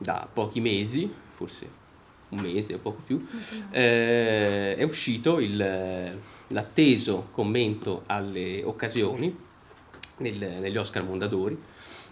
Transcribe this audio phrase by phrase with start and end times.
[0.00, 1.78] da pochi mesi, forse
[2.30, 3.26] un mese o poco più,
[3.70, 6.16] eh, è uscito il,
[6.48, 9.36] l'atteso commento alle occasioni
[10.18, 11.58] nel, negli Oscar Mondadori,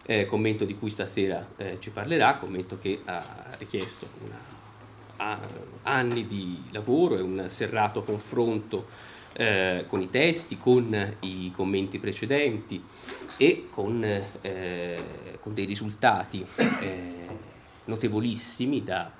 [0.05, 3.23] eh, commento di cui stasera eh, ci parlerà, commento che ha
[3.59, 4.39] richiesto una,
[5.17, 5.39] a,
[5.85, 8.87] anni di lavoro e un serrato confronto
[9.33, 12.83] eh, con i testi, con i commenti precedenti
[13.37, 14.03] e con,
[14.41, 15.03] eh,
[15.41, 16.45] con dei risultati
[16.81, 17.38] eh,
[17.89, 19.11] notevolissimi da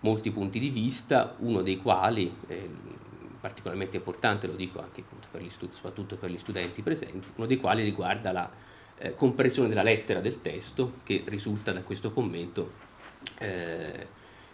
[0.00, 2.70] molti punti di vista, uno dei quali, eh,
[3.40, 8.32] particolarmente importante, lo dico anche per soprattutto per gli studenti presenti, uno dei quali riguarda
[8.32, 8.50] la
[8.98, 12.86] eh, comprensione della lettera del testo che risulta da questo commento
[13.38, 14.06] eh,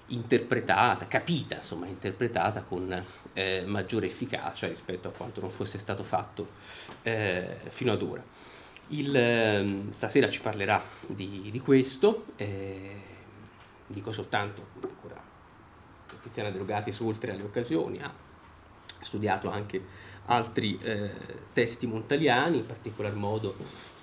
[0.08, 6.48] interpretata, capita, insomma, interpretata con eh, maggiore efficacia rispetto a quanto non fosse stato fatto
[7.02, 8.22] eh, fino ad ora.
[8.88, 13.12] Il, ehm, stasera ci parlerà di, di questo, eh,
[13.94, 15.22] dico soltanto ancora
[16.20, 18.12] Tiziana Derogatis oltre alle occasioni ha
[19.00, 19.82] studiato anche
[20.26, 21.10] altri eh,
[21.52, 23.54] testi montaliani, in particolar modo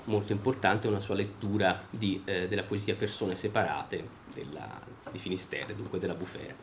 [0.06, 4.80] molto importante una sua lettura di, eh, della poesia Persone separate della,
[5.11, 6.53] di Finisterre, dunque della Bufera.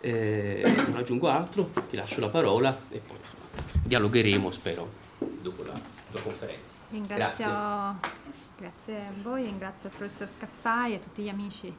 [0.00, 4.92] Eh, non aggiungo altro, ti lascio la parola e poi insomma, dialogheremo, spero,
[5.40, 5.80] dopo la
[6.10, 6.74] tua conferenza.
[6.90, 8.10] Ringrazio, grazie.
[8.58, 11.74] grazie a voi, ringrazio il professor Scaffai e tutti gli amici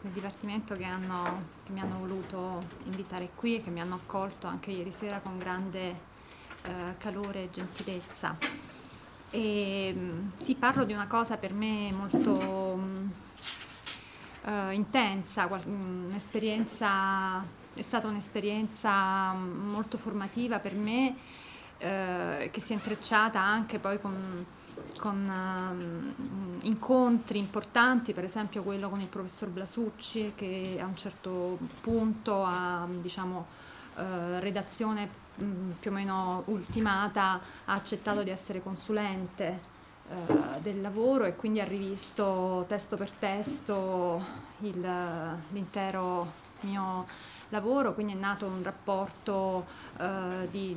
[0.00, 4.46] del Dipartimento che, hanno, che, mi hanno voluto invitare qui e che mi hanno accolto
[4.46, 6.08] anche ieri sera con grande
[6.62, 8.36] eh, calore e gentilezza.
[9.30, 12.32] E, mm, sì, parlo di una cosa per me molto
[14.44, 21.08] uh, intensa, mm, è stata un'esperienza molto formativa per me
[21.78, 24.44] uh, che si è intrecciata anche poi con,
[24.98, 31.58] con uh, incontri importanti, per esempio quello con il professor Blasucci che a un certo
[31.80, 33.46] punto ha diciamo,
[34.38, 39.78] redazione mh, più o meno ultimata ha accettato di essere consulente
[40.10, 44.24] eh, del lavoro e quindi ha rivisto testo per testo
[44.58, 44.80] il,
[45.50, 46.32] l'intero
[46.62, 47.06] mio
[47.50, 49.66] lavoro, quindi è nato un rapporto
[49.98, 50.70] eh, di,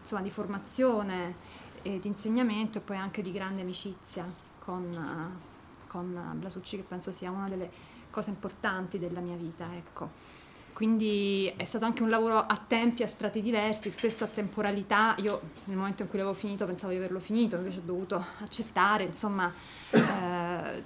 [0.00, 1.34] insomma, di, formazione
[1.82, 4.24] e di insegnamento e poi anche di grande amicizia
[4.58, 5.38] con,
[5.86, 7.70] con Blasucci che penso sia una delle
[8.10, 9.68] cose importanti della mia vita.
[9.74, 10.38] Ecco
[10.80, 15.14] quindi è stato anche un lavoro a tempi, a strati diversi, spesso a temporalità.
[15.18, 19.04] Io nel momento in cui l'avevo finito pensavo di averlo finito, invece ho dovuto accettare,
[19.04, 19.52] insomma,
[19.90, 20.82] eh,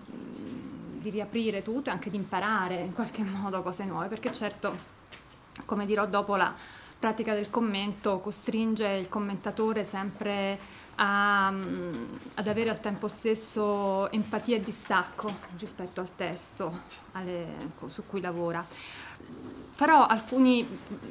[0.98, 4.74] di riaprire tutto e anche di imparare in qualche modo cose nuove, perché certo,
[5.64, 6.52] come dirò dopo, la
[6.98, 10.58] pratica del commento costringe il commentatore sempre
[10.96, 15.28] a, ad avere al tempo stesso empatia e distacco
[15.58, 16.80] rispetto al testo
[17.12, 17.46] alle,
[17.86, 18.64] su cui lavora
[20.06, 20.66] alcuni,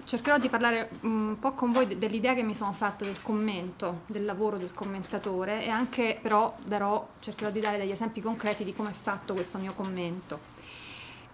[0.06, 4.26] cercherò di parlare un po' con voi dell'idea che mi sono fatta del commento, del
[4.26, 8.92] lavoro del commentatore e anche però darò, cercherò di dare degli esempi concreti di come
[8.92, 10.52] è fatto questo mio commento.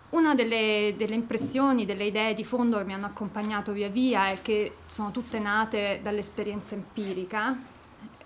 [0.09, 4.41] Una delle, delle, impressioni, delle idee di fondo che mi hanno accompagnato via via e
[4.41, 7.55] che sono tutte nate dall'esperienza empirica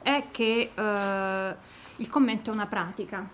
[0.04, 1.56] è che eh,
[1.96, 3.28] il commento è una pratica.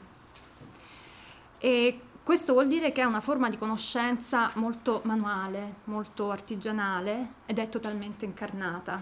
[1.57, 7.58] E questo vuol dire che è una forma di conoscenza molto manuale, molto artigianale ed
[7.58, 9.02] è totalmente incarnata.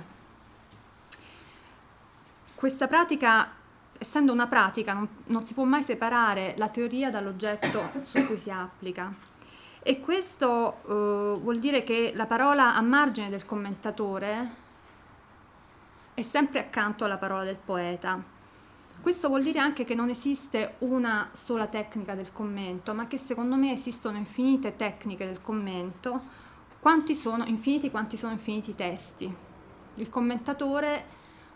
[2.56, 3.52] Questa pratica,
[3.98, 8.50] essendo una pratica, non, non si può mai separare la teoria dall'oggetto su cui si
[8.50, 9.14] applica.
[9.84, 14.66] E questo eh, vuol dire che la parola a margine del commentatore
[16.18, 18.36] è sempre accanto alla parola del poeta
[19.02, 23.56] questo vuol dire anche che non esiste una sola tecnica del commento, ma che secondo
[23.56, 26.22] me esistono infinite tecniche del commento,
[26.80, 29.34] quanti sono infiniti quanti sono infiniti testi.
[29.96, 31.06] Il commentatore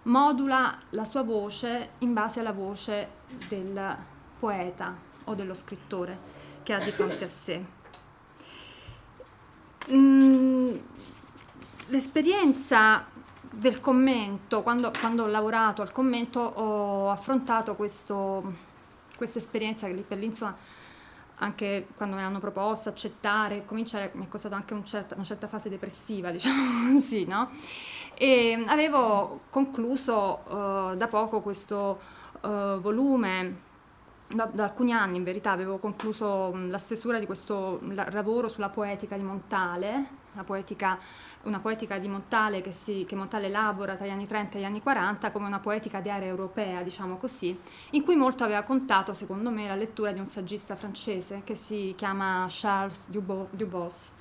[0.04, 3.10] modula la sua voce in base alla voce
[3.50, 3.98] del
[4.40, 4.96] poeta
[5.26, 6.18] o dello scrittore
[6.64, 7.62] che ha di fronte a sé.
[9.92, 10.76] Mm,
[11.88, 13.08] l'esperienza
[13.52, 18.42] del commento, quando, quando, ho lavorato al commento ho affrontato questa
[19.18, 20.56] esperienza che lì per lì insomma
[21.42, 25.48] anche quando me l'hanno proposta, accettare, cominciare, mi è costato anche un certa, una certa
[25.48, 27.50] fase depressiva, diciamo così, no?
[28.14, 32.00] E avevo concluso uh, da poco questo
[32.42, 33.70] uh, volume
[34.28, 37.82] da, da, alcuni anni in verità avevo concluso la stesura di questo
[38.12, 40.98] lavoro sulla poetica di Montale, poetica,
[41.44, 44.64] una poetica di Montale che, si, che, Montale elabora tra gli anni 30 e gli
[44.64, 47.58] anni 40 come una poetica di area europea, diciamo così,
[47.92, 51.94] in cui molto aveva contato, secondo me, la lettura di un saggista francese che si
[51.96, 54.12] chiama Charles Dubos.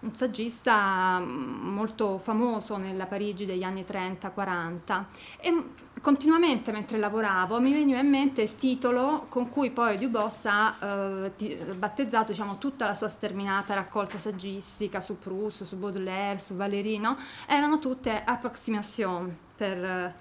[0.00, 5.04] Un saggista mm, molto famoso nella Parigi degli anni 30-40
[5.40, 5.58] e mm,
[6.00, 11.56] continuamente mentre lavoravo mi veniva in mente il titolo con cui poi Dubos ha eh,
[11.74, 17.16] battezzato diciamo, tutta la sua sterminata raccolta saggistica su Proust, su Baudelaire, su Valerino,
[17.46, 20.14] erano tutte approximation per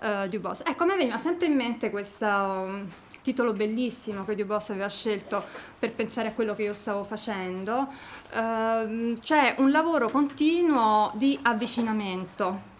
[0.00, 0.62] eh, Dubos.
[0.64, 2.66] Ecco, a me veniva sempre in mente questa
[3.22, 5.42] titolo bellissimo che Dubos aveva scelto
[5.78, 7.88] per pensare a quello che io stavo facendo,
[8.32, 12.70] ehm, cioè un lavoro continuo di avvicinamento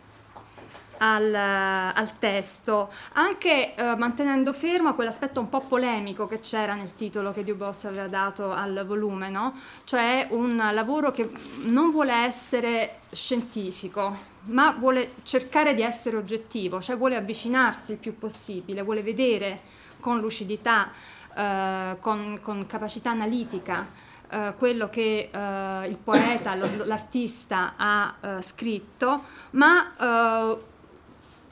[1.04, 7.32] al, al, testo, anche eh, mantenendo fermo quell'aspetto un po' polemico che c'era nel titolo
[7.32, 9.52] che Dubos aveva dato al volume, no?
[9.82, 11.28] cioè un lavoro che
[11.64, 18.16] non vuole essere scientifico, ma vuole cercare di essere oggettivo, cioè vuole avvicinarsi il più
[18.16, 19.60] possibile, vuole vedere
[19.98, 20.92] con lucidità,
[21.34, 23.86] eh, con, con, capacità analitica,
[24.30, 30.70] eh, quello che eh, il poeta, l'artista ha eh, scritto, ma eh,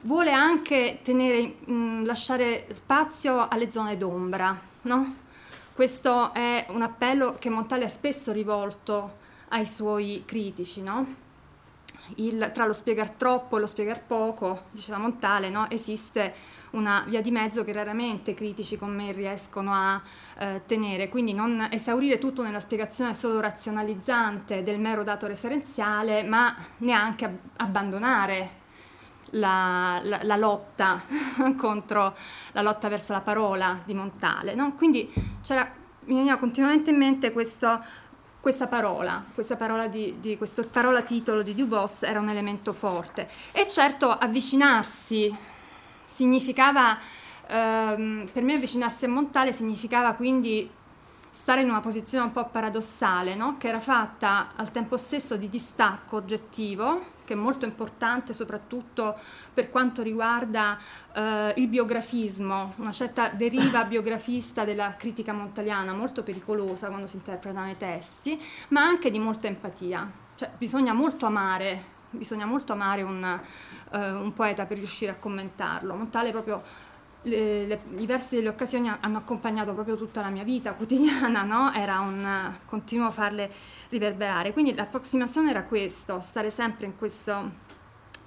[0.02, 4.58] vuole anche tenere, mh, lasciare spazio alle zone d'ombra.
[4.82, 5.16] No?
[5.74, 9.18] Questo è un appello che Montale ha spesso rivolto
[9.48, 10.82] ai suoi critici.
[10.82, 11.28] No?
[12.16, 15.68] Il, tra lo spiegar troppo e lo spiegar poco, diceva Montale, no?
[15.70, 20.00] esiste una via di mezzo che raramente critici con me riescono a
[20.38, 26.54] eh, tenere, quindi non esaurire tutto nella spiegazione solo razionalizzante del mero dato referenziale, ma
[26.78, 28.59] neanche ab- abbandonare
[29.30, 31.02] la, la, la, lotta
[31.56, 32.14] contro
[32.52, 34.54] la lotta verso la parola di Montale.
[34.54, 34.74] No?
[34.74, 37.82] Quindi mi veniva continuamente in mente questo,
[38.40, 43.28] questa parola, questa parola, di, di, questo parola titolo di Dubos era un elemento forte.
[43.52, 45.34] E certo avvicinarsi
[46.04, 46.98] significava,
[47.46, 50.68] ehm, per me avvicinarsi a Montale significava quindi
[51.30, 53.56] stare in una posizione un po' paradossale, no?
[53.58, 59.16] che era fatta al tempo stesso di distacco oggettivo, che è molto importante soprattutto
[59.54, 60.78] per quanto riguarda
[61.12, 67.70] eh, il biografismo, una certa deriva biografista della critica montaliana, molto pericolosa quando si interpretano
[67.70, 68.38] i testi,
[68.68, 70.10] ma anche di molta empatia.
[70.34, 73.40] Cioè, bisogna molto amare bisogna molto amare un,
[73.92, 75.94] uh, un poeta per riuscire a commentarlo.
[75.94, 76.60] Montale proprio
[77.22, 81.72] le, le, i versi delle occasioni hanno accompagnato proprio tutta la mia vita quotidiana, no?
[81.72, 83.50] era un continuo farle
[83.88, 84.52] riverberare.
[84.52, 87.68] Quindi l'approssimazione era questo, stare sempre in questa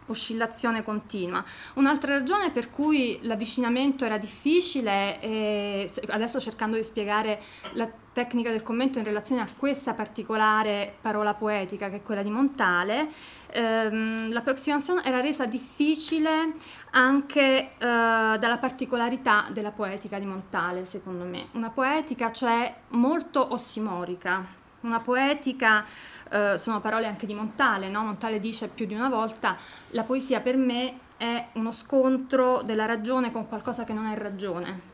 [0.07, 1.43] oscillazione continua.
[1.75, 7.41] Un'altra ragione per cui l'avvicinamento era difficile, e adesso cercando di spiegare
[7.73, 12.29] la tecnica del commento in relazione a questa particolare parola poetica che è quella di
[12.29, 13.09] Montale,
[13.51, 16.53] ehm, l'approssimazione era resa difficile
[16.95, 21.47] anche eh, dalla particolarità della poetica di Montale, secondo me.
[21.53, 24.45] Una poetica cioè molto ossimorica,
[24.81, 25.85] una poetica,
[26.29, 28.03] eh, sono parole anche di Montale, no?
[28.03, 29.57] Montale dice più di una volta,
[29.89, 34.91] la poesia per me è uno scontro della ragione con qualcosa che non è ragione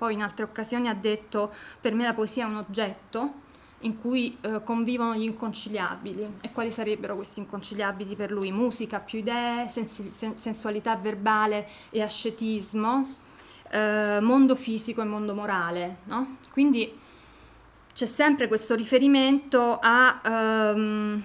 [0.00, 3.39] poi in altre occasioni ha detto per me la poesia è un oggetto
[3.80, 8.52] in cui eh, convivono gli inconciliabili e quali sarebbero questi inconciliabili per lui?
[8.52, 13.14] Musica, più idee, sensi- sen- sensualità verbale e ascetismo,
[13.70, 15.98] eh, mondo fisico e mondo morale.
[16.04, 16.36] No?
[16.52, 16.98] Quindi
[17.94, 21.24] c'è sempre questo riferimento a um,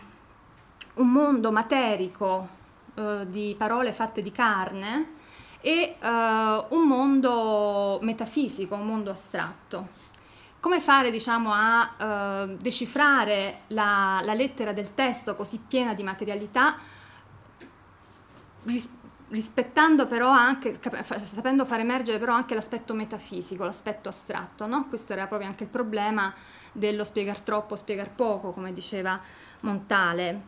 [0.96, 2.48] un mondo materico
[2.96, 5.14] uh, di parole fatte di carne
[5.62, 10.04] e uh, un mondo metafisico, un mondo astratto.
[10.66, 16.76] Come fare diciamo, a uh, decifrare la, la, lettera del testo così piena di materialità,
[18.64, 18.90] ris-
[19.30, 20.80] rispettando però anche,
[21.22, 24.88] sapendo far emergere però anche l'aspetto metafisico, l'aspetto astratto, no?
[24.88, 26.34] Questo era proprio anche il problema
[26.72, 29.20] dello spiegar troppo, spiegar poco, come diceva
[29.60, 30.42] Montale.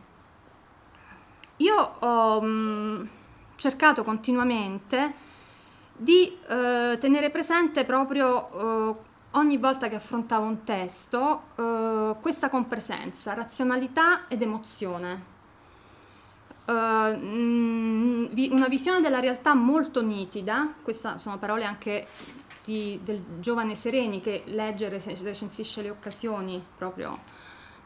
[1.58, 2.38] Io ho...
[2.40, 3.08] Um,
[3.54, 5.26] cercato continuamente
[5.98, 13.34] di eh, tenere presente proprio eh, ogni volta che affrontavo un testo eh, questa compresenza,
[13.34, 15.36] razionalità ed emozione.
[16.68, 22.06] Uh, una visione della realtà molto nitida, queste sono parole anche
[22.62, 27.18] di, del giovane Sereni che legge e recensisce le occasioni proprio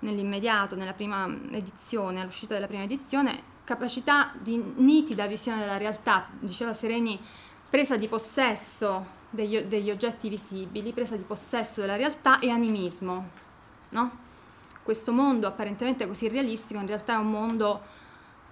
[0.00, 6.74] nell'immediato, nella prima edizione, all'uscita della prima edizione, capacità di nitida visione della realtà, diceva
[6.74, 7.20] Sereni,
[7.70, 13.28] presa di possesso degli, degli, oggetti visibili, presa di possesso della realtà e animismo.
[13.88, 14.10] No?
[14.82, 17.80] Questo mondo apparentemente così realistico in realtà è un mondo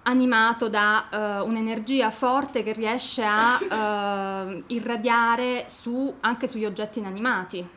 [0.03, 7.67] animato da uh, un'energia forte che riesce a uh, irradiare su, anche sugli oggetti inanimati,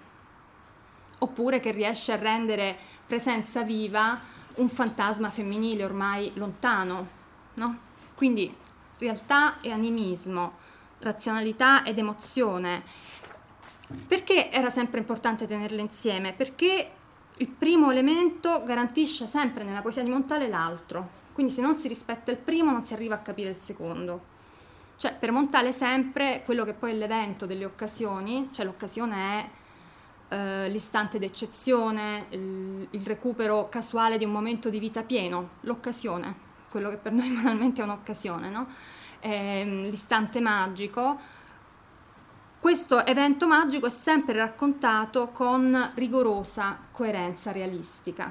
[1.18, 4.18] oppure che riesce a rendere presenza viva
[4.54, 7.23] un fantasma femminile ormai lontano.
[7.54, 7.78] No?
[8.14, 8.54] Quindi
[8.99, 10.62] realtà e animismo,
[11.04, 12.82] razionalità ed emozione.
[14.08, 16.32] Perché era sempre importante tenerle insieme?
[16.32, 16.90] Perché
[17.37, 21.23] il primo elemento garantisce sempre nella poesia di Montale l'altro.
[21.32, 24.32] Quindi se non si rispetta il primo non si arriva a capire il secondo.
[24.96, 29.49] Cioè per Montale sempre quello che poi è l'evento delle occasioni, cioè l'occasione è
[30.34, 36.34] eh, l'istante d'eccezione, il, il recupero casuale di un momento di vita pieno, l'occasione,
[36.70, 38.66] quello che per noi banalmente è un'occasione, no?
[39.25, 41.19] Eh, l'istante magico.
[42.61, 48.31] Questo evento magico è sempre raccontato con rigorosa coerenza realistica.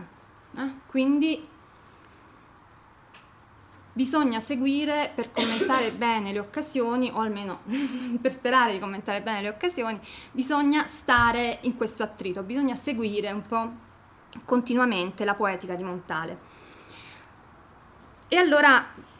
[0.55, 0.73] Eh?
[0.85, 1.47] Quindi
[3.91, 7.61] bisogna seguire per commentare bene le occasioni, o almeno
[8.21, 9.99] per sperare di commentare bene le occasioni,
[10.31, 13.71] bisogna stare in questo attrito, bisogna seguire un po'
[14.45, 16.51] continuamente la poetica di Montale.
[18.27, 19.11] E allora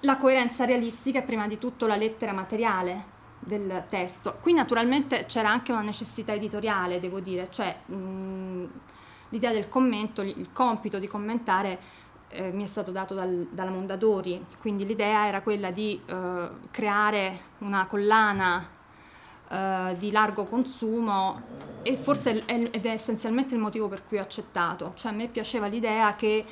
[0.00, 4.38] la coerenza realistica è prima di tutto la lettera materiale del testo.
[4.40, 8.64] Qui naturalmente c'era anche una necessità editoriale, devo dire, cioè mh,
[9.30, 11.78] l'idea del commento, il compito di commentare
[12.28, 17.40] eh, mi è stato dato dal, dalla Mondadori, quindi l'idea era quella di eh, creare
[17.58, 18.68] una collana
[19.48, 21.40] eh, di largo consumo
[21.82, 25.28] e forse è, ed è essenzialmente il motivo per cui ho accettato, cioè a me
[25.28, 26.44] piaceva l'idea che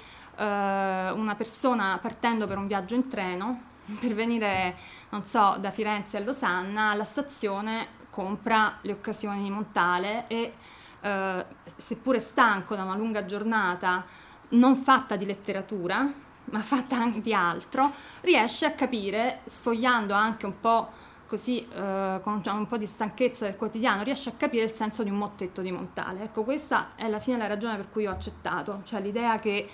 [0.43, 3.61] una persona partendo per un viaggio in treno,
[4.01, 4.77] per venire,
[5.11, 10.53] non so, da Firenze a Losanna, alla stazione compra le occasioni di Montale e
[11.01, 11.45] eh,
[11.77, 14.05] seppure stanco da una lunga giornata,
[14.51, 16.09] non fatta di letteratura,
[16.45, 22.43] ma fatta anche di altro, riesce a capire, sfogliando anche un po' così, eh, con
[22.45, 25.73] un po' di stanchezza del quotidiano, riesce a capire il senso di un mottetto di
[25.73, 26.23] Montale.
[26.23, 29.69] Ecco, questa è alla fine la ragione per cui ho accettato, cioè l'idea che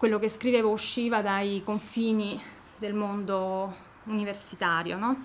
[0.00, 2.40] quello che scrivevo usciva dai confini
[2.78, 5.24] del mondo universitario, no?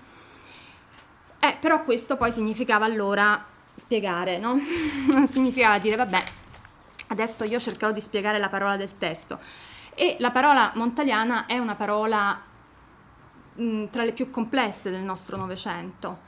[1.38, 3.42] Eh, però questo poi significava allora
[3.74, 4.58] spiegare, no?
[5.28, 6.22] significava dire, vabbè,
[7.06, 9.38] adesso io cercherò di spiegare la parola del testo.
[9.94, 12.38] E la parola montaliana è una parola
[13.54, 16.18] mh, tra le più complesse del nostro Novecento,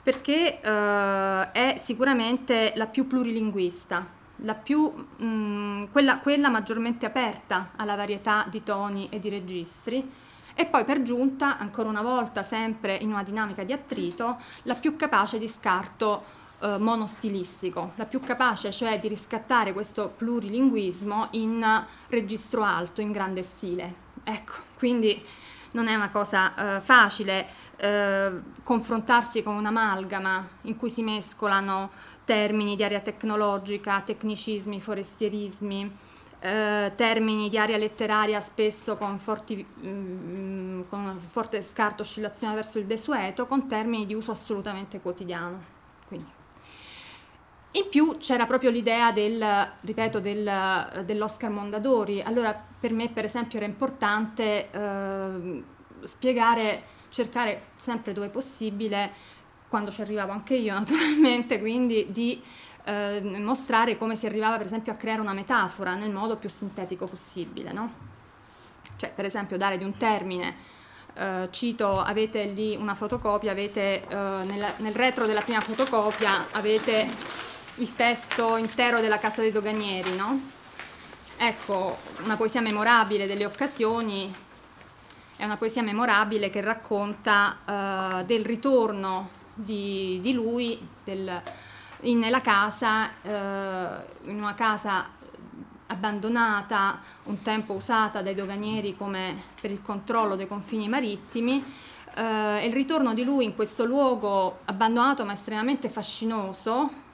[0.00, 4.14] perché eh, è sicuramente la più plurilinguista,
[4.62, 10.10] più, mh, quella, quella maggiormente aperta alla varietà di toni e di registri
[10.58, 14.96] e poi per giunta, ancora una volta, sempre in una dinamica di attrito, la più
[14.96, 16.24] capace di scarto
[16.60, 23.42] eh, monostilistico, la più capace cioè di riscattare questo plurilinguismo in registro alto, in grande
[23.42, 24.04] stile.
[24.24, 25.22] Ecco, quindi
[25.72, 28.30] non è una cosa eh, facile eh,
[28.62, 31.90] confrontarsi con un'amalgama in cui si mescolano
[32.26, 35.96] termini di area tecnologica, tecnicismi, forestierismi,
[36.40, 42.78] eh, termini di area letteraria spesso con, forti, mh, mm, con forte scarto oscillazione verso
[42.78, 45.62] il desueto, con termini di uso assolutamente quotidiano.
[46.08, 46.34] Quindi.
[47.70, 49.44] In più c'era proprio l'idea del,
[49.82, 52.22] ripeto, del, dell'Oscar Mondadori.
[52.22, 55.62] Allora per me per esempio era importante eh,
[56.02, 59.12] spiegare, cercare sempre dove possibile,
[59.68, 62.42] quando ci arrivavo anche io naturalmente, quindi di
[62.84, 67.06] eh, mostrare come si arrivava per esempio a creare una metafora nel modo più sintetico
[67.06, 67.72] possibile.
[67.72, 67.90] No?
[68.96, 70.74] Cioè per esempio dare di un termine
[71.16, 77.08] Uh, cito, avete lì una fotocopia, avete uh, nella, nel retro della prima fotocopia avete
[77.76, 80.38] il testo intero della Casa dei Doganieri, no?
[81.38, 84.30] Ecco, una poesia memorabile delle occasioni,
[85.36, 91.40] è una poesia memorabile che racconta uh, del ritorno di, di lui del,
[92.02, 95.08] in, nella casa, uh, in una casa
[95.88, 101.64] abbandonata, un tempo usata dai doganieri come per il controllo dei confini marittimi,
[102.16, 107.04] uh, il ritorno di lui in questo luogo abbandonato ma estremamente fascinoso,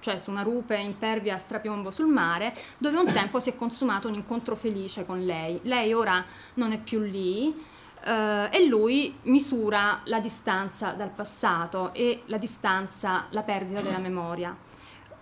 [0.00, 4.08] cioè su una rupe impervia a strapiombo sul mare, dove un tempo si è consumato
[4.08, 5.60] un incontro felice con lei.
[5.62, 6.22] Lei ora
[6.54, 7.70] non è più lì
[8.04, 14.56] eh, e lui misura la distanza dal passato e la distanza, la perdita della memoria.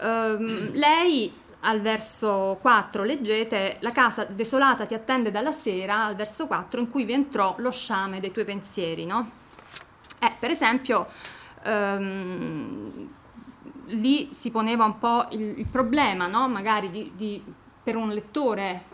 [0.03, 6.47] Um, lei al verso 4 leggete la casa desolata ti attende dalla sera al verso
[6.47, 9.31] 4 in cui vi entrò lo sciame dei tuoi pensieri no?
[10.19, 11.07] Eh, per esempio
[11.67, 13.09] um,
[13.91, 16.49] lì si poneva un po' il, il problema, no?
[16.49, 17.43] magari di, di,
[17.83, 18.85] per un lettore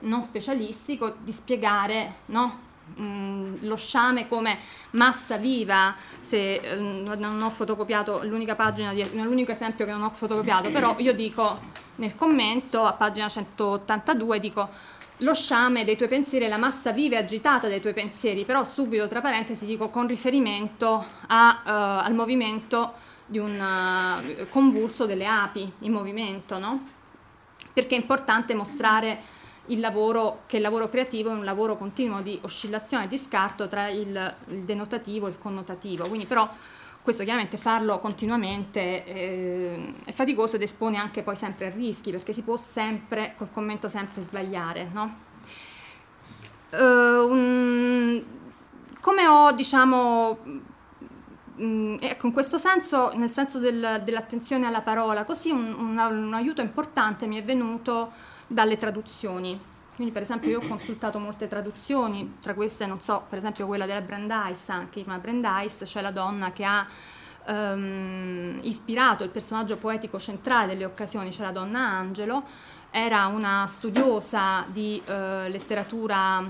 [0.00, 2.68] non specialistico, di spiegare no?
[2.98, 4.58] Mm, lo sciame come
[4.90, 10.70] massa viva, se mm, non ho fotocopiato l'unica pagina, l'unico esempio che non ho fotocopiato,
[10.70, 11.60] però io dico
[11.96, 14.68] nel commento a pagina 182, dico
[15.18, 18.64] lo sciame dei tuoi pensieri è la massa viva e agitata dei tuoi pensieri, però
[18.64, 22.94] subito tra parentesi dico con riferimento a, uh, al movimento
[23.26, 26.88] di un uh, convulso delle api in movimento, no?
[27.72, 32.38] Perché è importante mostrare il lavoro, che il lavoro creativo è un lavoro continuo di
[32.42, 36.08] oscillazione di scarto tra il, il denotativo e il connotativo.
[36.08, 36.48] Quindi però
[37.02, 42.32] questo chiaramente farlo continuamente eh, è faticoso ed espone anche poi sempre a rischi perché
[42.32, 44.90] si può sempre, col commento sempre sbagliare.
[44.92, 45.28] No?
[46.72, 48.24] Uh, un,
[49.00, 50.38] come ho diciamo
[51.60, 56.34] mm, ecco, in questo senso, nel senso del, dell'attenzione alla parola, così un, un, un
[56.34, 58.12] aiuto importante mi è venuto
[58.50, 59.58] dalle traduzioni.
[59.94, 63.86] Quindi per esempio io ho consultato molte traduzioni, tra queste non so, per esempio quella
[63.86, 66.86] della Brandeis, anche Irma Brandeis, cioè la donna che ha
[67.46, 72.42] um, ispirato il personaggio poetico centrale delle occasioni, cioè la donna Angelo,
[72.90, 75.12] era una studiosa di uh,
[75.48, 76.42] letteratura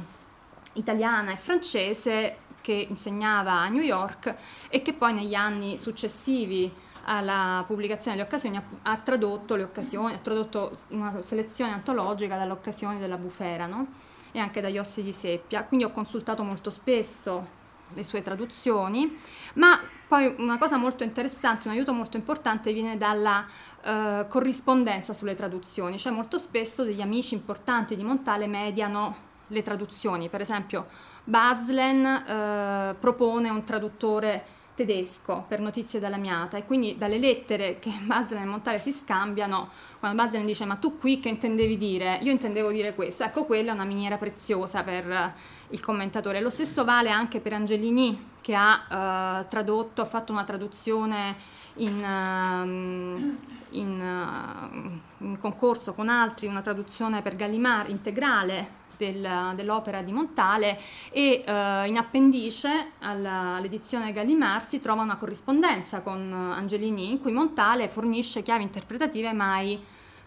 [0.75, 4.35] italiana e francese che insegnava a New York
[4.69, 6.73] e che poi negli anni successivi
[7.04, 12.99] alla pubblicazione delle occasioni ha, tradotto le occasioni, ha tradotto una selezione antologica dalle occasioni
[12.99, 13.87] della bufera no?
[14.33, 17.59] e anche dagli ossi di seppia, quindi ho consultato molto spesso
[17.95, 19.16] le sue traduzioni,
[19.54, 23.45] ma poi una cosa molto interessante, un aiuto molto importante viene dalla
[23.83, 30.28] eh, corrispondenza sulle traduzioni, cioè molto spesso degli amici importanti di Montale mediano le traduzioni,
[30.28, 30.87] per esempio
[31.25, 37.92] Bazlen eh, propone un traduttore tedesco per notizie dalla Miata e quindi dalle lettere che
[38.02, 42.18] Bazlen e Montale si scambiano, quando Bazlen dice ma tu qui che intendevi dire?
[42.22, 45.34] Io intendevo dire questo, ecco quella è una miniera preziosa per
[45.68, 46.40] il commentatore.
[46.40, 51.36] Lo stesso vale anche per Angelini che ha uh, tradotto, ha fatto una traduzione
[51.74, 60.02] in, uh, in, uh, in concorso con altri, una traduzione per Gallimard integrale del, dell'opera
[60.02, 60.78] di Montale
[61.11, 67.33] e eh, in appendice alla, all'edizione Gallimard si trova una corrispondenza con Angelini in cui
[67.33, 69.83] Montale fornisce chiavi interpretative mai,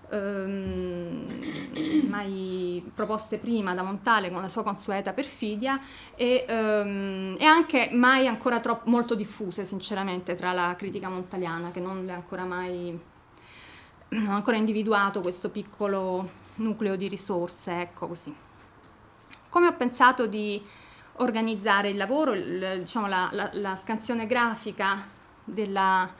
[0.09, 5.79] ehm, mai proposte prima da Montale con la sua consueta perfidia
[6.15, 11.79] e, ehm, e anche mai ancora troppo, molto diffuse sinceramente tra la critica montaliana che
[11.79, 13.11] non le ha ancora mai
[14.13, 18.33] non ha ancora individuato questo piccolo nucleo di risorse, ecco così.
[19.53, 20.59] Come ho pensato di
[21.17, 25.07] organizzare il lavoro, il, diciamo, la, la, la, scansione grafica
[25.43, 26.11] della,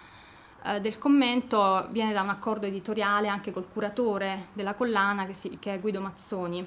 [0.63, 5.58] eh, del commento viene da un accordo editoriale anche col curatore della collana che, si,
[5.58, 6.63] che è Guido Mazzoni,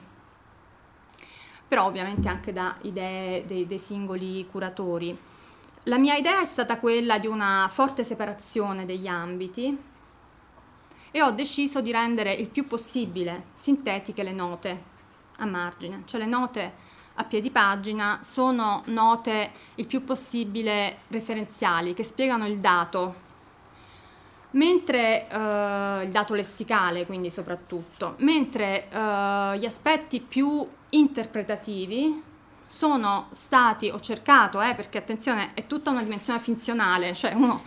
[1.68, 5.16] però ovviamente anche da idee dei, dei singoli curatori.
[5.84, 9.78] La mia idea è stata quella di una forte separazione degli ambiti
[11.12, 14.94] e ho deciso di rendere il più possibile sintetiche le note
[15.38, 22.04] a margine, cioè le note a piedi pagina sono note il più possibile referenziali che
[22.04, 23.24] spiegano il dato,
[24.50, 32.22] mentre eh, il dato lessicale quindi soprattutto, mentre eh, gli aspetti più interpretativi
[32.66, 37.62] sono stati, ho cercato, eh, perché attenzione, è tutta una dimensione finzionale, cioè uno,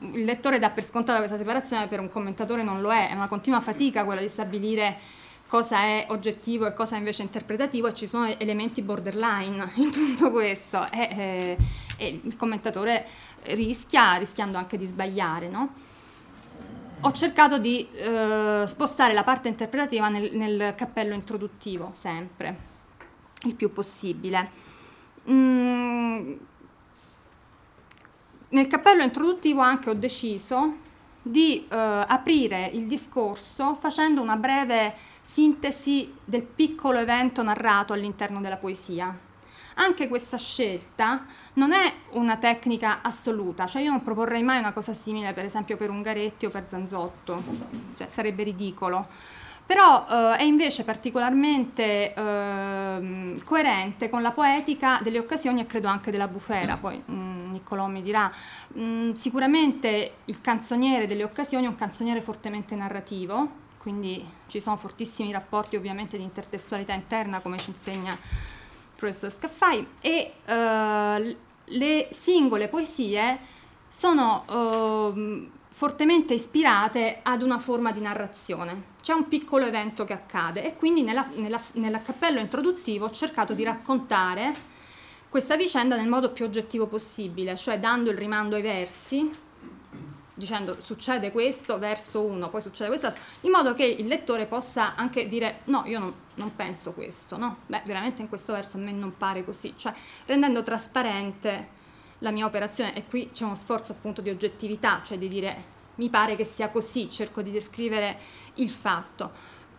[0.00, 3.28] il lettore dà per scontata questa separazione, per un commentatore non lo è, è una
[3.28, 5.20] continua fatica quella di stabilire
[5.52, 10.30] cosa è oggettivo e cosa è invece interpretativo e ci sono elementi borderline in tutto
[10.30, 11.56] questo e, e,
[11.98, 13.06] e il commentatore
[13.42, 15.74] rischia, rischiando anche di sbagliare, no?
[17.00, 22.56] Ho cercato di eh, spostare la parte interpretativa nel, nel, cappello introduttivo, sempre,
[23.42, 24.50] il più possibile.
[25.28, 26.32] Mm,
[28.48, 30.76] nel cappello introduttivo anche ho deciso
[31.20, 38.56] di eh, aprire il discorso facendo una breve sintesi del piccolo evento narrato all'interno della
[38.56, 39.16] poesia.
[39.74, 44.92] Anche questa scelta non è una tecnica assoluta, cioè io non proporrei mai una cosa
[44.92, 47.42] simile per esempio per Ungaretti o per Zanzotto,
[47.96, 49.06] cioè, sarebbe ridicolo.
[49.64, 56.10] Però eh, è invece particolarmente eh, coerente con la poetica delle occasioni e credo anche
[56.10, 58.30] della bufera, poi mh, mm, Niccolò mi dirà.
[58.74, 64.76] Mh, mm, sicuramente il canzoniere delle occasioni è un canzoniere fortemente narrativo, quindi ci sono
[64.76, 68.18] fortissimi rapporti ovviamente di intertestualità interna come ci insegna il
[68.96, 73.38] professor Scaffai e uh, le singole poesie
[73.88, 78.84] sono uh, fortemente ispirate ad una forma di narrazione.
[79.02, 83.52] C'è un piccolo evento che accade e quindi nella, nella, nel cappello introduttivo ho cercato
[83.52, 84.54] di raccontare
[85.28, 89.28] questa vicenda nel modo più oggettivo possibile, cioè dando il rimando ai versi,
[90.42, 95.28] dicendo succede questo, verso 1, poi succede questo, in modo che il lettore possa anche
[95.28, 97.58] dire no, io non, non penso questo, no?
[97.66, 99.94] Beh, veramente in questo verso a me non pare così, cioè
[100.26, 101.80] rendendo trasparente
[102.18, 106.08] la mia operazione e qui c'è uno sforzo appunto di oggettività, cioè di dire mi
[106.08, 108.18] pare che sia così, cerco di descrivere
[108.54, 109.30] il fatto.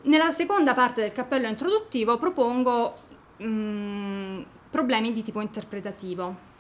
[0.04, 2.93] Nella seconda parte del cappello introduttivo propongo
[3.38, 6.52] mh, mm, problemi di tipo interpretativo.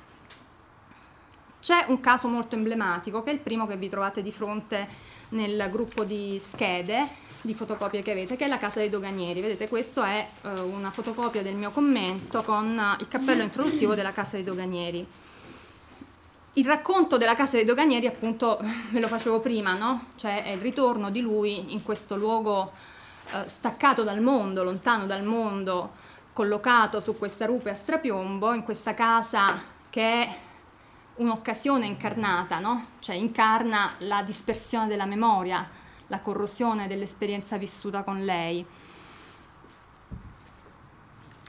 [1.63, 4.85] C'è un caso molto emblematico che è il primo che vi trovate di fronte
[5.29, 7.07] nel gruppo di schede
[7.39, 9.39] di fotocopie che avete, che è la casa dei doganieri.
[9.39, 14.11] Vedete, questo è uh, una fotocopia del mio commento con uh, il cappello introduttivo della
[14.11, 15.07] casa dei doganieri
[16.55, 18.59] il racconto della casa dei doganieri, appunto,
[18.91, 20.07] ve lo facevo prima, no?
[20.17, 22.73] Cioè è il ritorno di lui in questo luogo
[23.31, 25.93] eh, staccato dal mondo, lontano dal mondo,
[26.33, 30.35] collocato su questa rupe a strapiombo, in questa casa che è
[31.15, 32.87] un'occasione incarnata, no?
[32.99, 35.67] Cioè incarna la dispersione della memoria,
[36.07, 38.65] la corrosione dell'esperienza vissuta con lei.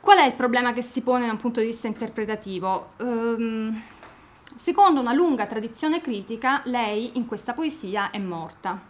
[0.00, 2.90] Qual è il problema che si pone da un punto di vista interpretativo?
[2.98, 3.82] Um,
[4.56, 8.80] Secondo una lunga tradizione critica, lei in questa poesia è morta.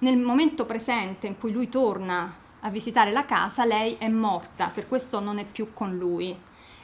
[0.00, 4.86] Nel momento presente in cui lui torna a visitare la casa, lei è morta, per
[4.86, 6.38] questo non è più con lui.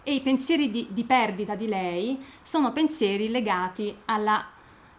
[0.09, 4.47] E i pensieri di, di perdita di lei sono pensieri legati alla,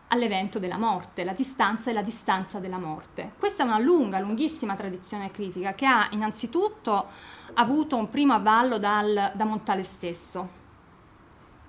[0.09, 3.31] all'evento della morte, la distanza e la distanza della morte.
[3.39, 7.05] Questa è una lunga, lunghissima tradizione critica che ha innanzitutto
[7.53, 10.65] avuto un primo avallo dal, da Montale stesso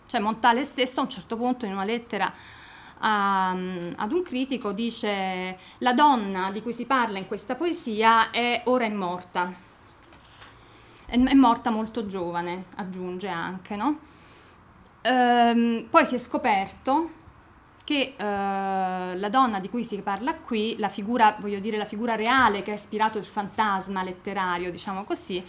[0.08, 2.32] cioè Montale stesso a un certo punto in una lettera
[3.00, 8.62] a, ad un critico dice la donna di cui si parla in questa poesia è
[8.64, 9.66] ora è morta.
[11.10, 13.98] È, morta molto giovane, aggiunge anche, no?
[15.00, 17.10] Ehm, poi si è scoperto
[17.82, 22.14] che eh, la donna di cui si parla qui, la figura, voglio dire, la figura
[22.14, 25.42] reale che ha ispirato il fantasma letterario, diciamo così,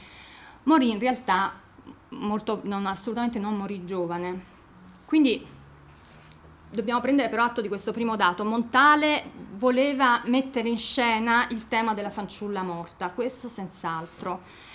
[0.63, 1.51] morì in realtà
[2.11, 4.41] molto, non, assolutamente non morì giovane.
[5.03, 5.45] Quindi
[6.71, 8.45] dobbiamo prendere però atto di questo primo dato.
[8.45, 14.67] Montale voleva mettere in scena il tema della fanciulla morta, questo senz'altro.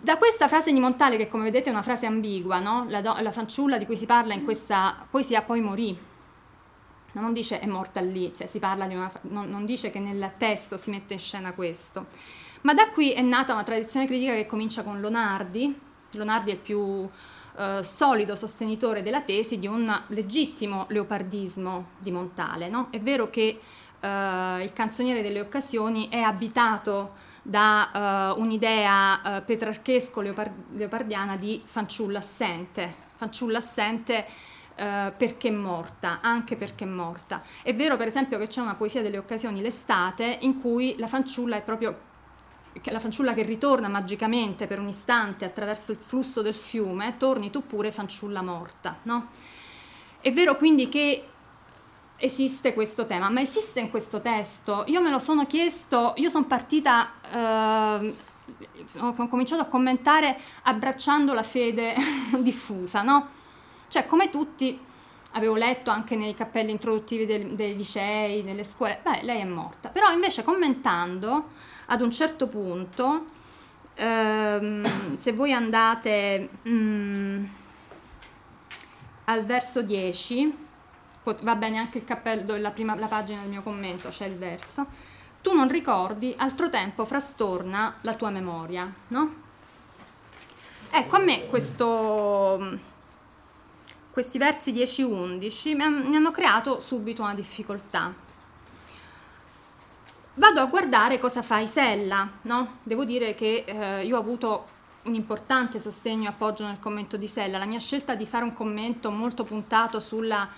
[0.00, 2.86] Da questa frase di Montale, che come vedete è una frase ambigua, no?
[2.88, 5.98] la, do- la fanciulla di cui si parla in questa poesia poi morì,
[7.12, 11.14] non dice è morta lì, cioè una, non, non dice che nel testo si mette
[11.14, 12.06] in scena questo.
[12.60, 15.76] Ma da qui è nata una tradizione critica che comincia con Lonardi,
[16.12, 17.08] Lonardi è il più
[17.56, 22.68] eh, solido sostenitore della tesi di un legittimo leopardismo di Montale.
[22.68, 22.86] No?
[22.90, 23.60] È vero che
[24.00, 31.62] eh, il canzoniere delle occasioni è abitato da uh, un'idea uh, petrarchesco leopard- leopardiana di
[31.64, 34.26] fanciulla assente, fanciulla assente
[34.76, 37.42] uh, perché morta, anche perché morta.
[37.62, 41.56] È vero per esempio che c'è una poesia delle occasioni, l'estate, in cui la fanciulla
[41.56, 42.06] è proprio
[42.84, 47.66] la fanciulla che ritorna magicamente per un istante attraverso il flusso del fiume, torni tu
[47.66, 49.28] pure fanciulla morta, no?
[50.20, 51.24] È vero quindi che
[52.18, 54.84] esiste questo tema, ma esiste in questo testo?
[54.88, 58.14] Io me lo sono chiesto, io sono partita, eh,
[58.98, 61.94] ho cominciato a commentare abbracciando la fede
[62.40, 63.28] diffusa, no?
[63.88, 64.86] Cioè come tutti
[65.32, 69.88] avevo letto anche nei cappelli introduttivi del, dei licei, nelle scuole, beh, lei è morta.
[69.88, 71.50] Però invece commentando
[71.86, 73.26] ad un certo punto,
[73.94, 77.44] ehm, se voi andate mm,
[79.24, 80.66] al verso 10,
[81.42, 84.86] va bene anche il cappello, la, prima, la pagina del mio commento, c'è il verso,
[85.40, 89.46] tu non ricordi, altro tempo frastorna la tua memoria, no?
[90.90, 92.78] Ecco, a me questo,
[94.10, 98.12] questi versi 10-11 mi hanno creato subito una difficoltà,
[100.34, 102.78] vado a guardare cosa fa Isella, no?
[102.82, 107.28] Devo dire che eh, io ho avuto un importante sostegno e appoggio nel commento di
[107.28, 107.58] Sella.
[107.58, 110.48] La mia scelta di fare un commento molto puntato sulla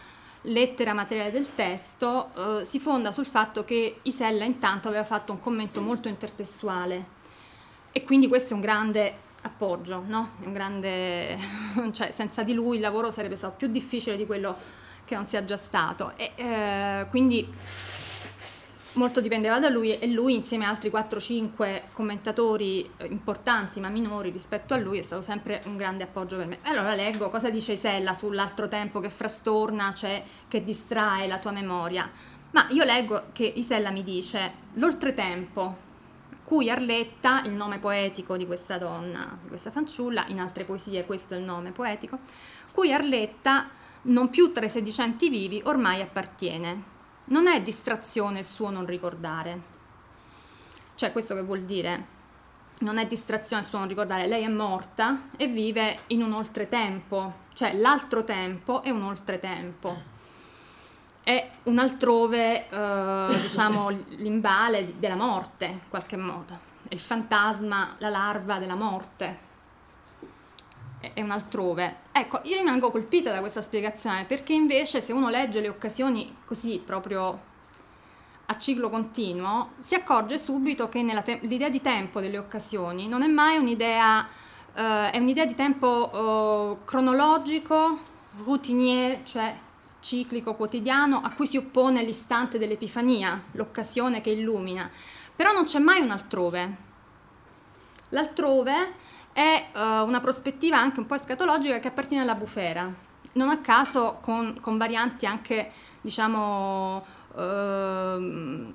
[0.42, 5.40] lettera materiale del testo eh, si fonda sul fatto che Isella intanto aveva fatto un
[5.40, 7.18] commento molto intertestuale
[7.92, 10.30] e quindi questo è un grande appoggio, no?
[10.44, 11.36] un grande,
[11.92, 14.56] cioè, senza di lui il lavoro sarebbe stato più difficile di quello
[15.04, 16.12] che non sia già stato.
[16.16, 17.48] E, eh, quindi
[18.94, 24.30] molto dipendeva da lui e lui insieme a altri 4-5 commentatori eh, importanti ma minori
[24.30, 26.58] rispetto a lui è stato sempre un grande appoggio per me.
[26.62, 32.10] Allora leggo cosa dice Isella sull'altro tempo che frastorna, cioè che distrae la tua memoria.
[32.52, 35.88] Ma io leggo che Isella mi dice l'oltretempo,
[36.42, 41.34] cui Arletta, il nome poetico di questa donna, di questa fanciulla, in altre poesie questo
[41.34, 42.18] è il nome poetico,
[42.72, 43.68] cui Arletta,
[44.02, 46.98] non più tra i sedicenti vivi, ormai appartiene.
[47.30, 49.60] Non è distrazione il suo non ricordare.
[50.94, 52.18] Cioè, questo che vuol dire?
[52.80, 57.34] Non è distrazione il suo non ricordare, lei è morta e vive in un oltretempo,
[57.54, 60.18] cioè l'altro tempo è un oltretempo
[61.22, 66.68] è un altrove, eh, diciamo, l'imbale della morte, in qualche modo.
[66.88, 69.48] Il fantasma, la larva della morte.
[71.00, 72.00] È un altrove.
[72.12, 76.82] Ecco, io rimango colpita da questa spiegazione perché invece se uno legge le occasioni così,
[76.84, 77.48] proprio
[78.44, 83.28] a ciclo continuo, si accorge subito che te- l'idea di tempo delle occasioni non è
[83.28, 84.28] mai un'idea,
[84.74, 87.98] eh, è un'idea di tempo eh, cronologico,
[88.44, 89.54] routinier, cioè
[90.00, 94.90] ciclico quotidiano a cui si oppone l'istante dell'Epifania, l'occasione che illumina.
[95.34, 96.88] Però non c'è mai un altrove.
[98.10, 99.08] L'altrove
[99.40, 102.92] è uh, una prospettiva anche un po' escatologica che appartiene alla bufera,
[103.32, 105.72] non a caso con, con varianti anche,
[106.02, 108.74] diciamo, uh,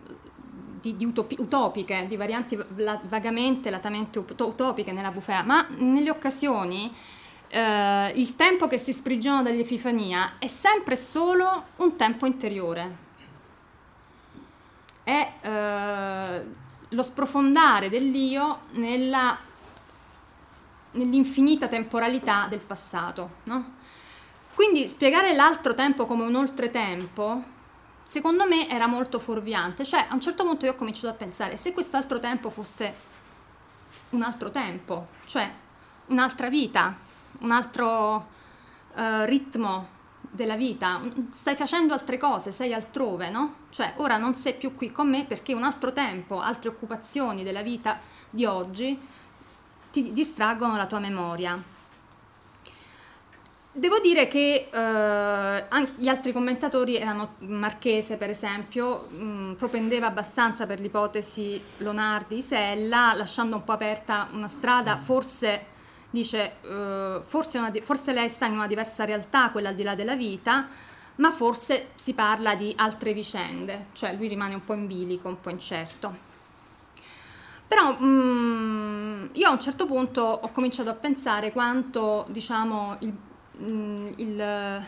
[0.82, 6.92] di, di utopi, utopiche, di varianti la, vagamente, latamente utopiche nella bufera, ma nelle occasioni
[7.48, 13.04] eh, il tempo che si sprigiona dall'Epifania è sempre solo un tempo interiore.
[15.04, 16.46] È eh,
[16.90, 19.38] lo sprofondare dell'io nella,
[20.96, 23.30] nell'infinita temporalità del passato.
[23.44, 23.74] No?
[24.54, 27.44] Quindi spiegare l'altro tempo come un oltretempo,
[28.04, 29.84] secondo me era molto fuorviante.
[29.84, 33.14] Cioè, a un certo punto io ho cominciato a pensare, se quest'altro tempo fosse
[34.12, 35.52] un altro tempo, cioè
[36.08, 36.96] un'altra vita,
[37.40, 38.28] un altro
[38.96, 43.56] uh, ritmo della vita, stai facendo altre cose, sei altrove, no?
[43.70, 47.62] Cioè ora non sei più qui con me perché un altro tempo, altre occupazioni della
[47.62, 49.00] vita di oggi
[49.96, 51.62] ti distraggono la tua memoria.
[53.72, 60.80] Devo dire che eh, gli altri commentatori erano Marchese, per esempio, mh, propendeva abbastanza per
[60.80, 65.74] l'ipotesi Lonardi-Isella, lasciando un po' aperta una strada, forse
[66.10, 69.96] dice uh, forse, una, forse lei sta in una diversa realtà, quella al di là
[69.96, 70.68] della vita,
[71.16, 75.42] ma forse si parla di altre vicende, cioè lui rimane un po' in bilico, un
[75.42, 76.25] po' incerto.
[77.68, 83.14] Però mm, io a un certo punto ho cominciato a pensare quanto, diciamo, il,
[83.62, 84.86] mm, il,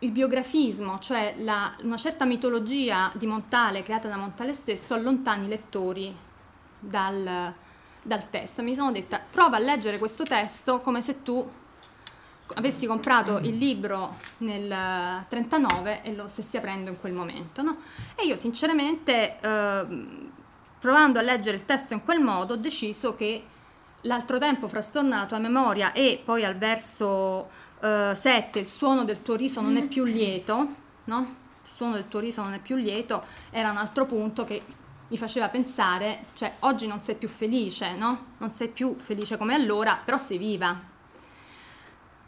[0.00, 5.48] il biografismo, cioè la, una certa mitologia di Montale creata da Montale stesso, allontani i
[5.48, 6.14] lettori
[6.78, 7.52] dal,
[8.02, 8.62] dal testo.
[8.62, 11.44] Mi sono detta, prova a leggere questo testo come se tu
[12.54, 17.62] avessi comprato il libro nel 39 e lo stessi aprendo in quel momento.
[17.62, 17.78] No?
[18.14, 19.86] E io sinceramente, eh,
[20.86, 23.42] provando a leggere il testo in quel modo, ho deciso che
[24.02, 27.48] l'altro tempo frastorna la tua memoria e poi al verso
[27.80, 30.68] eh, 7 il suono del tuo riso non è più lieto,
[31.06, 31.34] no?
[31.60, 34.62] il suono del tuo riso non è più lieto, era un altro punto che
[35.08, 38.34] mi faceva pensare, cioè oggi non sei più felice, no?
[38.38, 40.80] Non sei più felice come allora, però sei viva.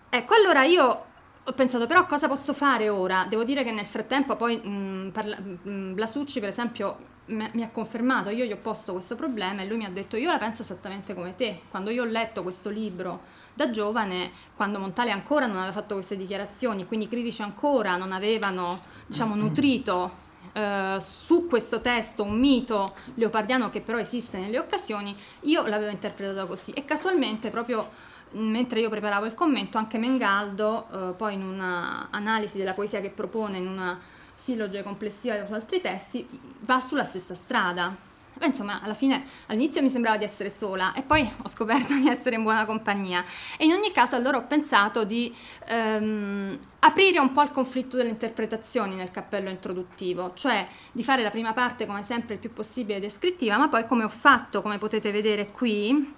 [0.09, 1.05] Ecco, allora io
[1.49, 3.25] ho pensato però cosa posso fare ora?
[3.27, 7.71] Devo dire che nel frattempo poi mh, parla, mh, Blasucci per esempio m- mi ha
[7.71, 10.61] confermato, io gli ho posto questo problema e lui mi ha detto io la penso
[10.61, 11.63] esattamente come te.
[11.71, 13.21] Quando io ho letto questo libro
[13.55, 18.13] da giovane, quando Montale ancora non aveva fatto queste dichiarazioni, quindi i critici ancora non
[18.13, 25.17] avevano diciamo, nutrito eh, su questo testo un mito leopardiano che però esiste nelle occasioni,
[25.41, 27.89] io l'avevo interpretato così e casualmente proprio
[28.33, 33.59] mentre io preparavo il commento anche Mengaldo eh, poi in un'analisi della poesia che propone
[33.59, 33.99] in una
[34.35, 36.27] silloge complessiva di altri testi
[36.61, 38.07] va sulla stessa strada
[38.38, 42.09] Beh, insomma, alla fine all'inizio mi sembrava di essere sola e poi ho scoperto di
[42.09, 43.25] essere in buona compagnia.
[43.57, 45.35] E in ogni caso allora ho pensato di
[45.67, 51.31] ehm, aprire un po' il conflitto delle interpretazioni nel cappello introduttivo, cioè di fare la
[51.31, 55.11] prima parte come sempre il più possibile descrittiva, ma poi come ho fatto, come potete
[55.11, 56.14] vedere qui,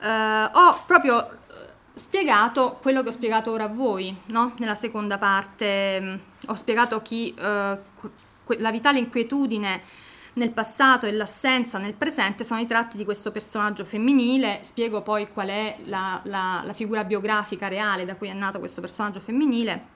[0.00, 1.36] eh, ho proprio eh,
[1.94, 4.54] spiegato quello che ho spiegato ora a voi, no?
[4.58, 7.78] nella seconda parte mh, ho spiegato chi, eh,
[8.58, 9.82] la vitale inquietudine
[10.34, 15.28] nel passato e l'assenza nel presente sono i tratti di questo personaggio femminile, spiego poi
[15.32, 19.94] qual è la, la, la figura biografica reale da cui è nato questo personaggio femminile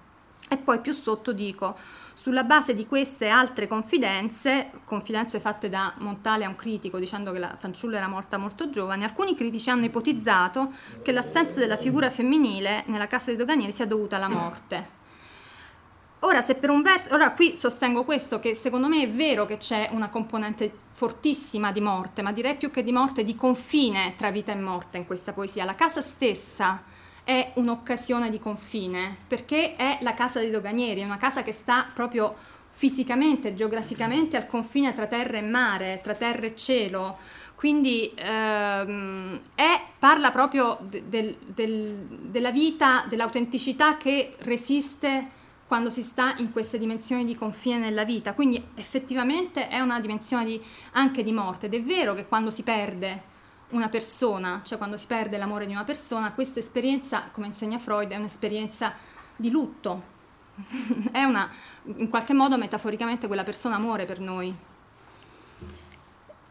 [0.49, 1.77] e poi più sotto dico
[2.21, 7.39] sulla base di queste altre confidenze, confidenze fatte da Montale a un critico dicendo che
[7.39, 12.85] la fanciulla era morta molto giovane, alcuni critici hanno ipotizzato che l'assenza della figura femminile
[12.89, 14.99] nella casa dei doganieri sia dovuta alla morte.
[16.19, 19.57] ora, se per un verso, ora qui sostengo questo, che secondo me è vero che
[19.57, 24.31] c'è una componente fortissima di morte, ma direi più che di morte, di confine tra
[24.31, 25.65] vita e morte in questa poesia.
[25.65, 26.83] La casa stessa
[27.25, 31.87] è un'occasione di confine, perché è la casa dei doganieri, è una casa che sta
[31.93, 32.35] proprio
[32.73, 37.19] fisicamente, geograficamente al confine tra terra e mare, tra terra e cielo.
[37.55, 46.03] Quindi ehm, è, parla proprio de, del, del, della vita, dell'autenticità che resiste quando si
[46.03, 48.33] sta in queste dimensioni di confine nella vita.
[48.33, 50.61] Quindi effettivamente è una dimensione di,
[50.93, 51.67] anche di morte.
[51.67, 53.23] Ed è vero che quando si perde
[53.71, 58.11] una persona, cioè quando si perde l'amore di una persona, questa esperienza, come insegna Freud,
[58.11, 58.95] è un'esperienza
[59.37, 60.19] di lutto.
[61.13, 61.49] è una,
[61.85, 64.55] in qualche modo metaforicamente quella persona muore per noi.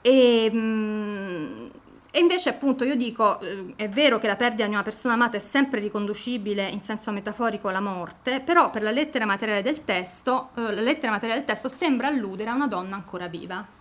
[0.02, 1.68] E, mm,
[2.12, 5.38] e invece appunto io dico, eh, è vero che la perdita di una persona amata
[5.38, 10.50] è sempre riconducibile in senso metaforico alla morte, però per la lettera materiale del testo,
[10.56, 13.78] eh, la lettera materiale del testo sembra alludere a una donna ancora viva.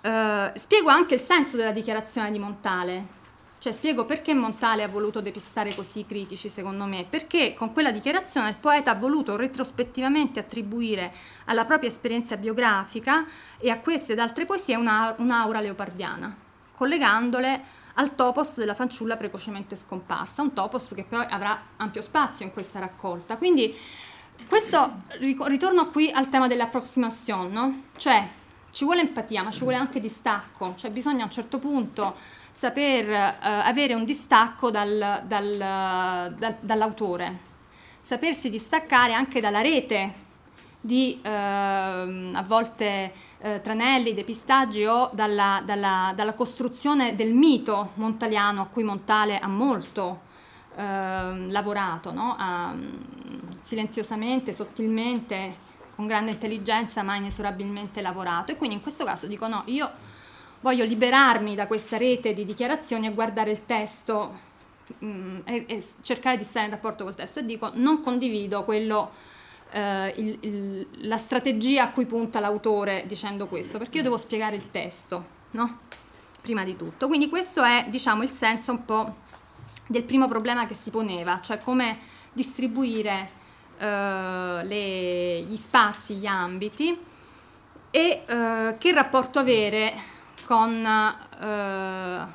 [0.00, 3.16] Eh, spiego anche il senso della dichiarazione di Montale,
[3.58, 8.50] cioè spiego perché Montale ha voluto depistare così critici, secondo me, perché con quella dichiarazione
[8.50, 11.12] il poeta ha voluto retrospettivamente attribuire
[11.46, 13.26] alla propria esperienza biografica
[13.58, 16.36] e a queste ed altre poesie una, un'aura leopardiana,
[16.76, 22.52] collegandole al topos della fanciulla precocemente scomparsa, un topos che però avrà ampio spazio in
[22.52, 23.36] questa raccolta.
[23.36, 23.76] Quindi
[24.46, 27.82] questo ritorno qui al tema dell'approximation, no?
[27.96, 28.37] Cioè
[28.70, 32.14] ci vuole empatia, ma ci vuole anche distacco, cioè bisogna a un certo punto
[32.52, 37.38] saper eh, avere un distacco dal, dal, dal, dall'autore,
[38.00, 40.26] sapersi distaccare anche dalla rete
[40.80, 48.62] di eh, a volte eh, tranelli, depistaggi o dalla, dalla, dalla, costruzione del mito montaliano
[48.62, 50.20] a cui Montale ha molto
[50.76, 50.82] eh,
[51.48, 52.34] lavorato, no?
[52.38, 52.74] ha,
[53.60, 55.66] silenziosamente, sottilmente,
[55.98, 58.52] con grande intelligenza, ma inesorabilmente lavorato.
[58.52, 59.90] E quindi in questo caso dico no, io
[60.60, 64.38] voglio liberarmi da questa rete di dichiarazioni e guardare il testo
[65.00, 68.62] mh, mm, e, e, cercare di stare in rapporto col testo e dico non condivido
[68.62, 69.10] quello,
[69.72, 74.54] eh, il, il, la strategia a cui punta l'autore dicendo questo, perché io devo spiegare
[74.54, 75.80] il testo, no?
[76.40, 77.08] Prima di tutto.
[77.08, 79.16] Quindi questo è, diciamo, il senso un po'
[79.88, 81.98] del primo problema che si poneva, cioè come
[82.32, 83.37] distribuire
[83.78, 86.98] eh, le, gli spazi, gli ambiti
[87.90, 89.94] e eh, che rapporto avere
[90.44, 92.26] con, eh,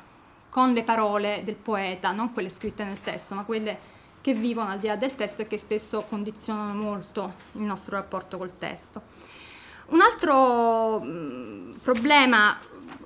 [0.48, 4.78] con le parole del poeta, non quelle scritte nel testo, ma quelle che vivono al
[4.78, 9.02] di là del testo e che spesso condizionano molto il nostro rapporto col testo.
[9.86, 12.56] Un altro mh, mm, problema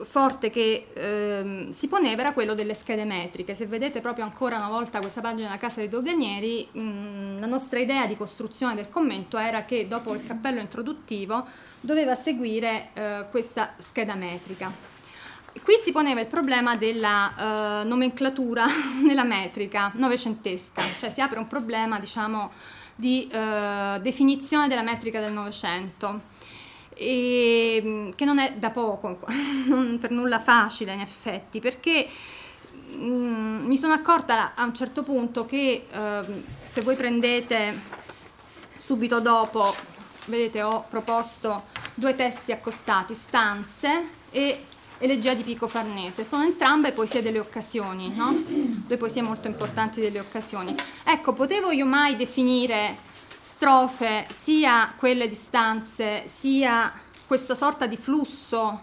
[0.05, 3.55] forte che ehm, si poneva era quello delle schede metriche.
[3.55, 7.79] Se vedete proprio ancora una volta questa pagina della Casa dei Doganieri, mh, la nostra
[7.79, 11.47] idea di costruzione del commento era che dopo il cappello introduttivo
[11.81, 14.97] doveva seguire eh, questa scheda metrica.
[15.63, 18.67] Qui si poneva il problema della uh, nomenclatura
[19.05, 22.53] nella metrica novecentesca, cioè si apre un problema diciamo,
[22.95, 26.37] di uh, definizione della metrica del Novecento,
[26.99, 29.19] che non è da poco,
[29.69, 32.09] non per nulla facile in effetti, perché
[32.73, 37.81] mh, mm, mi sono accorta a un certo punto che uh, se voi prendete
[38.77, 39.75] subito dopo,
[40.27, 44.65] vedete ho proposto due testi accostati, stanze e
[45.01, 46.25] Elegia di Pico Farnese.
[46.25, 48.35] Sono entrambe poesie delle occasioni, no?
[48.45, 50.75] Due poesie molto importanti delle occasioni.
[51.05, 53.07] Ecco, potevo io mai definire
[53.59, 56.93] strofe sia quelle di stanze, sia
[57.27, 58.83] questa sorta di flusso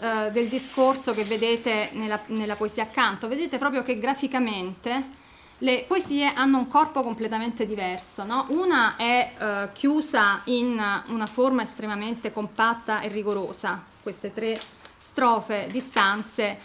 [0.00, 3.28] eh, del discorso che vedete nella, nella poesia accanto.
[3.28, 5.10] Vedete proprio che graficamente
[5.58, 8.24] le poesie hanno un corpo completamente diverso.
[8.24, 8.46] No?
[8.48, 14.58] Una è eh, chiusa in una forma estremamente compatta e rigorosa, queste tre
[14.96, 16.58] strofe di stanze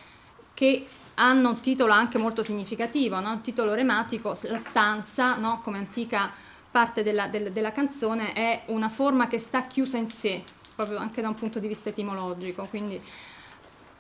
[0.54, 3.32] che hanno un titolo anche molto significativo, no?
[3.32, 5.60] un titolo rematico, la stanza, no?
[5.62, 6.43] come antica
[6.74, 10.42] parte della, del, della, canzone, è una forma che sta chiusa in sé,
[10.76, 12.66] proprio anche da un punto di vista etimologico.
[12.66, 13.00] Quindi,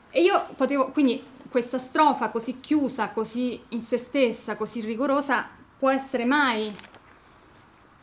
[0.09, 5.91] e io potevo, quindi questa strofa così chiusa, così in se stessa, così rigorosa, può
[5.91, 6.75] essere mai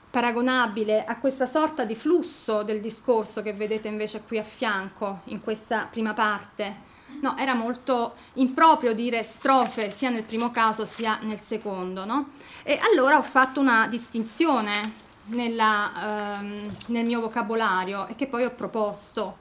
[0.09, 5.41] paragonabile a questa sorta di flusso del discorso che vedete invece qui a fianco in
[5.41, 6.89] questa prima parte.
[7.21, 12.31] No, era molto improprio dire strofe sia nel primo caso sia nel secondo, no?
[12.63, 18.51] E allora ho fatto una distinzione nella, ehm, nel mio vocabolario e che poi ho
[18.51, 19.37] proposto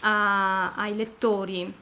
[0.00, 1.72] a, ai lettori.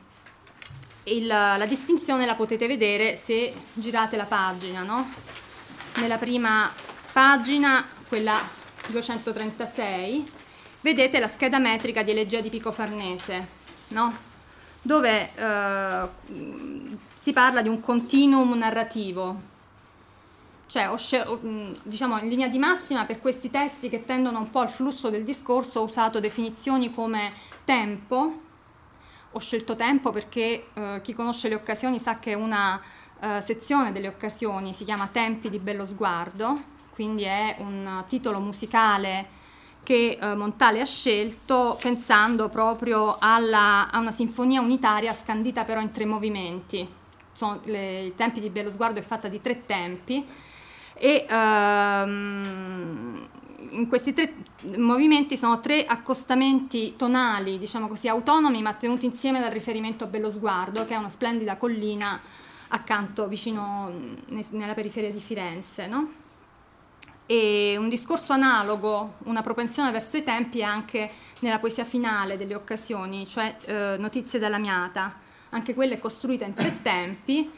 [1.05, 5.09] Il, la distinzione la potete vedere se girate la pagina, no?
[5.97, 6.71] Nella prima
[7.13, 8.39] pagina quella
[8.87, 10.31] 236,
[10.83, 13.49] vedete la scheda metrica di Elegia di Pico Farnese,
[13.89, 14.31] no?
[14.83, 16.09] Dove eh,
[17.15, 19.51] si parla di un continuum narrativo,
[20.67, 20.91] cioè
[21.83, 25.23] diciamo in linea di massima per questi testi che tendono un po' al flusso del
[25.23, 27.33] discorso ho usato definizioni come
[27.65, 28.41] tempo,
[29.31, 32.81] ho scelto tempo perché eh, chi conosce le occasioni sa che una
[33.21, 36.61] eh, sezione delle occasioni si chiama Tempi di bello sguardo,
[36.95, 39.41] quindi è un titolo musicale
[39.83, 45.91] che eh, Montale ha scelto pensando proprio alla, a una sinfonia unitaria scandita però in
[45.91, 46.87] tre movimenti.
[47.33, 50.25] Sono le, I tempi di Bello Sguardo è fatta di tre tempi
[50.95, 53.29] e ehm,
[53.71, 54.35] in questi tre
[54.77, 60.31] movimenti sono tre accostamenti tonali, diciamo così, autonomi ma tenuti insieme dal riferimento a Bello
[60.31, 62.21] Sguardo, che è una splendida collina
[62.69, 63.91] accanto, vicino,
[64.51, 65.87] nella periferia di Firenze.
[65.87, 66.22] No?
[67.27, 71.11] E un discorso analogo, una propensione verso i tempi anche
[71.41, 75.17] nella poesia finale delle occasioni, cioè eh, Notizie dalla Miata,
[75.51, 77.51] anche quella è costruita in tre tempi,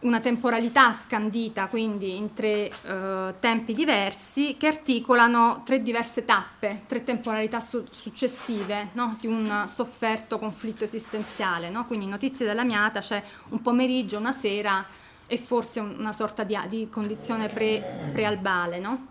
[0.00, 7.02] una temporalità scandita quindi in tre eh, tempi diversi che articolano tre diverse tappe, tre
[7.02, 9.16] temporalità su- successive no?
[9.18, 11.68] di un sofferto conflitto esistenziale.
[11.70, 11.86] No?
[11.86, 14.84] Quindi Notizie della Miata c'è un pomeriggio, una sera
[15.28, 18.80] e forse una sorta di, di condizione pre, prealbale.
[18.80, 19.06] No?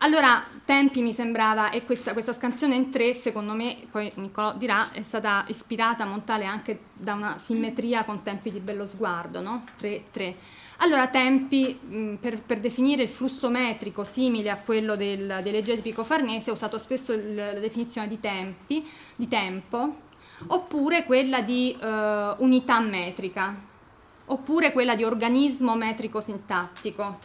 [0.00, 4.92] Allora, Tempi mi sembrava, e questa, questa scansione in tre, secondo me, poi Niccolò dirà,
[4.92, 9.64] è stata ispirata a Montale anche da una simmetria con Tempi di bello sguardo, no?
[9.76, 10.36] 3, 3.
[10.80, 15.80] Allora, tempi, per, per, definire il flusso metrico simile a quello del, delle leggi di
[15.80, 19.96] Pico Farnese, ho usato spesso la definizione di tempi, di tempo,
[20.46, 21.86] oppure quella di uh,
[22.44, 23.56] unità metrica,
[24.28, 27.18] oppure quella di organismo metrico sintattico.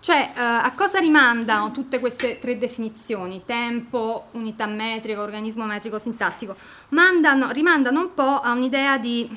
[0.00, 3.42] Cioè, eh, a cosa rimandano tutte queste tre definizioni?
[3.44, 6.56] Tempo, unità metrica, organismo metrico sintattico?
[6.90, 9.28] Mandano, rimandano un po' a un'idea di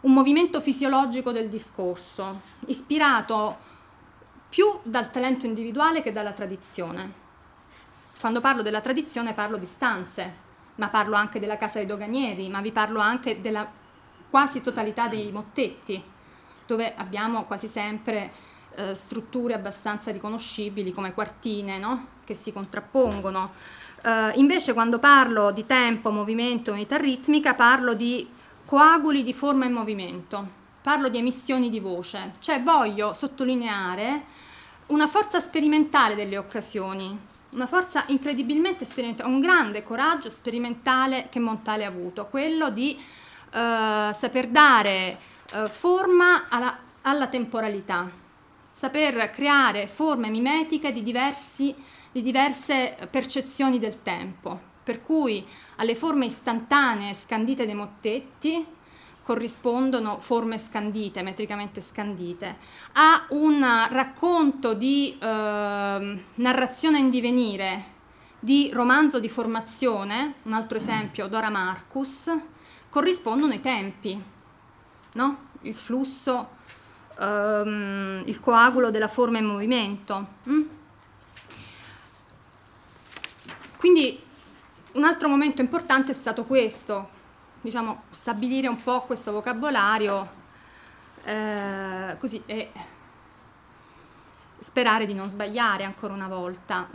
[0.00, 3.72] un movimento fisiologico del discorso, ispirato
[4.48, 7.22] più dal talento individuale che dalla tradizione.
[8.20, 10.42] Quando parlo della tradizione parlo di stanze,
[10.76, 13.68] ma parlo anche della casa dei doganieri, ma vi parlo anche della
[14.34, 16.02] quasi totalità dei mottetti,
[16.66, 18.32] dove abbiamo quasi sempre
[18.74, 22.06] eh, strutture abbastanza riconoscibili come quartine no?
[22.24, 23.52] che si contrappongono.
[24.02, 28.28] Eh, invece quando parlo di tempo, movimento, unità ritmica, parlo di
[28.64, 30.48] coaguli di forma e movimento,
[30.82, 34.24] parlo di emissioni di voce, cioè voglio sottolineare
[34.86, 37.16] una forza sperimentale delle occasioni,
[37.50, 42.98] una forza incredibilmente sperimentale, un grande coraggio sperimentale che Montale ha avuto, quello di
[43.54, 45.16] eh, saper dare
[45.52, 48.10] eh, forma alla, alla temporalità,
[48.66, 51.72] saper creare forme mimetiche di, diversi,
[52.10, 55.46] di diverse percezioni del tempo, per cui
[55.76, 58.66] alle forme istantanee scandite dei mottetti
[59.22, 62.56] corrispondono forme scandite, metricamente scandite,
[62.94, 67.92] a un racconto di eh, narrazione in divenire,
[68.40, 72.30] di romanzo di formazione, un altro esempio, Dora Marcus,
[72.94, 74.22] corrispondono i tempi,
[75.14, 75.38] no?
[75.62, 76.50] il flusso
[77.18, 80.26] um, il coagulo della forma in movimento.
[80.48, 80.62] Mm?
[83.78, 84.22] Quindi
[84.92, 87.08] un altro momento importante è stato questo,
[87.62, 90.30] diciamo, stabilire un po' questo vocabolario
[91.24, 92.70] eh, così e
[94.58, 96.88] sperare di non sbagliare ancora una volta.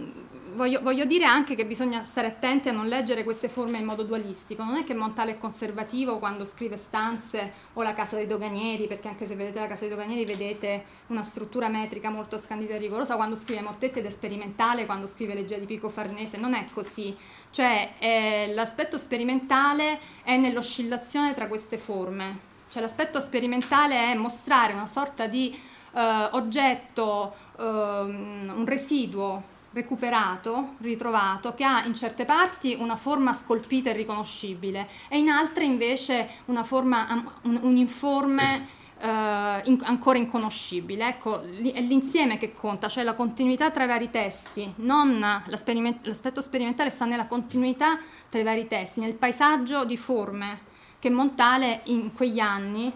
[0.54, 4.04] Voglio, voglio, dire anche che bisogna stare attenti a non leggere queste forme in modo
[4.04, 4.64] dualistico.
[4.64, 9.08] Non è che Montale è conservativo quando scrive stanze o la casa dei doganieri, perché
[9.08, 13.16] anche se vedete la casa dei doganieri vedete una struttura metrica molto scandita e rigorosa,
[13.16, 17.16] quando scrive Mottette ed è sperimentale, quando scrive Legge di Pico Farnese, non è così.
[17.52, 22.48] Cioè eh, l'aspetto sperimentale è nell'oscillazione tra queste forme.
[22.72, 25.58] Cioè l'aspetto sperimentale è mostrare una sorta di
[25.94, 33.90] eh, oggetto, eh, un residuo recuperato, ritrovato, che ha in certe parti una forma scolpita
[33.90, 41.08] e riconoscibile e in altre invece una forma, un, informe Uh, in, ancora inconoscibile.
[41.08, 46.42] Ecco, li, è l'insieme che conta, cioè la continuità tra i vari testi, non l'aspetto
[46.42, 50.60] sperimentale sta nella continuità tra i vari testi, nel paesaggio di forme
[51.00, 52.92] che Montale in quegli anni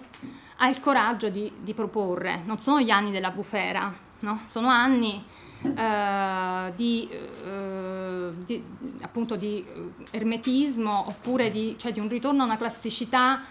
[0.63, 2.41] ha il coraggio di, di proporre.
[2.45, 4.41] Non sono gli anni della bufera, no?
[4.45, 5.21] sono anni
[5.61, 8.63] eh, di, eh, di,
[9.01, 9.65] appunto di
[10.11, 13.43] ermetismo oppure di, cioè di, un ritorno a una classicità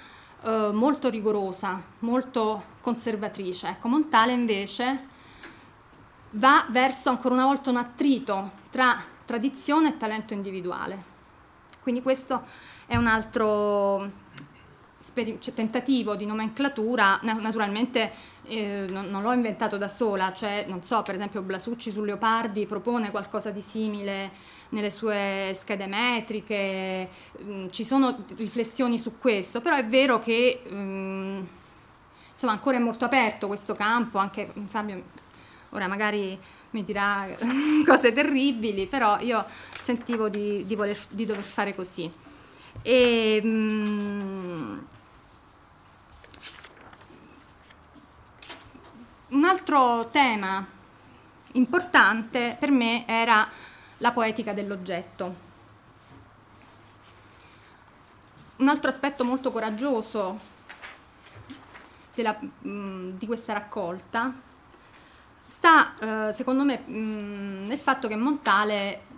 [0.42, 3.68] eh, molto rigorosa, molto conservatrice.
[3.68, 5.10] Ecco, Montale invece
[6.30, 11.10] va verso ancora una volta un attrito tra tradizione e talento individuale.
[11.82, 12.46] Quindi questo
[12.86, 14.20] è un altro
[15.14, 18.10] cioè, tentativo di nomenclatura, naturalmente
[18.44, 22.66] eh, non, non, l'ho inventato da sola, cioè non so, per esempio Blasucci su Leopardi
[22.66, 24.30] propone qualcosa di simile
[24.70, 27.08] nelle sue schede metriche,
[27.38, 31.42] mh, mm, ci sono riflessioni su questo, però è vero che mh, mm,
[32.32, 35.02] insomma ancora è molto aperto questo campo, anche Fabio
[35.70, 36.38] ora magari
[36.70, 37.26] mi dirà
[37.86, 39.44] cose terribili, però io
[39.78, 42.10] sentivo di, di, voler, di dover fare così.
[42.82, 44.86] E, mh,
[49.32, 50.66] un altro tema
[51.52, 53.48] importante per me era
[53.98, 55.50] la poetica dell'oggetto.
[58.56, 60.38] Un altro aspetto molto coraggioso
[62.14, 64.34] della, mh, di questa raccolta
[65.46, 69.10] sta, eh, secondo me, mh, nel fatto che Montale,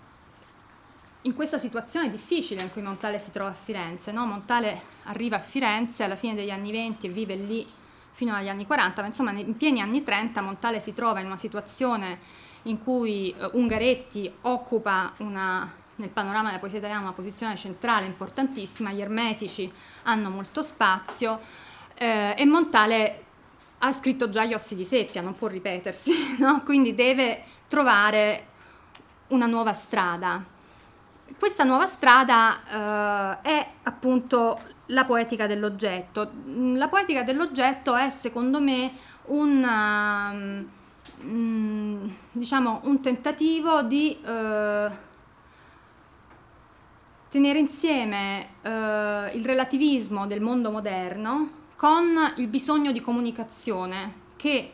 [1.22, 4.26] in questa situazione difficile in cui Montale si trova a Firenze, no?
[4.26, 7.66] Montale arriva a Firenze alla fine degli anni 20 e vive lì
[8.14, 11.36] fino agli anni 40, ma insomma in pieni anni 30 Montale si trova in una
[11.36, 12.18] situazione
[12.62, 18.92] in cui uh, Ungaretti occupa una, nel panorama della poesia italiana una posizione centrale importantissima,
[18.92, 19.70] gli ermetici
[20.04, 21.40] hanno molto spazio
[21.94, 23.22] eh, e Montale
[23.78, 26.62] ha scritto già Gli ossi di seppia, non può ripetersi, no?
[26.62, 28.46] quindi deve trovare
[29.28, 30.42] una nuova strada.
[31.36, 34.56] Questa nuova strada eh, è appunto
[34.86, 36.30] la poetica dell'oggetto.
[36.46, 38.92] Mm, la poetica dell'oggetto è secondo me
[39.26, 40.68] un,
[41.22, 44.90] um, diciamo, un tentativo di uh,
[47.30, 48.68] tenere insieme uh,
[49.36, 54.70] il relativismo del mondo moderno con il bisogno di comunicazione che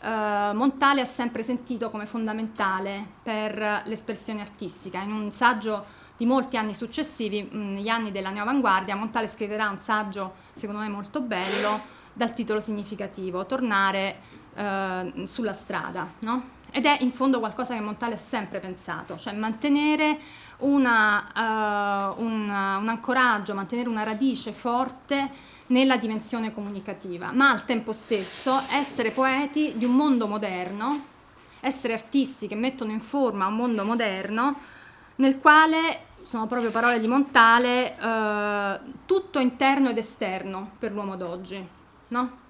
[0.00, 0.06] uh,
[0.54, 5.00] Montale ha sempre sentito come fondamentale per l'espressione artistica.
[5.00, 9.78] In un saggio di molti anni successivi, mh, negli anni della neoavanguardia, Montale scriverà un
[9.78, 11.80] saggio, secondo me molto bello,
[12.12, 14.16] dal titolo significativo, Tornare
[14.54, 16.52] eh, sulla strada, no?
[16.70, 20.18] Ed è in fondo qualcosa che Montale ha sempre pensato, cioè mantenere
[20.58, 25.30] una, uh, un, un ancoraggio, mantenere una radice forte
[25.68, 31.06] nella dimensione comunicativa, ma al tempo stesso essere poeti di un mondo moderno,
[31.60, 34.58] essere artisti che mettono in forma un mondo moderno
[35.16, 41.66] nel quale, sono proprio parole di Montale, eh, tutto interno ed esterno per l'uomo d'oggi,
[42.08, 42.42] no?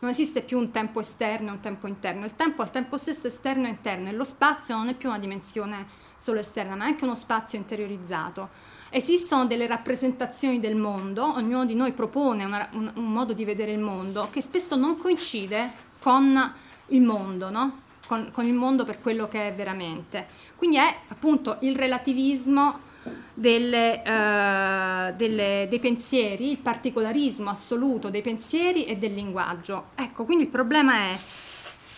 [0.00, 3.26] Non esiste più un tempo esterno e un tempo interno, il tempo al tempo stesso
[3.26, 6.88] esterno e interno e lo spazio non è più una dimensione solo esterna, ma è
[6.88, 8.48] anche uno spazio interiorizzato.
[8.90, 13.72] Esistono delle rappresentazioni del mondo, ognuno di noi propone una, un, un, modo di vedere
[13.72, 16.54] il mondo che spesso non coincide con
[16.86, 17.80] il mondo, no?
[18.08, 20.26] Con, con il mondo per quello che è veramente.
[20.56, 22.86] Quindi è appunto il relativismo
[23.34, 29.90] delle, uh, delle, dei pensieri, il particolarismo assoluto dei pensieri e del linguaggio.
[29.94, 31.18] Ecco, quindi il problema è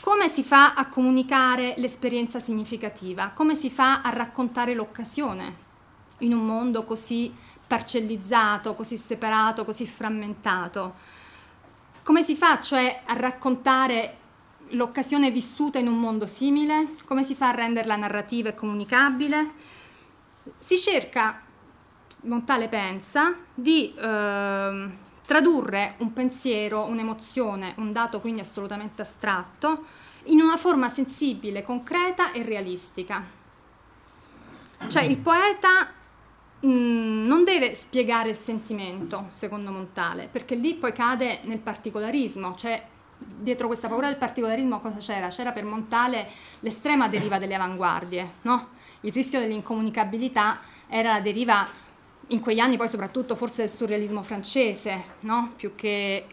[0.00, 5.68] come si fa a comunicare l'esperienza significativa, come si fa a raccontare l'occasione
[6.18, 7.32] in un mondo così
[7.66, 10.94] parcellizzato, così separato, così frammentato.
[12.02, 14.16] Come si fa cioè a raccontare
[14.70, 19.50] l'occasione vissuta in un mondo simile, come si fa a renderla narrativa e comunicabile.
[20.58, 21.42] Si cerca,
[22.22, 24.88] Montale pensa, di eh,
[25.26, 29.84] tradurre un pensiero, un'emozione, un dato quindi assolutamente astratto,
[30.24, 33.24] in una forma sensibile, concreta e realistica.
[34.88, 35.92] Cioè il poeta
[36.66, 42.82] mm, non deve spiegare il sentimento, secondo Montale, perché lì poi cade nel particolarismo, cioè
[43.26, 45.28] dietro questa paura del particolarismo cosa c'era?
[45.28, 46.28] C'era per Montale
[46.60, 48.68] l'estrema deriva delle avanguardie, no?
[49.00, 51.68] Il rischio dell'incomunicabilità era la deriva
[52.28, 55.52] in quegli anni poi soprattutto forse del surrealismo francese, no?
[55.56, 56.26] Più che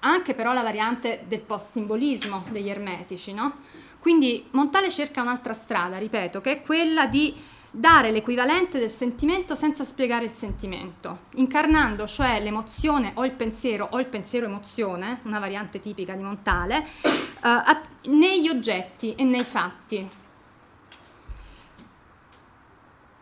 [0.00, 3.56] anche però la variante del post-simbolismo degli ermetici, no?
[3.98, 7.34] Quindi Montale cerca un'altra strada, ripeto, che è quella di
[7.74, 13.98] dare l'equivalente del sentimento senza spiegare il sentimento, incarnando cioè l'emozione o il pensiero o
[13.98, 17.08] il pensiero-emozione, una variante tipica di Montale, eh,
[17.40, 20.10] a, negli oggetti e nei fatti.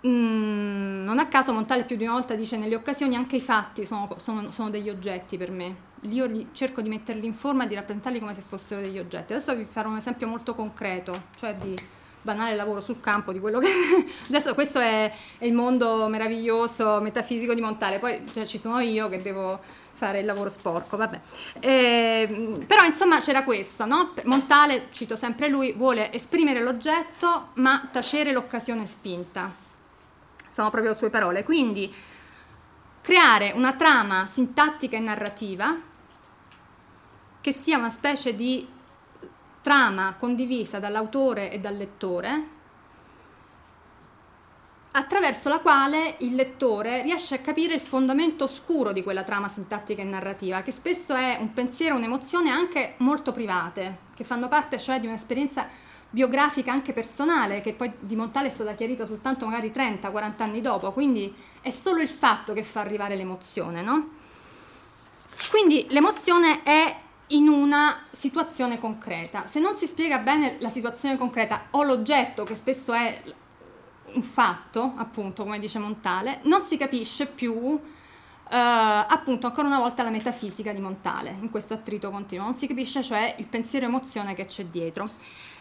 [0.05, 3.85] Mm, non a caso Montale più di una volta dice nelle occasioni anche i fatti
[3.85, 5.89] sono, sono, sono degli oggetti per me.
[6.05, 9.33] Io li, cerco di metterli in forma e di rappresentarli come se fossero degli oggetti.
[9.33, 11.77] Adesso vi farò un esempio molto concreto, cioè di
[12.23, 13.69] banale lavoro sul campo di quello che...
[14.29, 19.09] Adesso questo è, è il mondo meraviglioso, metafisico di Montale, poi cioè, ci sono io
[19.09, 19.61] che devo
[20.01, 21.21] fare il lavoro sporco, vabbè.
[21.61, 24.15] Eh, però insomma c'era questo, no?
[24.25, 29.53] Montale, cito sempre lui, vuole esprimere l'oggetto ma tacere l'occasione spinta.
[30.49, 31.45] Sono proprio le sue parole.
[31.45, 31.93] Quindi
[33.03, 35.77] creare una trama sintattica e narrativa
[37.41, 38.67] che sia una specie di
[39.63, 42.59] trama condivisa dall'autore e dal lettore,
[44.93, 50.03] attraverso la quale il lettore riesce a capire il fondamento oscuro di quella trama sintattica
[50.03, 54.99] e narrativa, che spesso è un pensiero, un'emozione anche molto private, che fanno parte cioè
[54.99, 55.69] di un'esperienza
[56.11, 60.91] biografica anche personale, che poi di Montale è stata chiarita soltanto magari 30-40 anni dopo,
[60.91, 64.09] quindi è solo il fatto che fa arrivare l'emozione, no?
[65.51, 66.97] Quindi l'emozione è
[67.31, 69.47] in una situazione concreta.
[69.47, 73.23] Se non si spiega bene la situazione concreta o l'oggetto, che spesso è
[74.13, 80.03] un fatto, appunto, come dice Montale, non si capisce più, eh, appunto, ancora una volta
[80.03, 82.45] la metafisica di Montale, in questo attrito continuo.
[82.45, 85.05] Non si capisce, cioè, il pensiero-emozione che c'è dietro.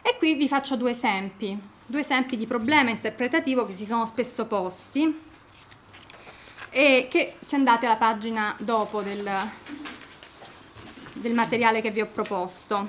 [0.01, 4.45] E qui vi faccio due esempi, due esempi di problema interpretativo che si sono spesso
[4.45, 5.27] posti
[6.71, 9.29] e che se andate alla pagina dopo del,
[11.19, 12.87] del materiale che vi ho proposto.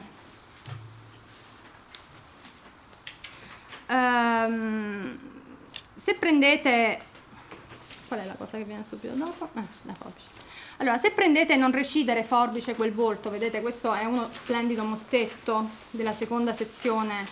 [3.88, 5.18] Um,
[5.96, 7.08] se prendete
[8.06, 9.48] qual è la cosa che viene subito dopo?
[9.54, 10.26] Ah, la forbice.
[10.78, 16.12] Allora, se prendete non recidere forbice quel volto, vedete questo è uno splendido mottetto della
[16.12, 17.26] seconda sezione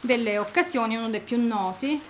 [0.00, 2.00] delle occasioni, uno dei più noti,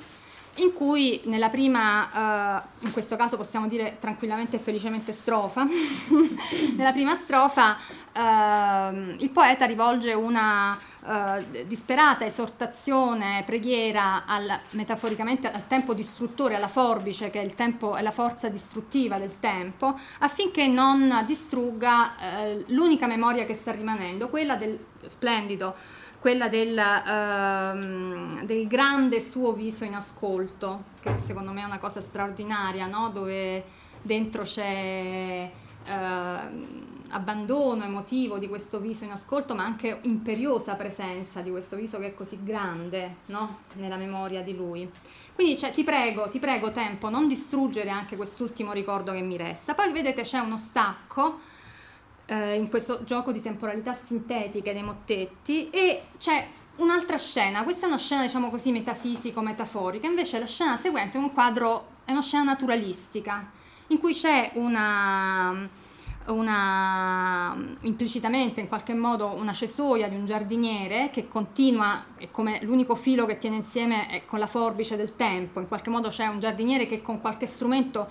[0.57, 5.65] in cui nella prima, uh, in questo caso possiamo dire tranquillamente e felicemente strofa,
[6.77, 7.77] nella prima strofa
[8.13, 16.69] uh, il poeta rivolge una uh, disperata esortazione, preghiera al, metaforicamente al tempo distruttore, alla
[16.69, 22.15] forbice che è, tempo, è la forza distruttiva del tempo, affinché non distrugga
[22.67, 25.75] l'unica memoria che sta rimanendo, quella del splendido
[26.21, 32.03] quella del, uh, del, grande suo viso in ascolto, che secondo me è una cosa
[32.03, 33.09] straordinaria, no?
[33.09, 33.65] dove
[34.03, 35.51] dentro c'è
[35.87, 35.91] uh,
[37.09, 42.09] abbandono emotivo di questo viso in ascolto, ma anche imperiosa presenza di questo viso che
[42.09, 43.61] è così grande no?
[43.75, 44.89] nella memoria di lui.
[45.35, 49.75] Quindi cioè, ti prego, ti prego tempo, non distruggere anche quest'ultimo ricordo che mi resta.
[49.75, 51.49] Poi vedete c'è uno stacco
[52.31, 57.89] eh, in questo gioco di temporalità sintetiche dei mottetti e c'è un'altra scena, questa è
[57.89, 62.45] una scena diciamo così metafisico-metaforica, invece la scena seguente è un quadro, è una scena
[62.45, 63.51] naturalistica
[63.89, 65.69] in cui c'è una,
[66.27, 72.95] una, implicitamente in qualche modo una cesoia di un giardiniere che continua, è come l'unico
[72.95, 76.39] filo che tiene insieme è con la forbice del tempo, in qualche modo c'è un
[76.39, 78.09] giardiniere che con qualche strumento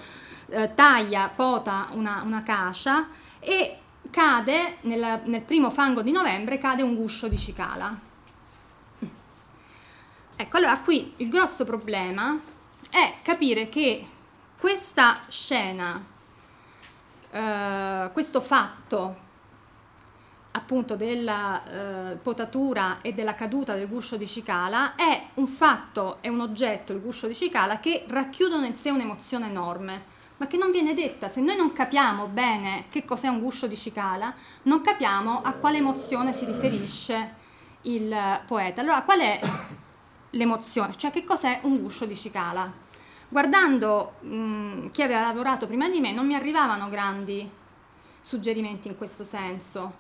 [0.50, 3.08] eh, taglia, pota una, una cascia
[3.40, 3.78] e
[4.10, 7.98] cade, nel, nel primo fango di novembre, cade un guscio di cicala.
[10.36, 12.40] Ecco, allora qui il grosso problema
[12.90, 14.08] è capire che
[14.58, 16.02] questa scena,
[17.32, 19.28] eh, questo fatto
[20.52, 21.64] appunto della
[22.12, 26.94] eh, potatura e della caduta del guscio di cicala è un fatto, è un oggetto,
[26.94, 31.28] il guscio di cicala, che racchiudono in sé un'emozione enorme ma che non viene detta.
[31.28, 34.34] Se noi non capiamo bene che cos'è un guscio di cicala,
[34.64, 37.36] non capiamo a quale emozione si riferisce
[37.84, 38.82] il poeta.
[38.82, 39.40] Allora, qual è
[40.32, 40.96] l'emozione?
[40.96, 42.72] Cioè, che cos'è un guscio di cicala?
[43.28, 47.50] Guardando mh, mm, chi aveva lavorato prima di me, non mi arrivavano grandi
[48.22, 49.94] suggerimenti in questo senso,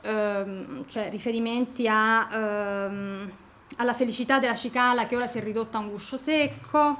[0.00, 3.32] ehm, cioè riferimenti a, ehm,
[3.76, 6.98] alla felicità della cicala che ora si è ridotta a un guscio secco,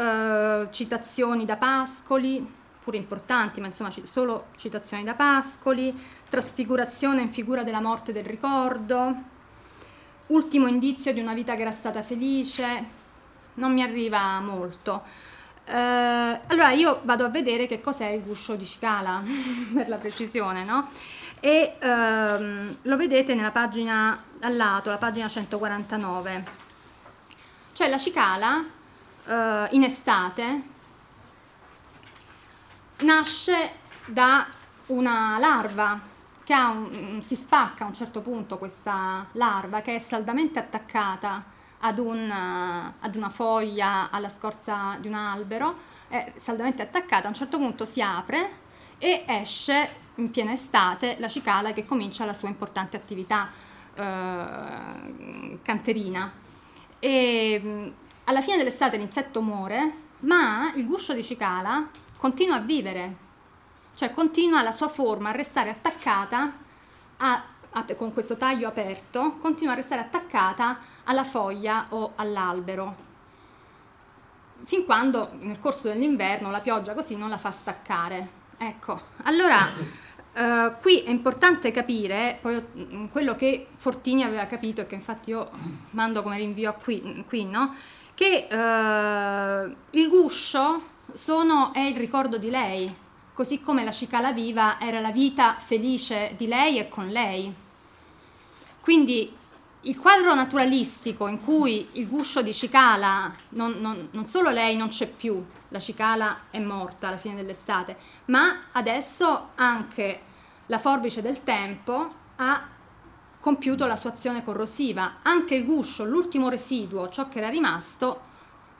[0.00, 5.94] eh, citazioni da Pascoli, pure importanti, ma insomma solo citazioni da Pascoli,
[6.28, 9.14] trasfigurazione in figura della morte del ricordo,
[10.28, 12.98] ultimo indizio di una vita che era stata felice,
[13.54, 15.02] non mi arriva molto.
[15.66, 15.74] Eh,
[16.46, 19.22] allora io vado a vedere che cos'è il guscio di Cicala,
[19.74, 20.88] per la precisione, no?
[21.40, 26.44] E ehm, lo vedete nella pagina al lato, la pagina 149.
[27.72, 28.78] Cioè la cicala
[29.26, 30.62] eh, in estate
[33.00, 33.72] nasce
[34.06, 34.46] da
[34.86, 36.00] una larva
[36.44, 41.44] che un, si spacca a un certo punto questa larva che è saldamente attaccata
[41.80, 47.34] ad, un, ad una foglia alla scorza di un albero, è saldamente attaccata, a un
[47.34, 48.58] certo punto si apre
[48.98, 53.48] e esce in piena estate la cicala che comincia la sua importante attività
[53.94, 56.32] eh, canterina.
[56.98, 57.92] E
[58.30, 63.16] alla fine dell'estate l'insetto muore, ma il guscio di cicala continua a vivere,
[63.96, 66.52] cioè continua la sua forma a restare attaccata
[67.16, 73.08] a, a, con questo taglio aperto, continua a restare attaccata alla foglia o all'albero
[74.64, 78.38] fin quando nel corso dell'inverno la pioggia così non la fa staccare.
[78.58, 79.58] Ecco, allora
[80.32, 85.30] eh, qui è importante capire poi, mm, quello che Fortini aveva capito e che infatti
[85.30, 85.50] io
[85.90, 87.74] mando come rinvio qui, qui no?
[88.20, 92.94] Che eh, il guscio sono, è il ricordo di lei,
[93.32, 97.50] così come la cicala viva era la vita felice di lei e con lei.
[98.82, 99.34] Quindi
[99.82, 104.88] il quadro naturalistico in cui il guscio di Cicala, non, non, non, solo lei non
[104.88, 107.96] c'è più, la Cicala è morta alla fine dell'estate,
[108.26, 110.20] ma adesso anche
[110.66, 112.06] la forbice del tempo
[112.36, 112.68] ha
[113.40, 115.16] compiuto la sua azione corrosiva.
[115.22, 118.28] Anche il guscio, l'ultimo residuo, ciò che era rimasto,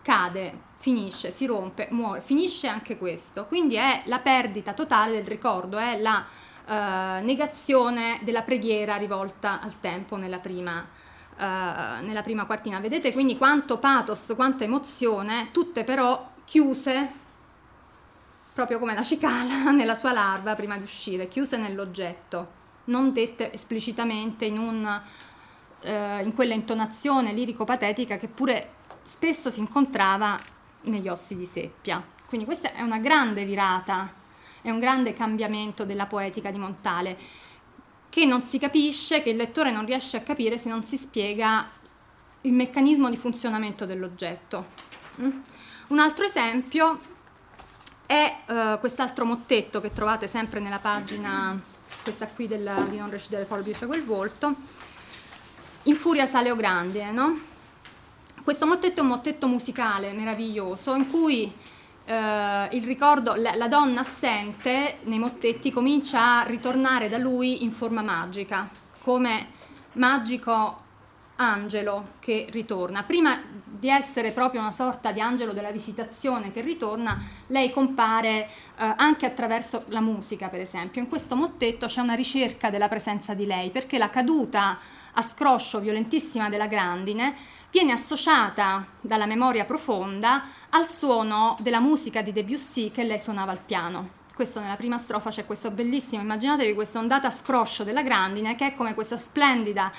[0.03, 3.47] cade, finisce, si rompe, muore, finisce anche questo.
[3.47, 6.25] Quindi è la perdita totale del ricordo, è la
[6.67, 10.87] eh, negazione della preghiera rivolta al tempo nella prima,
[11.37, 12.81] eh, nella prima quartina.
[12.81, 17.19] Vedete quindi quanto pathos, quanta emozione, tutte però chiuse
[18.53, 22.59] proprio come la cicala nella sua larva prima di uscire, chiuse nell'oggetto,
[22.91, 25.01] non dette esplicitamente in, un,
[25.81, 30.39] eh, in quella intonazione lirico-patetica che pure spesso si incontrava
[30.83, 32.05] negli ossi di seppia.
[32.27, 34.19] Quindi questa è una grande virata
[34.63, 37.17] è un grande cambiamento della poetica di Montale,
[38.09, 41.69] che non si capisce, che il lettore non riesce a capire se non si spiega
[42.43, 44.67] il meccanismo di funzionamento dell'oggetto.
[45.21, 45.31] Mm?
[45.89, 47.01] Un altro esempio
[48.07, 51.59] è uh, quest'altro mottetto che trovate sempre nella pagina,
[52.03, 54.55] questa qui del, di Non recidere forbice quel volto,
[55.85, 57.11] in Furia Saleo Grande.
[57.11, 57.39] No?
[58.43, 61.53] Questo mottetto è un mottetto musicale meraviglioso in cui
[62.05, 67.71] eh, il ricordo, la, la, donna assente nei mottetti comincia a ritornare da lui in
[67.71, 68.69] forma magica,
[69.03, 69.59] come
[69.93, 70.89] magico
[71.37, 73.03] angelo che ritorna.
[73.03, 73.39] Prima
[73.81, 78.29] di essere proprio una sorta di angelo della visitazione che ritorna, lei compare
[78.77, 81.01] eh, anche attraverso la musica, per esempio.
[81.01, 84.79] In questo mottetto c'è una ricerca della presenza di lei, perché la caduta
[85.13, 87.35] a scroscio violentissima della grandine
[87.71, 93.61] viene associata dalla memoria profonda al suono della musica di Debussy che lei suonava al
[93.65, 94.19] piano.
[94.35, 98.69] Questo nella prima strofa c'è questo bellissimo, immaginatevi questa ondata a scroscio della grandine che
[98.69, 99.91] è come questa splendida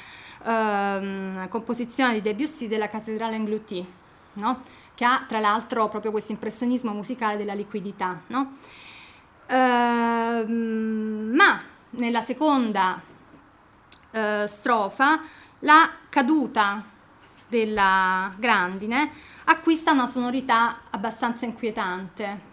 [0.43, 3.85] ehm, composizione di Debussy della cattedrale Englouti,
[4.33, 4.59] no?
[4.95, 8.21] che ha tra l'altro proprio questo impressionismo musicale della liquidità.
[8.27, 8.57] No?
[9.47, 11.61] Ehm, ma
[11.91, 13.01] nella seconda
[14.11, 15.21] eh, strofa
[15.59, 16.83] la caduta
[17.47, 19.11] della grandine
[19.45, 22.49] acquista una sonorità abbastanza inquietante.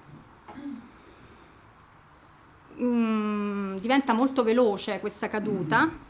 [2.80, 6.06] Mm, diventa molto veloce questa caduta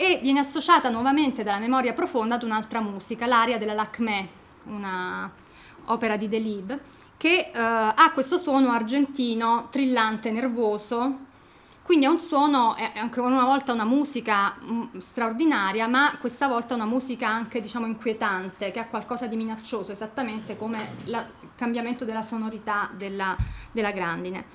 [0.00, 4.28] e viene associata nuovamente dalla memoria profonda ad un'altra musica, l'aria della Lacmé,
[4.64, 5.30] una
[5.84, 6.78] opera di Delibes,
[7.18, 11.18] che eh, ha questo suono argentino, trillante, nervoso,
[11.82, 16.74] quindi è un suono, è ancora una volta una musica mm, straordinaria, ma questa volta
[16.74, 22.06] una musica anche diciamo inquietante, che ha qualcosa di minaccioso, esattamente come la, il cambiamento
[22.06, 23.36] della sonorità della,
[23.70, 24.46] della grandine.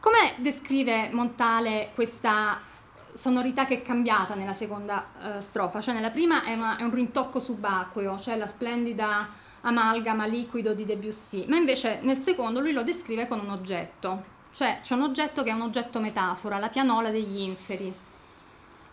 [0.00, 2.76] Come descrive Montale questa
[3.18, 5.80] sonorità che è cambiata nella seconda uh, strofa?
[5.80, 9.28] Cioè nella prima è, una, è un rintocco subacqueo, cioè la splendida
[9.62, 14.78] amalgama liquido di Debussy, ma invece nel secondo lui lo descrive con un oggetto, cioè
[14.82, 17.92] c'è un oggetto che è un oggetto metafora, la pianola degli inferi.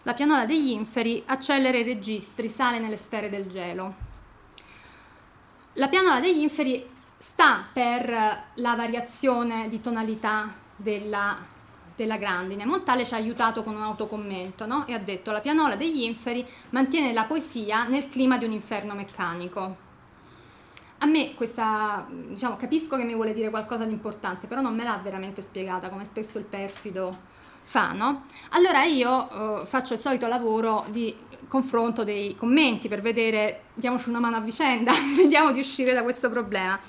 [0.01, 3.93] La pianola degli inferi accelera i registri, sale nelle sfere del gelo.
[5.73, 6.83] La pianola degli inferi
[7.17, 11.37] sta per la variazione di tonalità della,
[11.95, 12.65] della grandine.
[12.65, 14.85] Montale ci ha aiutato con un autocommento no?
[14.87, 18.93] e ha detto la pianola degli inferi mantiene la poesia nel clima di un inferno
[18.93, 19.83] meccanico
[20.99, 24.83] a me questa, diciamo, capisco che mi vuole dire qualcosa di importante, però non me
[24.83, 27.15] l'ha veramente spiegata, come spesso il perfido
[27.63, 28.25] fa, no?
[28.51, 31.15] Allora io eh, faccio il solito lavoro di
[31.47, 36.29] confronto dei commenti per vedere, diamoci una mano a vicenda, vediamo di uscire da questo
[36.29, 36.79] problema.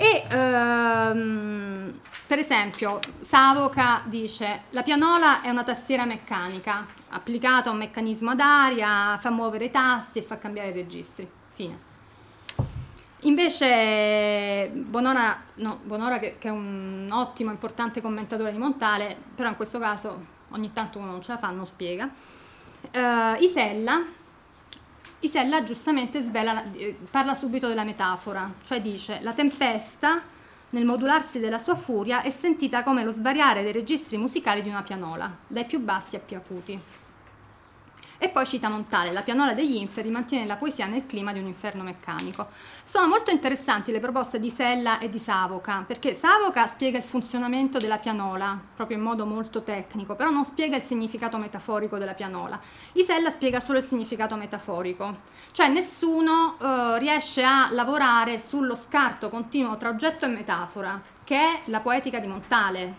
[0.00, 7.78] E ehm, per esempio, Savoca dice: La pianola è una tastiera meccanica applicata a un
[7.78, 11.30] meccanismo ad aria, fa muovere i tasti e fa cambiare i registri.
[11.50, 11.88] Fine.
[13.24, 19.56] Invece Bonora, no, Bonora che, che, è un ottimo, importante commentatore di Montale, però in
[19.56, 22.08] questo caso ogni tanto uno non ce la fa, non spiega.
[22.90, 24.02] Uh, Isella
[25.20, 30.22] Isella giustamente svela, eh, parla subito della metafora, cioè dice la tempesta
[30.70, 34.82] nel modularsi della sua furia è sentita come lo svariare dei registri musicali di una
[34.82, 36.80] pianola, dai più bassi a più acuti.
[38.22, 41.46] E poi cita Montale, la pianola degli inferi mantiene la poesia nel clima di un
[41.46, 42.48] inferno meccanico.
[42.84, 47.78] Sono molto interessanti le proposte di Sella e di Savoca, perché Savoca spiega il funzionamento
[47.78, 52.60] della pianola, proprio in modo molto tecnico, però non spiega il significato metaforico della pianola.
[52.92, 55.20] Isella spiega solo il significato metaforico,
[55.52, 61.60] cioè nessuno eh, riesce a lavorare sullo scarto continuo tra oggetto e metafora, che è
[61.64, 62.94] la poetica di Montale.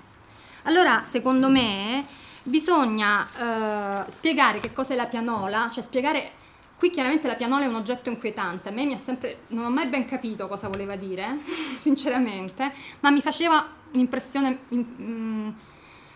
[0.64, 2.04] Allora, secondo me,
[2.44, 6.40] bisogna eh, spiegare che cos'è la pianola, cioè spiegare
[6.82, 9.70] Qui chiaramente la pianola è un oggetto inquietante, a me mi ha sempre, non ho
[9.70, 11.38] mai ben capito cosa voleva dire,
[11.80, 13.64] sinceramente, ma mi faceva
[13.94, 15.50] un'impressione in, mm,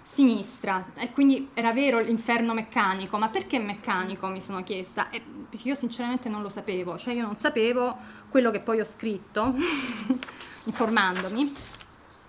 [0.02, 5.12] sinistra e quindi era vero l'inferno meccanico, ma perché meccanico mi sono chiesta?
[5.12, 7.96] E, perché io sinceramente non lo sapevo, cioè io non sapevo
[8.30, 9.54] quello che poi ho scritto
[10.66, 11.54] informandomi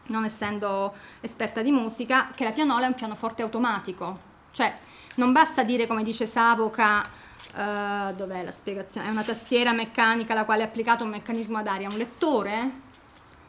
[0.09, 4.19] non essendo esperta di musica, che la pianola è un pianoforte automatico.
[4.51, 4.75] Cioè,
[5.17, 9.09] non basta dire, come dice Savoca, uh, dov'è la spiegazione?
[9.09, 11.89] È una tastiera meccanica alla quale è applicato un meccanismo ad aria.
[11.89, 12.71] Un lettore,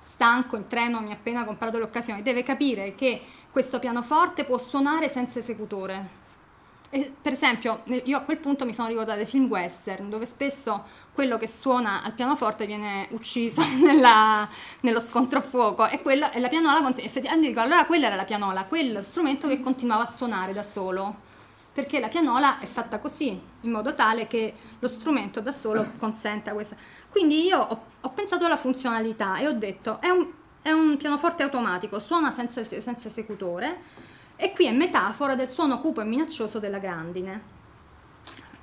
[0.04, 5.10] stanco, in treno, mi ha appena comprato l'occasione, deve capire che questo pianoforte può suonare
[5.10, 6.26] senza esecutore.
[6.90, 10.86] E, per esempio, io a quel punto mi sono ricordata dei film western, dove spesso
[11.18, 14.48] quello che suona al pianoforte viene ucciso nella,
[14.82, 18.24] nello scontro a fuoco e, quello, e la pianola, effettivamente dico, allora quella era la
[18.24, 21.16] pianola, quello strumento che continuava a suonare da solo,
[21.74, 26.54] perché la pianola è fatta così, in modo tale che lo strumento da solo consenta
[26.54, 26.76] questa.
[27.10, 30.28] Quindi io ho, ho pensato alla funzionalità e ho detto, è un,
[30.62, 33.82] è un pianoforte automatico, suona senza, senza esecutore,
[34.36, 37.57] e qui è metafora del suono cupo e minaccioso della grandine.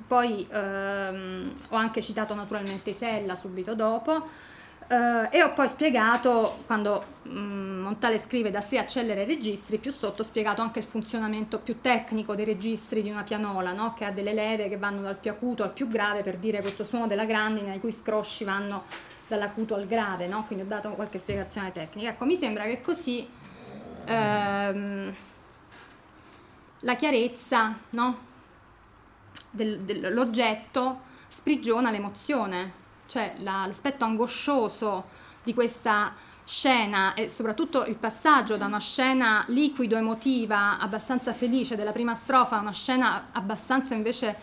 [0.07, 4.29] Poi ehm, ho anche citato naturalmente Isella subito dopo
[4.89, 9.79] eh, e ho poi spiegato, quando mh, mm, Montale scrive da sé accelera i registri,
[9.79, 13.93] più sotto ho spiegato anche il funzionamento più tecnico dei registri di una pianola, no?
[13.95, 16.85] che ha delle leve che vanno dal più acuto al più grave per dire questo
[16.85, 18.85] suono della grandine i cui scrosci vanno
[19.27, 20.45] dall'acuto al grave, no?
[20.47, 22.11] quindi ho dato qualche spiegazione tecnica.
[22.11, 23.27] Ecco, mi sembra che così
[24.05, 25.15] ehm,
[26.81, 28.33] la chiarezza, no?
[29.55, 32.73] Del, dell'oggetto sprigiona l'emozione,
[33.07, 35.05] cioè la, l'aspetto angoscioso
[35.43, 41.93] di questa scena e soprattutto il passaggio da una scena liquido emotiva abbastanza felice della
[41.93, 44.37] prima strofa a una scena abbastanza invece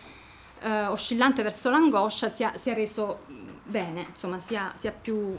[0.62, 3.26] eh, oscillante verso l'angoscia sia, sia reso
[3.64, 5.38] bene, insomma sia, sia, più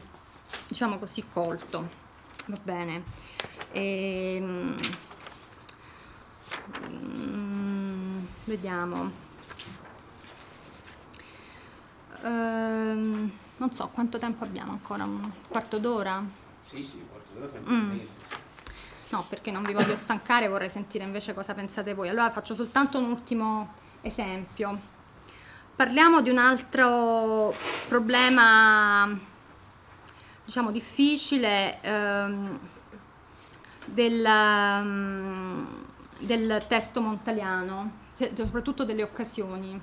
[0.68, 2.00] diciamo così colto.
[2.46, 3.04] Va bene.
[3.70, 4.78] E, mm,
[6.88, 9.30] mm, vediamo.
[12.22, 16.24] Ehm, non so quanto tempo abbiamo ancora, un quarto d'ora?
[16.64, 18.04] Sì, sì, un quarto d'ora tranquillamente.
[18.04, 18.40] Mm.
[19.10, 22.08] No, perché non vi voglio stancare, vorrei sentire invece cosa pensate voi.
[22.08, 24.80] Allora faccio soltanto un ultimo esempio.
[25.76, 27.54] Parliamo di un altro
[27.88, 29.18] problema,
[30.44, 32.58] diciamo, difficile ehm,
[33.84, 35.66] del, um,
[36.18, 37.90] del testo montaliano,
[38.34, 39.80] soprattutto delle occasioni.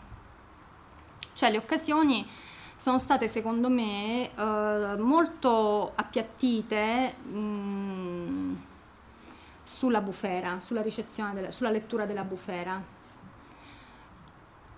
[1.39, 2.27] Cioè le occasioni
[2.75, 8.61] sono state secondo me eh, molto appiattite mh,
[9.63, 12.83] sulla bufera, sulla delle, sulla lettura della bufera.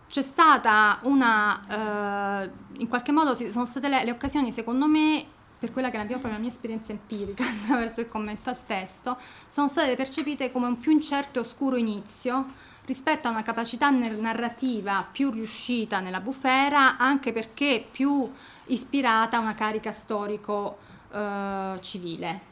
[0.07, 5.25] C'è stata una, eh, in qualche modo sono state le, le, occasioni secondo me,
[5.57, 9.17] per quella che è la mia, la mia esperienza empirica attraverso il commento al testo,
[9.47, 15.07] sono state percepite come un più incerto e oscuro inizio rispetto a una capacità narrativa
[15.09, 18.29] più riuscita nella bufera, anche perché più
[18.65, 20.77] ispirata a una carica storico
[21.13, 22.49] eh, civile.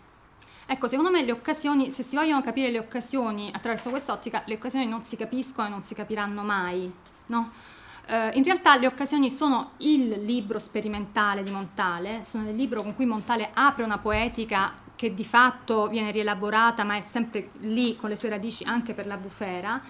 [0.66, 4.86] Ecco, secondo me le occasioni, se si vogliono capire le occasioni attraverso quest'ottica, le occasioni
[4.86, 6.90] non si capiscono e non si capiranno mai,
[7.26, 7.52] no?
[8.06, 12.96] eh, in realtà le occasioni sono il libro sperimentale di Montale, sono il libro con
[12.96, 18.10] cui Montale apre una poetica che di fatto viene rielaborata ma è sempre lì con
[18.10, 19.82] le sue radici anche per la bufera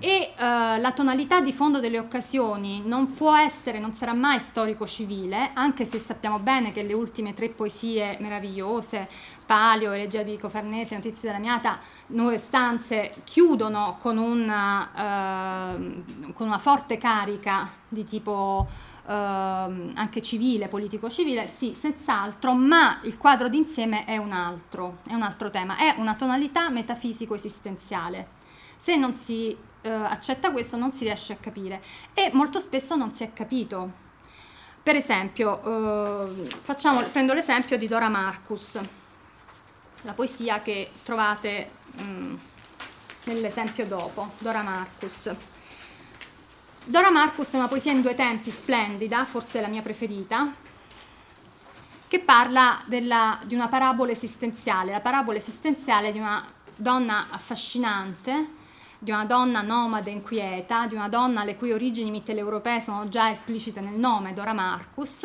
[0.00, 5.50] e uh, la tonalità di fondo delle occasioni non può essere, non sarà mai storico-civile,
[5.54, 9.08] anche se sappiamo bene che le ultime tre poesie meravigliose,
[9.46, 11.78] Palio, Elegia di Vico Farnese, Notizie della Miata,
[12.08, 20.68] Nuove Stanze, chiudono con una, uh, con una forte carica di tipo Uh, anche civile,
[20.68, 25.94] politico-civile, sì, senz'altro, ma il quadro d'insieme è un altro, è un altro tema, è
[25.96, 28.28] una tonalità metafisico-esistenziale.
[28.76, 29.56] Se non si
[29.88, 31.82] uh, accetta questo non si riesce a capire
[32.14, 34.06] e molto spesso non si è capito
[34.88, 38.78] Per esempio, eh, facciamo, prendo l'esempio di Dora Marcus,
[40.00, 42.34] la poesia che trovate mh, mm,
[43.24, 45.30] nell'esempio dopo, Dora Marcus.
[46.86, 50.54] Dora Marcus è una poesia in due tempi splendida, forse la mia preferita,
[52.08, 56.42] che parla della, di una parabola esistenziale, la parabola esistenziale di una
[56.74, 58.56] donna affascinante,
[58.98, 63.80] di una donna nomade inquieta, di una donna le cui origini mitteleuropee sono già esplicite
[63.80, 65.24] nel nome, Dora Marcus,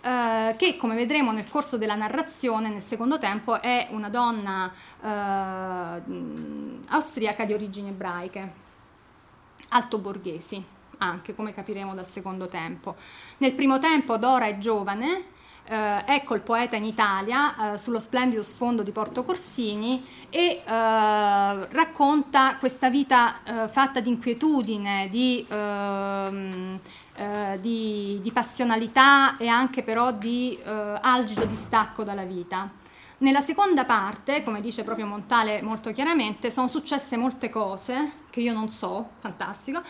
[0.00, 6.02] eh, che come vedremo nel corso della narrazione, nel secondo tempo, è una donna eh,
[6.88, 8.66] austriaca di origini ebraiche,
[9.70, 12.96] altoborghesi anche, come capiremo dal secondo tempo.
[13.38, 15.36] Nel primo tempo Dora è giovane,
[15.68, 20.64] eh, ecco il poeta in Italia eh, sullo splendido sfondo di Porto Corsini e eh,
[20.66, 26.78] racconta questa vita eh, fatta di inquietudine, di, ehm,
[27.16, 32.70] eh, di, di, passionalità e anche però di eh, algido distacco dalla vita.
[33.20, 38.52] Nella seconda parte, come dice proprio Montale molto chiaramente, sono successe molte cose che io
[38.52, 39.82] non so, fantastico,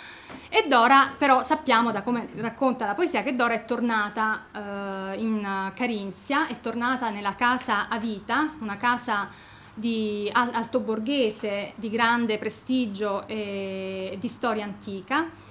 [0.49, 5.73] e Dora però sappiamo da come racconta la poesia che Dora è tornata eh, in
[5.75, 9.29] Carinzia, è tornata nella casa a vita, una casa
[9.75, 15.48] di altoborghese di grande prestigio e di storia antica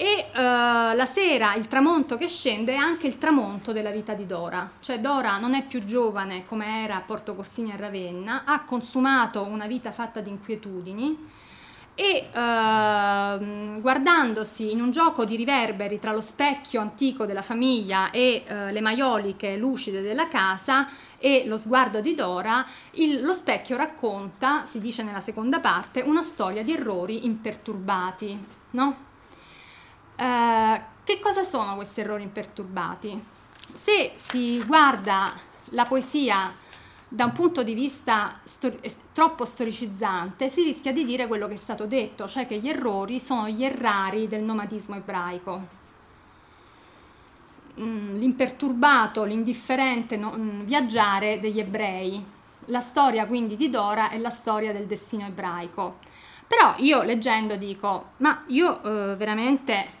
[0.00, 4.26] e uh, la sera il tramonto che scende è anche il tramonto della vita di
[4.26, 8.62] Dora, cioè Dora non è più giovane come era a Porto Corsini a Ravenna, ha
[8.62, 11.18] consumato una vita fatta di inquietudini
[11.96, 18.44] e uh, guardandosi in un gioco di riverberi tra lo specchio antico della famiglia e
[18.46, 20.86] uh, le maioliche lucide della casa
[21.18, 26.22] e lo sguardo di Dora, il, lo specchio racconta, si dice nella seconda parte, una
[26.22, 28.38] storia di errori imperturbati,
[28.70, 29.07] no?
[30.20, 33.24] Eh, che cosa sono questi errori imperturbati?
[33.72, 35.32] Se si guarda
[35.70, 36.52] la poesia
[37.06, 38.80] da un punto di vista stor-
[39.12, 43.20] troppo storicizzante, si rischia di dire quello che è stato detto, cioè che gli errori
[43.20, 45.76] sono gli errari del nomadismo ebraico.
[47.80, 52.22] Mm, l'imperturbato, l'indifferente mm, viaggiare degli ebrei.
[52.66, 55.98] La storia quindi di Dora è la storia del destino ebraico.
[56.46, 59.96] Però io leggendo dico, ma io eh, veramente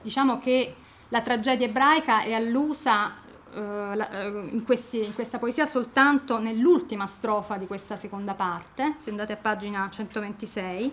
[0.00, 0.74] Diciamo che
[1.08, 3.26] la tragedia ebraica è allusa
[3.58, 9.10] la, uh, in, questi, in, questa poesia soltanto nell'ultima strofa di questa seconda parte, se
[9.10, 10.92] andate a pagina 126,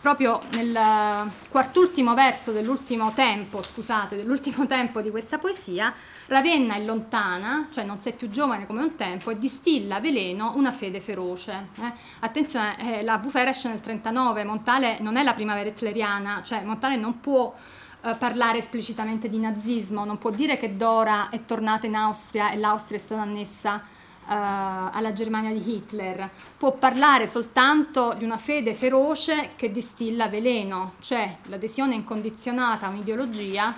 [0.00, 5.92] proprio nel quartultimo verso dell'ultimo tempo, scusate, dell'ultimo tempo di questa poesia,
[6.28, 10.72] Ravenna è lontana, cioè non sei più giovane come un tempo, e distilla veleno una
[10.72, 11.68] fede feroce.
[11.80, 11.92] Eh?
[12.18, 16.96] Attenzione, eh, la bufera esce nel 39, Montale non è la primavera hitleriana, cioè Montale
[16.96, 17.54] non può
[18.02, 22.56] eh, parlare esplicitamente di nazismo, non può dire che Dora è tornata in Austria e
[22.56, 23.94] l'Austria è stata annessa
[24.26, 30.94] Uh, alla Germania di Hitler, può parlare soltanto di una fede feroce che distilla veleno,
[30.98, 33.76] cioè l'adesione incondizionata a un'ideologia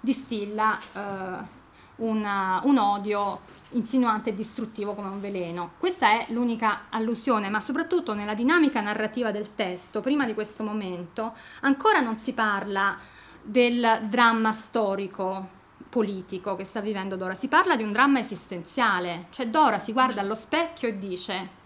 [0.00, 1.59] distilla uh,
[2.00, 3.40] una, un odio
[3.70, 5.72] insinuante e distruttivo come un veleno.
[5.78, 11.34] Questa è l'unica allusione, ma soprattutto nella dinamica narrativa del testo, prima di questo momento,
[11.60, 12.96] ancora non si parla
[13.42, 19.48] del dramma storico politico che sta vivendo Dora, si parla di un dramma esistenziale, cioè
[19.48, 21.58] Dora si guarda allo specchio e dice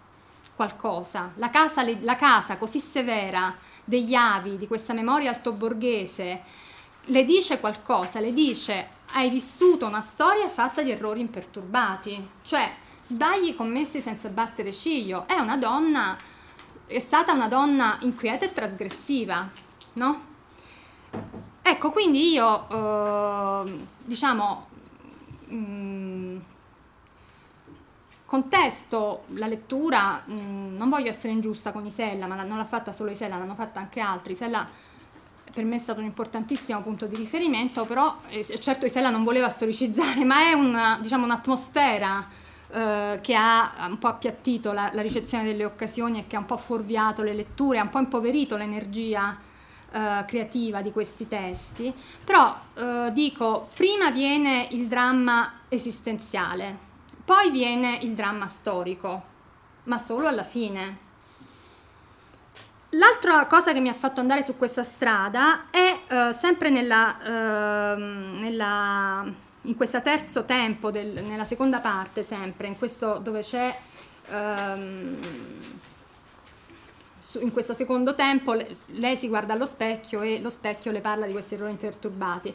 [0.54, 3.54] qualcosa, la casa, la casa così severa
[3.84, 6.42] degli avi, di questa memoria altoborghese,
[7.08, 12.72] le dice qualcosa, le dice hai vissuto una storia fatta di errori imperturbati, cioè
[13.04, 15.26] sbagli commessi senza battere ciglio.
[15.26, 16.16] È una donna,
[16.86, 19.48] è stata una donna inquieta e trasgressiva,
[19.94, 20.32] no?
[21.62, 24.66] Ecco, quindi io, eh, diciamo,
[25.46, 26.36] mh, mm,
[28.26, 32.90] contesto la lettura, mh, mm, non voglio essere ingiusta con Isella, ma non l'ha fatta
[32.90, 34.32] solo Isella, l'hanno fatta anche altri.
[34.32, 34.66] Isella
[35.54, 39.48] per me è stato un importantissimo punto di riferimento, però eh, certo Isella non voleva
[39.48, 42.28] storicizzare, ma è una, diciamo, un'atmosfera
[42.70, 46.46] eh, che ha un po' appiattito la, la, ricezione delle occasioni e che ha un
[46.46, 49.38] po' fuorviato le letture, ha un po' impoverito l'energia
[49.92, 51.94] eh, creativa di questi testi.
[52.24, 56.76] Però eh, dico, prima viene il dramma esistenziale,
[57.24, 59.22] poi viene il dramma storico,
[59.84, 61.03] ma solo alla fine
[62.96, 67.96] L'altra cosa che mi ha fatto andare su questa strada è eh, sempre nella, eh,
[67.96, 69.24] nella,
[69.62, 73.76] in questo terzo tempo, del, nella seconda parte sempre, in questo dove c'è,
[74.28, 75.18] ehm,
[77.40, 78.54] in questo secondo tempo
[78.86, 82.54] lei si guarda allo specchio e lo specchio le parla di questi errori interturbati.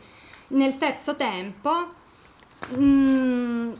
[0.49, 1.93] nel terzo tempo
[2.69, 3.71] mh, mm,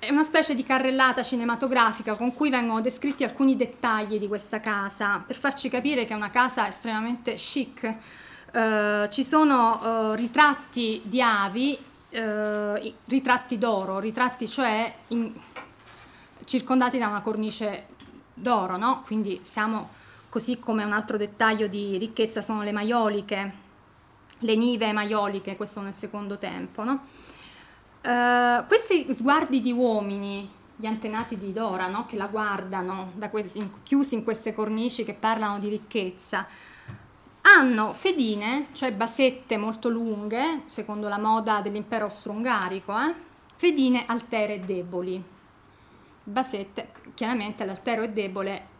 [0.00, 5.22] è una specie di carrellata cinematografica con cui vengono descritti alcuni dettagli di questa casa
[5.24, 7.94] per farci capire che è una casa estremamente chic.
[8.52, 11.78] Uh, ci sono uh, ritratti di avi,
[12.12, 15.32] uh, ritratti d'oro, ritratti cioè in,
[16.46, 17.88] circondati da una cornice
[18.32, 19.02] d'oro, no?
[19.04, 19.90] quindi siamo
[20.30, 23.52] così come un altro dettaglio di ricchezza sono le maioliche,
[24.38, 26.84] le nive maioliche, questo nel secondo tempo.
[26.84, 27.04] No?
[28.02, 32.06] Uh, questi sguardi di uomini, gli antenati di Dora, no?
[32.06, 36.46] che la guardano questi, in, chiusi in queste cornici che parlano di ricchezza,
[37.42, 43.14] hanno fedine, cioè basette molto lunghe, secondo la moda dell'impero austro-ungarico, eh?
[43.56, 45.22] fedine altere e deboli.
[46.22, 48.78] Basette, chiaramente l'altero è debole,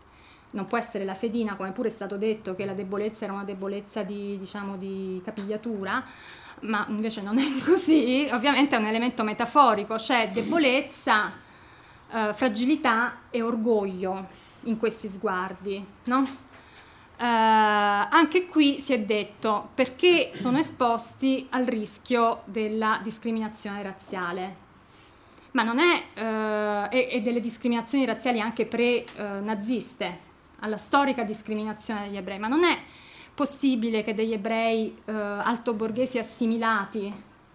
[0.52, 3.44] non può essere la fedina, come pure è stato detto che la debolezza era una
[3.44, 6.04] debolezza di, diciamo, di capigliatura,
[6.60, 11.32] ma invece non è così, ovviamente è un elemento metaforico, c'è debolezza,
[12.12, 14.28] eh, fragilità e orgoglio
[14.62, 16.48] in questi sguardi, no?
[17.16, 24.68] Eh, anche qui si è detto perché sono esposti al rischio della discriminazione razziale.
[25.52, 30.28] Ma non è, eh, e, delle discriminazioni razziali anche pre-naziste,
[30.60, 32.78] alla storica discriminazione degli ebrei, ma non è
[33.40, 37.10] possibile che degli ebrei eh, altoborghesi assimilati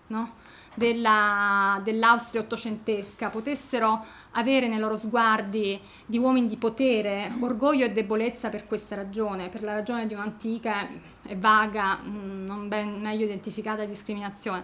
[0.08, 0.44] no?
[0.74, 8.50] Della, dell'Austria ottocentesca potessero avere nei loro sguardi di uomini di potere orgoglio e debolezza
[8.50, 10.88] per questa ragione, per la ragione di un'antica
[11.24, 14.64] e vaga, mm, non ben meglio identificata discriminazione.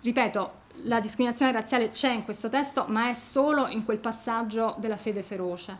[0.00, 0.52] Ripeto,
[0.84, 5.22] la discriminazione razziale c'è in questo testo, ma è solo in quel passaggio della fede
[5.22, 5.76] feroce.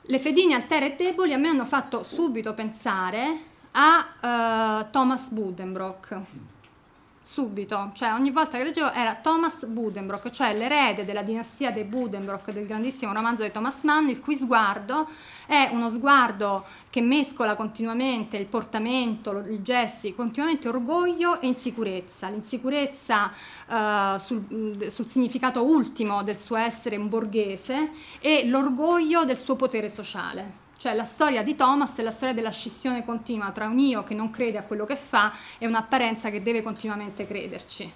[0.00, 6.20] Le fedine altere e deboli a me hanno fatto subito pensare a uh, Thomas Buddenbrock.
[7.24, 12.50] Subito, cioè ogni volta che leggevo era Thomas Buddenbrock, cioè l'erede della dinastia dei Buddenbrock
[12.50, 15.08] del grandissimo romanzo di Thomas Mann, il cui sguardo
[15.46, 22.28] è uno sguardo che mescola continuamente il portamento, i gesti, continuamente orgoglio e insicurezza.
[22.28, 23.32] L'insicurezza
[23.68, 29.88] uh, sul, sul significato ultimo del suo essere un borghese e l'orgoglio del suo potere
[29.88, 30.61] sociale.
[30.82, 34.14] Cioè la storia di Thomas è la storia della scissione continua tra un io che
[34.14, 37.92] non crede a quello che fa e un'apparenza che deve continuamente crederci.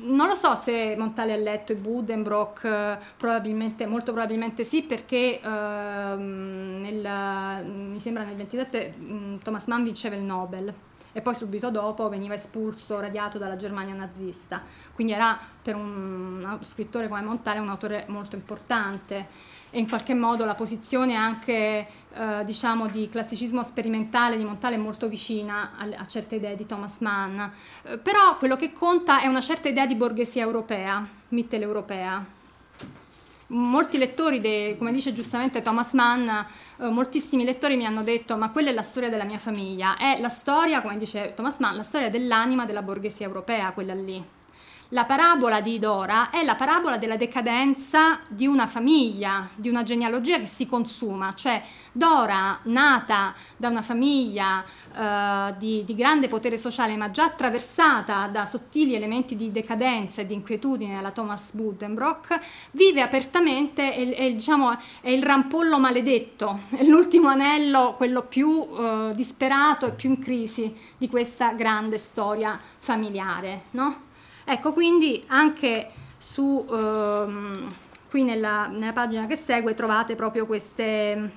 [0.00, 6.14] Non lo so se Montale ha letto i Buddenbrock, probabilmente, molto probabilmente sì, perché eh,
[6.14, 10.74] nel, mi sembra nel 27 mm, Thomas Mann vinceva il Nobel
[11.12, 14.62] e poi subito dopo veniva espulso, radiato dalla Germania nazista.
[14.94, 20.44] Quindi era per un scrittore come Montale un autore molto importante e in qualche modo
[20.44, 26.06] la posizione anche eh, diciamo di classicismo sperimentale di Montale è molto vicina a, a
[26.06, 29.94] certe idee di Thomas Mann, eh, però quello che conta è una certa idea di
[29.94, 32.38] borghesia europea, mitteleuropea.
[33.52, 36.44] Molti lettori, de, come dice giustamente Thomas Mann, eh,
[36.88, 40.28] moltissimi lettori mi hanno detto ma quella è la storia della mia famiglia, è la
[40.28, 44.38] storia, come dice Thomas Mann, la storia dell'anima della borghesia europea, quella lì
[44.92, 50.38] la parabola di Dora è la parabola della decadenza di una famiglia, di una genealogia
[50.38, 51.62] che si consuma, cioè
[51.92, 58.46] Dora, nata da una famiglia uh, di, di, grande potere sociale, ma già attraversata da
[58.46, 62.40] sottili elementi di decadenza e di inquietudine alla Thomas Buddenbrock,
[62.72, 69.12] vive apertamente e, e diciamo, è il rampollo maledetto, è l'ultimo anello, quello più uh,
[69.14, 73.62] disperato e più in crisi di questa grande storia familiare.
[73.70, 74.08] No?
[74.44, 77.68] Ecco, quindi anche su, ehm,
[78.08, 81.30] qui nella, nella, pagina che segue trovate proprio queste,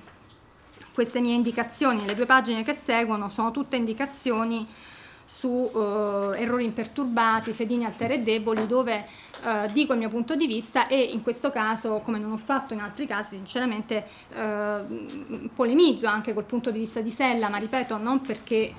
[0.92, 2.04] queste mie indicazioni.
[2.04, 4.66] Le due pagine che seguono sono tutte indicazioni
[5.26, 9.06] su eh, errori imperturbati, fedini alteri e deboli, dove
[9.42, 12.74] eh, dico il mio punto di vista e in questo caso, come non ho fatto
[12.74, 17.96] in altri casi, sinceramente eh, polemizzo anche col punto di vista di Sella, ma ripeto,
[17.96, 18.74] non perché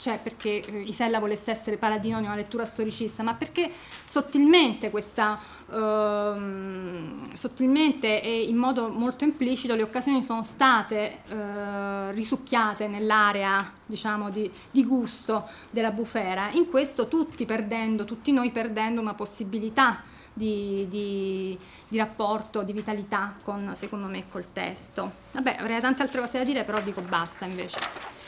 [0.00, 3.70] cioè perché eh, Isella volesse essere paladino di una lettura storicista, ma perché
[4.06, 5.38] sottilmente questa
[5.70, 14.30] ehm, sottilmente e in modo molto implicito le occasioni sono state eh, risucchiate nell'area diciamo
[14.30, 16.48] di, di, gusto della bufera.
[16.52, 20.02] In questo tutti perdendo, tutti noi perdendo una possibilità
[20.32, 21.58] di, di,
[21.88, 25.12] di, rapporto, di vitalità con, secondo me, col testo.
[25.32, 28.19] Vabbè, avrei tante altre cose da dire, però dico basta invece.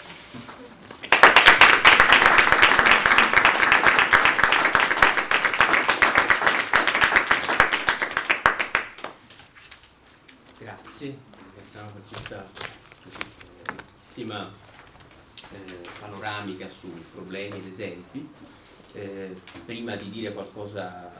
[11.02, 11.18] Grazie,
[11.48, 12.44] ringraziamo per questa
[13.02, 14.48] ricchissima
[15.50, 18.28] eh, panoramica su problemi ed esempi.
[18.92, 19.34] Eh,
[19.64, 21.10] prima di dire qualcosa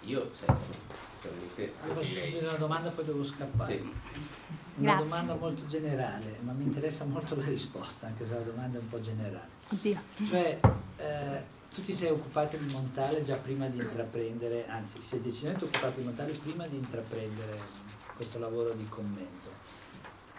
[0.00, 3.72] io senso, Faccio subito una domanda poi devo scappare.
[3.72, 3.78] Sì.
[3.78, 5.04] Una Grazie.
[5.04, 8.88] domanda molto generale, ma mi interessa molto la risposta, anche se la domanda è un
[8.88, 9.48] po' generale.
[9.68, 10.00] Oddio.
[10.28, 10.60] Cioè,
[10.96, 11.42] eh,
[11.72, 15.98] tu ti sei occupato di Montale già prima di intraprendere, anzi, ti sei decisamente occupato
[16.00, 17.85] di Montale prima di intraprendere
[18.16, 19.50] questo lavoro di commento.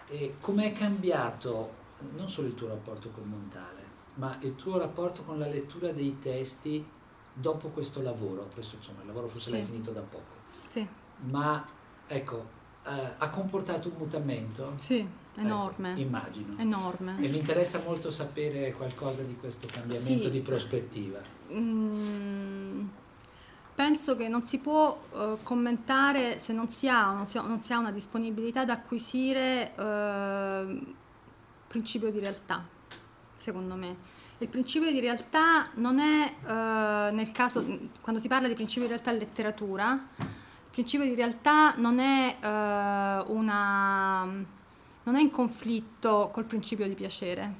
[0.08, 1.74] E com'è cambiato
[2.16, 6.18] non solo il tuo rapporto con Montale, ma il tuo rapporto con la lettura dei
[6.18, 6.84] testi
[7.32, 8.48] dopo questo lavoro?
[8.52, 9.52] Questo insomma, il lavoro forse Sì.
[9.52, 10.34] l'hai finito da poco,
[10.72, 10.86] Sì,
[11.30, 11.64] ma
[12.06, 12.44] ecco,
[12.84, 14.74] eh, ha comportato un mutamento?
[14.78, 15.06] sì,
[15.36, 15.90] enorme.
[15.92, 16.54] Ecco, immagino.
[16.58, 17.16] Enorme.
[17.20, 20.30] E mi interessa molto sapere qualcosa di questo cambiamento Sì.
[20.30, 21.20] di prospettiva.
[21.52, 22.86] Mm,
[23.78, 27.60] penso che non si può eh, commentare se non si ha, non si ha- non
[27.60, 30.94] si ha una disponibilità ad acquisire eh,
[31.68, 32.66] principio di realtà,
[33.36, 34.16] secondo me.
[34.38, 37.64] Il principio di realtà non è, eh, nel caso,
[38.00, 42.36] quando si parla di principio di realtà in letteratura, il principio di realtà non è,
[42.40, 47.54] una, non è in conflitto col principio di piacere,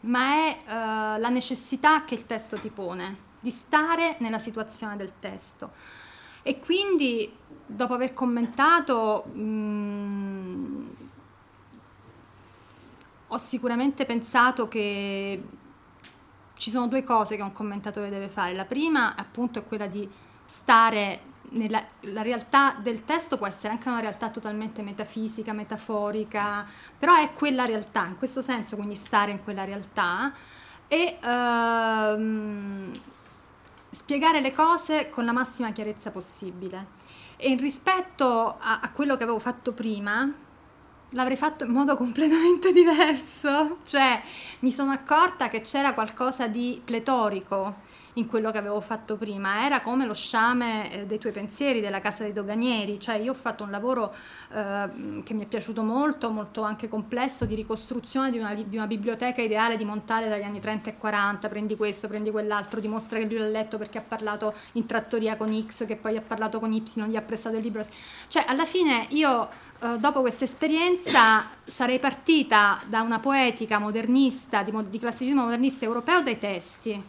[0.00, 5.72] ma è la necessità che il testo ti pone di stare nella situazione del testo.
[6.42, 7.34] E quindi,
[7.66, 10.88] dopo aver commentato, mm,
[13.28, 15.42] ho sicuramente pensato che
[16.54, 18.54] ci sono due cose che un commentatore deve fare.
[18.54, 20.08] La prima, appunto, è quella di
[20.46, 26.66] stare nella la realtà del testo, può essere anche una realtà totalmente metafisica, metaforica,
[26.98, 30.32] però è quella realtà, in questo senso, quindi stare in quella realtà
[30.86, 32.92] e ehm,
[33.90, 36.98] spiegare le cose con la massima chiarezza possibile.
[37.36, 40.30] E rispetto a, a quello che avevo fatto prima,
[41.10, 43.78] l'avrei fatto in modo completamente diverso.
[43.84, 44.22] Cioè,
[44.60, 49.80] mi sono accorta che c'era qualcosa di pletorico in quello che avevo fatto prima, era
[49.80, 53.64] come lo sciame eh, dei tuoi pensieri, della casa dei doganieri, cioè io ho fatto
[53.64, 54.14] un lavoro
[54.52, 58.86] eh, che mi è piaciuto molto, molto anche complesso, di ricostruzione di una, di una
[58.86, 63.26] biblioteca ideale di Montale dagli anni 30 e 40, prendi questo, prendi quell'altro, dimostra che
[63.26, 66.72] lui l'ha letto perché ha parlato in trattoria con X, che poi ha parlato con
[66.72, 67.84] Y, gli ha prestato il libro,
[68.28, 69.48] cioè alla fine io
[69.82, 75.84] eh, dopo questa esperienza sarei partita da una poetica modernista, di, mo- di classicismo modernista
[75.84, 77.02] europeo, dai testi,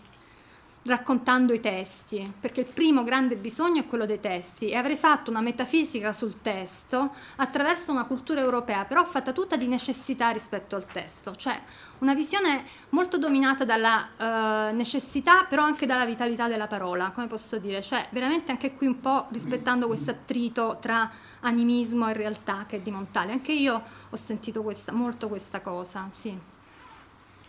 [0.84, 5.30] raccontando i testi, perché il primo grande bisogno è quello dei testi e avrei fatto
[5.30, 10.86] una metafisica sul testo attraverso una cultura europea, però fatta tutta di necessità rispetto al
[10.86, 11.60] testo, cioè
[11.99, 17.60] una visione molto dominata dalla eh, necessità, però anche dalla vitalità della parola, come posso
[17.60, 22.78] dire, cioè veramente anche qui un po' rispettando questo attrito tra animismo e realtà che
[22.78, 23.32] è di Montale.
[23.32, 26.51] Anche io ho sentito questa, molto questa cosa, sì.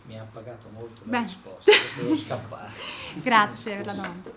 [0.04, 1.22] Mi ha pagato molto la Beh.
[1.26, 2.70] risposta, devo scappare.
[3.22, 4.30] Grazie per la domanda.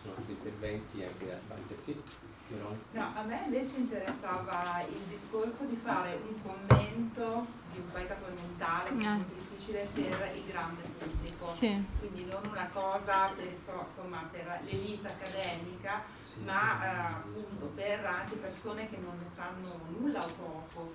[0.00, 2.00] Sono altri interventi anche da parte, sì.
[2.48, 2.84] Veronica?
[2.92, 8.18] No, a me invece interessava il discorso di fare un commento di un poeta è
[9.02, 9.45] Eh.
[9.72, 11.54] Difficile per il grande pubblico.
[11.54, 11.84] Sì.
[11.98, 16.40] Quindi non una cosa per, so- insomma, per l'elite accademica, Sì.
[16.44, 20.92] ma eh, appunto per anche persone che non ne sanno nulla o poco.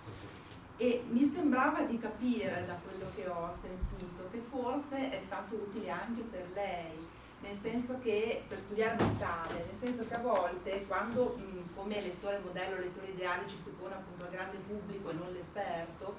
[0.78, 5.92] E mi sembrava di capire da quello che ho sentito che forse è stato utile
[5.92, 7.08] anche per lei,
[7.42, 12.40] nel senso che per studiare mentale, nel senso che a volte quando mh, come lettore
[12.44, 16.16] modello, lettore ideale ci si pone appunto al grande pubblico e non l'esperto,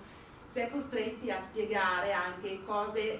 [0.53, 3.19] si è costretti a spiegare anche cose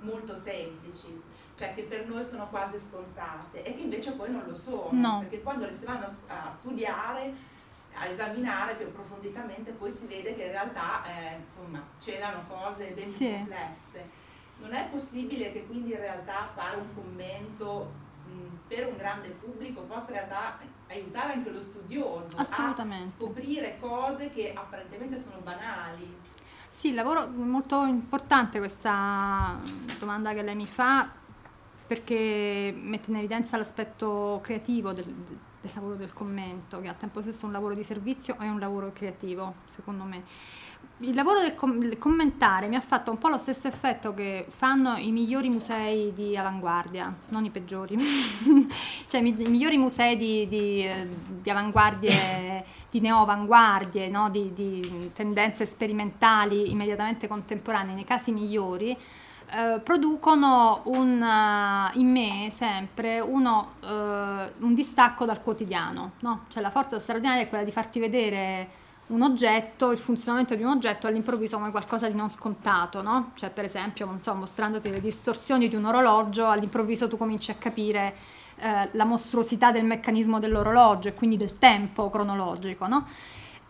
[0.00, 1.22] molto semplici,
[1.56, 5.20] cioè che per noi sono quasi scontate e che invece poi non lo sono, No.
[5.20, 7.32] perché quando le si vanno a, studiare,
[7.94, 13.06] a esaminare più approfonditamente, poi si vede che in realtà eh, insomma c'erano cose ben
[13.10, 13.32] Sì.
[13.36, 14.24] complesse.
[14.58, 17.90] Non è possibile che quindi in realtà fare un commento
[18.26, 20.58] mh, per un grande pubblico possa in realtà
[20.88, 22.44] aiutare anche lo studioso a
[23.06, 26.34] scoprire cose che apparentemente sono banali.
[26.86, 29.58] Sì, il lavoro molto importante questa
[29.98, 31.10] domanda che lei mi fa
[31.84, 37.42] perché mette in evidenza l'aspetto creativo del, del lavoro del commento, che al tempo stesso
[37.42, 40.22] è un lavoro di servizio e un lavoro creativo, secondo me.
[40.98, 44.96] Il lavoro del, com- commentare mi ha fatto un po' lo stesso effetto che fanno
[44.96, 47.98] i migliori musei di avanguardia, non i peggiori,
[49.08, 51.08] cioè mi- i migliori musei di, di, eh,
[51.42, 52.64] di avanguardie,
[52.96, 54.30] di neoavanguardie, no?
[54.30, 58.96] di, di tendenze sperimentali immediatamente contemporanee, nei casi migliori,
[59.48, 66.44] eh, producono un, eh, in me sempre uno, eh, un distacco dal quotidiano, no?
[66.48, 70.70] Cioè la forza straordinaria è quella di farti vedere un oggetto, il funzionamento di un
[70.70, 73.32] oggetto all'improvviso come qualcosa di non scontato, no?
[73.34, 78.14] Cioè per esempio, so, mostrandoti le distorsioni di un orologio, all'improvviso tu cominci a capire
[78.56, 83.06] eh, la mostruosità del meccanismo dell'orologio e quindi del tempo cronologico, no?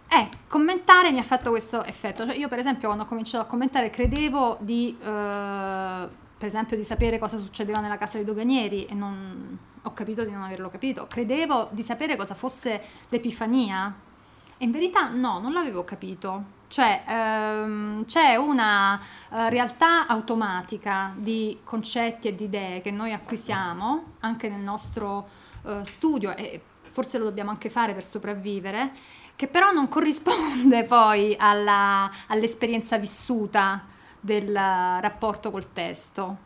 [0.08, 2.24] E commentare mi ha fatto questo effetto.
[2.24, 6.08] Cioè io per esempio quando ho cominciato a commentare credevo di, eh,
[6.38, 10.30] per esempio, di sapere cosa succedeva nella casa dei doganieri e non, ho capito di
[10.30, 11.06] non averlo capito.
[11.06, 13.94] Credevo di sapere cosa fosse l'Epifania
[14.58, 16.54] e in verità no, non l'avevo capito.
[16.68, 24.14] Cioè ehm, c'è una uh, realtà automatica di concetti e di idee che noi acquisiamo
[24.20, 25.28] anche nel nostro
[25.62, 26.60] uh, studio e
[26.90, 28.90] forse lo dobbiamo anche fare per sopravvivere,
[29.36, 33.84] che però non corrisponde poi alla, all'esperienza vissuta
[34.18, 36.44] del rapporto col testo.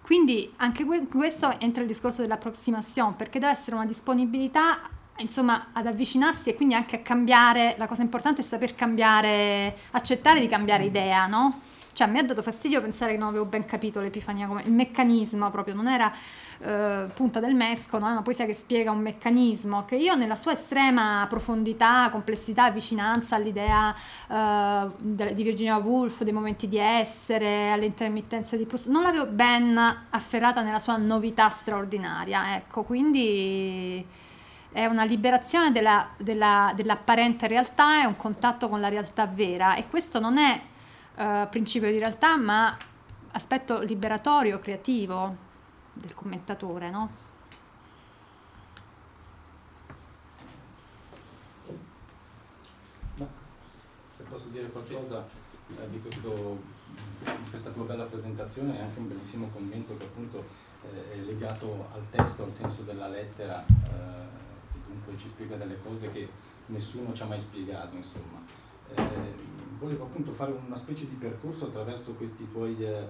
[0.00, 4.80] Quindi anche questo entra il discorso dell'approssimazione, perché deve essere una disponibilità
[5.20, 10.40] insomma ad avvicinarsi e quindi anche a cambiare, la cosa importante è saper cambiare, accettare
[10.40, 11.60] di cambiare idea, no?
[11.92, 14.72] Cioè a me ha dato fastidio pensare che non avevo ben capito l'Epifania, come il
[14.72, 16.12] meccanismo proprio, non era
[16.60, 18.06] eh, punta del mesco, no?
[18.08, 23.36] è una poesia che spiega un meccanismo che io nella sua estrema profondità, complessità, vicinanza
[23.36, 23.94] all'idea
[24.28, 29.76] eh, di Virginia Woolf, dei momenti di essere, all'intermittenza di Proust, non l'avevo ben
[30.10, 34.06] afferrata nella sua novità straordinaria, ecco, quindi
[34.72, 39.88] è una liberazione della, della, dell'apparente realtà, è un contatto con la realtà vera e
[39.88, 40.60] questo non è
[41.16, 42.76] uh, principio di realtà, ma
[43.32, 45.48] aspetto liberatorio, creativo
[45.92, 47.28] del commentatore, no?
[54.16, 55.26] se posso dire qualcosa
[55.68, 56.60] eh, di, questo,
[57.18, 60.44] di, questa tua bella presentazione e anche un bellissimo commento che appunto
[60.82, 63.64] eh, è legato al testo, al senso della lettera,
[65.10, 66.28] eh, dunque ci spiega delle cose che
[66.66, 68.40] nessuno ci ha mai spiegato, insomma.
[68.94, 69.34] Eh,
[69.78, 73.08] volevo appunto fare una specie di percorso attraverso questi tuoi eh,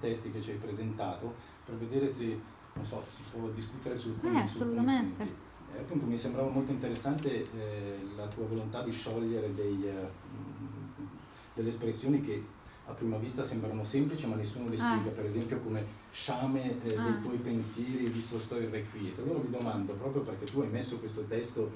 [0.00, 2.38] testi che ci hai presentato per vedere se
[2.82, 5.50] so, si può discutere su alcuni, eh, assolutamente.
[5.74, 10.10] Eh, appunto mi sembrava molto interessante eh, la tua volontà di sciogliere dei, eh,
[11.54, 12.44] delle espressioni che
[12.86, 15.12] a prima vista sembrano semplici ma nessuno le spiega, ah.
[15.12, 17.02] per esempio come sciame eh, ah.
[17.02, 19.22] dei tuoi pensieri visto sto irrequieto.
[19.22, 21.70] Allora vi domando, proprio perché tu hai messo questo testo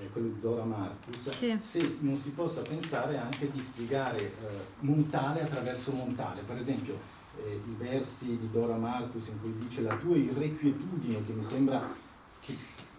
[0.00, 1.56] eh, quello di Dora Marcus, sì.
[1.58, 4.32] se non si possa pensare anche di spiegare eh,
[4.80, 6.42] Montale attraverso Montale.
[6.42, 6.98] Per esempio,
[7.42, 11.94] eh, i versi di Dora Marcus in cui dice la tua irrequietudine, che mi sembra
[12.40, 12.54] che,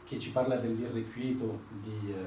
[0.06, 2.26] che ci parla dell'irrequieto di, eh,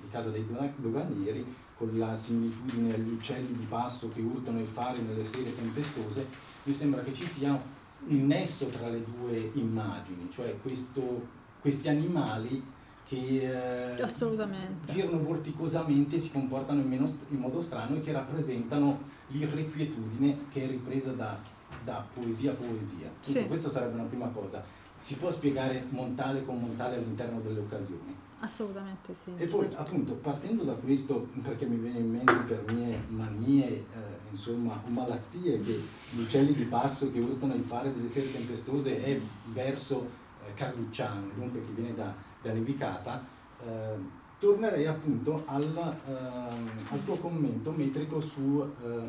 [0.00, 1.44] di Casa dei Doganieri,
[1.78, 6.26] con la similitudine agli uccelli di passo che urtano il fare nelle sere tempestose,
[6.64, 7.58] mi sembra che ci sia
[8.06, 11.26] un nesso tra le due immagini, cioè questo,
[11.60, 12.76] questi animali
[13.06, 13.94] che eh,
[14.84, 20.64] girano vorticosamente e si comportano in, meno, in, modo strano e che rappresentano l'irrequietudine che
[20.64, 21.38] è ripresa da,
[21.84, 23.10] da poesia a poesia.
[23.20, 23.46] Sì.
[23.46, 24.62] Questa sarebbe una prima cosa.
[24.96, 28.26] Si può spiegare Montale con Montale all'interno delle occasioni?
[28.40, 29.32] Assolutamente sì.
[29.36, 33.84] E poi appunto partendo da questo, perché mi viene in mente per mie manie, eh,
[34.30, 39.20] insomma malattie, che gli uccelli di passo che urtano il fare delle sere tempestose è
[39.52, 40.08] verso
[40.46, 43.24] eh, Carlucciano, dunque che viene da da nevicata,
[43.64, 43.96] eh,
[44.38, 49.08] tornerei appunto al, eh, al, tuo commento metrico su eh,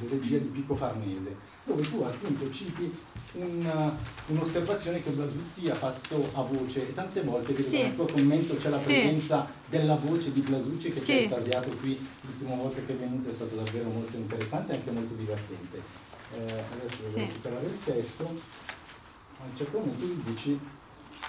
[0.00, 2.94] l'eregia di Pico Farnese, dove tu appunto citi
[3.32, 3.92] un,
[4.28, 7.82] un'osservazione che Blasutti ha fatto a voce e tante volte vedo sì.
[7.82, 8.84] nel tuo commento c'è la sì.
[8.86, 11.04] presenza della voce di Blasucci che sì.
[11.04, 14.76] si è estasiato qui l'ultima volta che è venuto è stato davvero molto interessante e
[14.76, 16.04] anche molto divertente.
[16.34, 20.58] Eh, adesso devo recuperare il testo, a un certo momento gli dici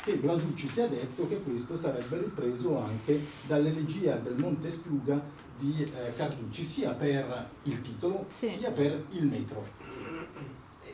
[0.04, 5.22] che Blasucci ti ha detto che questo sarebbe ripreso anche dall'elegia del Monte Spluga
[5.58, 9.66] di eh, Carducci, sia per il titolo sia per il metro.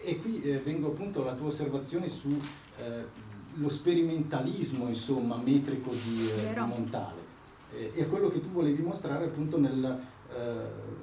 [0.04, 2.40] E, qui eh, vengo appunto alla tua osservazione su
[2.78, 3.04] eh,
[3.56, 7.22] lo sperimentalismo insomma, metrico di, eh, di Montale
[7.96, 10.00] e a quello che tu volevi mostrare appunto nel,
[10.32, 10.56] eh,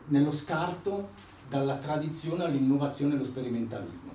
[0.06, 1.08] nello scarto
[1.48, 4.12] dalla tradizione all'innovazione e allo sperimentalismo.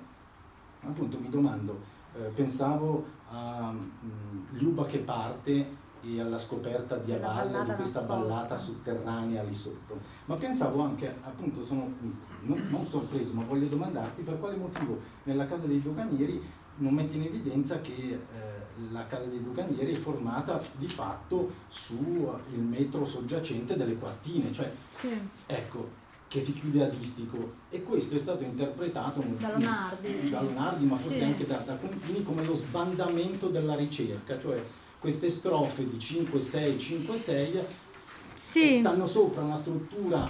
[0.80, 1.80] Appunto mi domando,
[2.16, 5.84] eh, pensavo a um, Liuba che parte
[6.14, 9.98] e alla scoperta di Avalle, di questa ballata sotterranea lì sotto.
[10.26, 11.92] Ma pensavo anche, appunto, sono
[12.42, 16.40] non, non, sorpreso, ma voglio domandarti per quale motivo nella casa dei doganieri
[16.78, 18.18] non metti in evidenza che eh,
[18.92, 25.18] la casa dei doganieri è formata di fatto sul metro soggiacente delle quartine, cioè, sì.
[25.46, 30.84] ecco, che si chiude a distico e questo è stato interpretato da Lonardi, da Lonardi
[30.84, 31.24] ma forse sì.
[31.24, 34.62] anche da, da Contini come lo sbandamento della ricerca, cioè
[34.98, 37.66] queste strofe di 5, 6, 5, 6
[38.34, 38.76] sì.
[38.76, 40.26] stanno sopra una struttura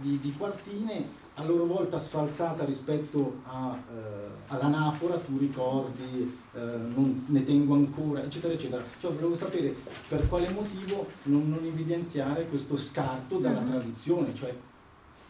[0.00, 7.24] di, di quartine a loro volta sfalsata rispetto a, eh, all'anafora, tu ricordi, eh, non
[7.28, 8.82] ne tengo ancora, eccetera, eccetera.
[9.00, 9.74] Cioè volevo sapere
[10.08, 13.70] per quale motivo non, non evidenziare questo scarto dalla uh-huh.
[13.70, 14.54] tradizione, cioè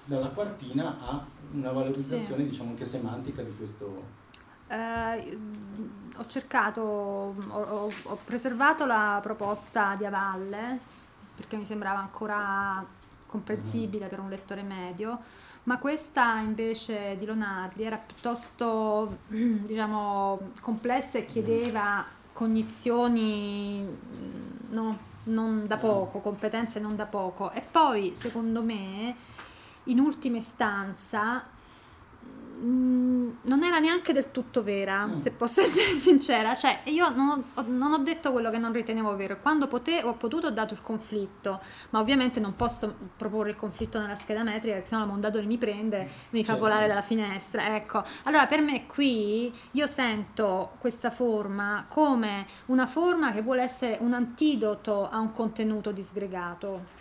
[0.04, 2.50] dalla quartina a una valorizzazione, sì.
[2.50, 4.20] diciamo anche semantica di questo.
[4.66, 5.38] Eh,
[6.16, 10.78] ho cercato, ho, ho, ho preservato la proposta di Avalle
[11.34, 12.84] perché mi sembrava ancora
[13.26, 15.18] comprensibile per un lettore medio
[15.64, 25.66] ma questa invece di Lonardi era piuttosto diciamo, complessa e chiedeva cognizioni mm, no, non
[25.68, 27.52] da poco, competenze non da poco.
[27.52, 29.14] E poi, secondo me,
[29.84, 31.44] in ultima istanza,
[32.60, 35.16] non era neanche del tutto vera, mm.
[35.16, 36.54] se posso essere sincera.
[36.54, 39.38] Cioè, io non ho, non ho, detto quello che non ritenevo vero.
[39.40, 41.60] Quando potevo, ho potuto, ho dato il conflitto,
[41.90, 45.58] ma ovviamente non posso proporre il conflitto nella scheda metrica, perché sennò la Mondadori mi
[45.58, 46.66] prende e mi fa certo.
[46.66, 47.74] volare dalla finestra.
[47.74, 48.02] Ecco.
[48.24, 54.12] Allora, per me qui io sento questa forma come una forma che vuole essere un
[54.12, 57.00] antidoto a un contenuto disgregato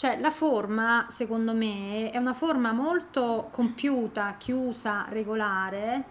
[0.00, 6.04] cioè la forma, secondo me, è una forma molto compiuta, chiusa, regolare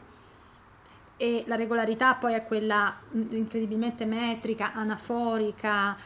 [1.18, 5.98] e la regolarità poi è quella mm, incredibilmente metrica, anaforica.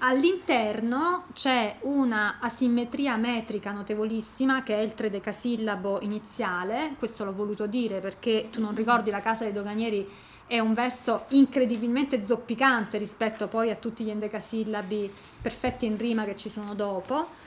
[0.00, 8.00] All'interno c'è una asimmetria metrica notevolissima che è il tredecasillabo iniziale, questo l'ho voluto dire
[8.00, 10.06] perché tu non ricordi la casa dei doganieri
[10.46, 16.36] è un verso incredibilmente zoppicante rispetto poi a tutti gli endecasillabi perfetti in rima che
[16.36, 17.42] ci sono dopo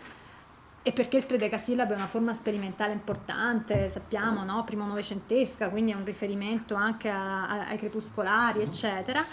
[0.88, 4.64] e perché il tredecasillabo è una forma sperimentale importante, sappiamo, no?
[4.64, 9.26] primo novecentesca, quindi è un riferimento anche a, a, ai crepuscolari, eccetera.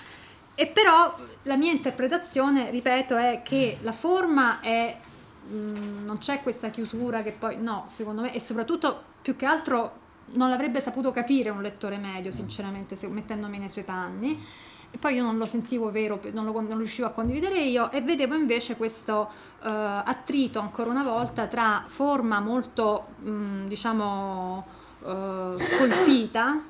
[0.56, 4.98] E però la mia interpretazione, ripeto, è che la forma è
[5.46, 9.46] mh, mm, non c'è questa chiusura che poi no, secondo me, e soprattutto più che
[9.46, 10.02] altro
[10.32, 14.44] non l'avrebbe saputo capire un lettore medio, sinceramente, se, mettendomi nei suoi panni.
[14.90, 18.00] E poi io non lo sentivo vero, non lo, non riuscivo a condividere io e
[18.00, 19.28] vedevo invece questo
[19.62, 24.66] uh, attrito ancora una volta tra forma molto, mh, mm, diciamo,
[25.00, 26.62] uh, scolpita,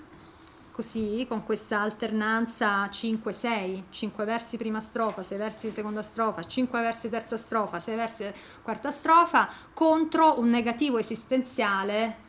[0.71, 7.11] così, con questa alternanza 5-6, 5 versi prima strofa, 6 versi seconda strofa, 5 versi
[7.11, 8.33] terza strofa, 6 versi
[8.63, 12.24] quarta strofa, contro un negativo esistenziale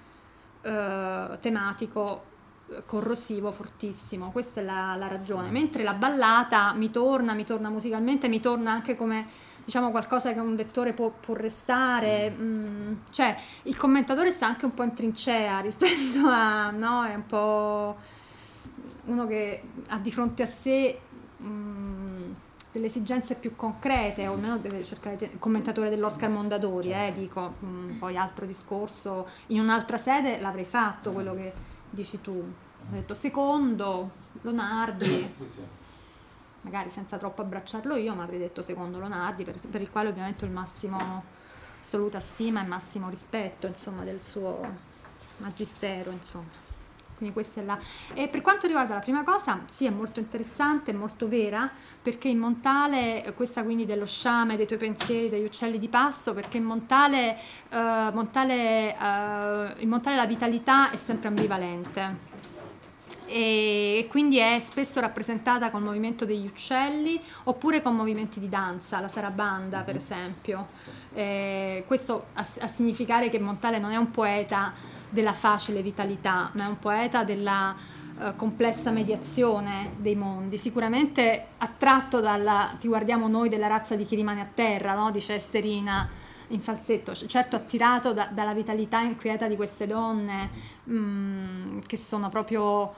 [0.65, 2.23] eh, tematico
[2.69, 5.51] eh, corrosivo fortissimo, questa è la, la, ragione.
[5.51, 9.27] Mentre la ballata mi torna, mi torna musicalmente, mi torna anche come
[9.63, 14.73] diciamo qualcosa che un lettore può, può restare, mm, cioè il commentatore sta anche un
[14.73, 17.95] po' in trincea rispetto a, no, è un po'
[19.05, 20.99] uno che ha di fronte a sé
[21.43, 22.14] mm,
[22.75, 27.67] delle esigenze più concrete, o almeno deve cercare il commentatore dell'Oscar Mondadori, eh, dico, mh,
[27.67, 31.53] mm, poi altro discorso, in un'altra sede l'avrei fatto quello che
[31.89, 32.33] dici tu.
[32.33, 34.11] Ho detto secondo
[34.41, 35.61] Lonardi, sì, sì.
[36.61, 40.43] magari senza troppo abbracciarlo io, ma avrei detto secondo Lonardi, per, per il quale ovviamente
[40.43, 41.23] ho il massimo
[41.79, 44.59] assoluta stima e massimo rispetto insomma, del suo
[45.37, 46.11] magistero.
[46.11, 46.64] Insomma.
[47.17, 47.77] Quindi questa è la...
[48.13, 51.69] E per quanto riguarda la prima cosa, sì, è molto interessante, è molto vera,
[52.01, 56.57] perché in Montale, questa quindi dello sciame, dei tuoi pensieri, degli uccelli di passo, perché
[56.57, 57.37] in Montale,
[57.69, 57.77] uh,
[58.13, 62.33] Montale, uh, in Montale la vitalità è sempre ambivalente
[63.27, 69.07] e quindi è spesso rappresentata col movimento degli uccelli oppure con movimenti di danza, la
[69.07, 70.01] sarabanda per mhm.
[70.01, 70.67] esempio.
[71.13, 74.73] Eh, questo a, a significare che Montale non è un poeta
[75.15, 77.73] della facile vitalità, ma è un poeta della
[78.17, 80.57] uh, complessa mediazione dei mondi.
[80.57, 85.09] Sicuramente attratto dalla, ti guardiamo noi della razza di chi rimane a terra, no?
[85.09, 86.07] dice Esterina
[86.49, 90.49] in falsetto, certo attirato da, dalla vitalità inquieta di queste donne
[90.87, 92.93] mm, che sono proprio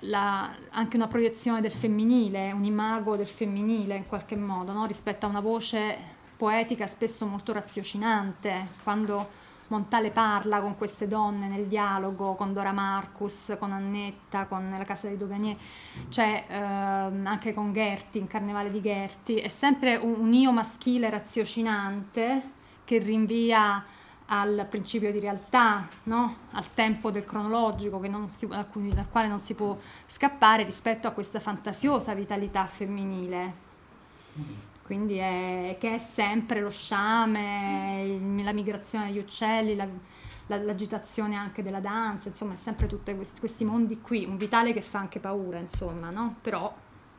[0.00, 4.84] la, anche una proiezione del femminile, un imago del femminile in qualche modo, no?
[4.84, 5.96] rispetto a una voce
[6.36, 13.54] poetica spesso molto raziocinante, quando Montale parla con queste donne nel dialogo, con Dora Marcus,
[13.58, 15.56] con Annetta, con la casa dei Doganier,
[16.08, 21.10] cioè ehm, anche con Gerti, in Carnevale di Gerti, è sempre un, un io maschile
[21.10, 22.50] raziocinante
[22.84, 23.84] che rinvia
[24.30, 26.36] al principio di realtà, no?
[26.52, 29.76] al tempo del cronologico si, dal quale non si può
[30.06, 33.66] scappare rispetto a questa fantasiosa vitalità femminile
[34.88, 39.86] quindi è, che è sempre lo sciame, il, la migrazione degli uccelli, la,
[40.46, 44.72] la, l'agitazione anche della danza, insomma è sempre tutti questi, questi, mondi qui, un vitale
[44.72, 46.36] che fa anche paura, insomma, no?
[46.40, 46.74] Però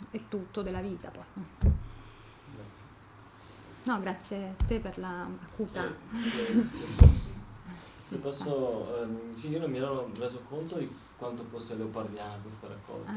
[0.09, 1.71] è tutto della vita poi.
[3.83, 5.93] No, grazie a te per la acuta.
[8.03, 12.67] Se posso, ehm, sì, io non mi ero reso conto di quanto fosse leopardiana questa
[12.67, 13.11] raccolta.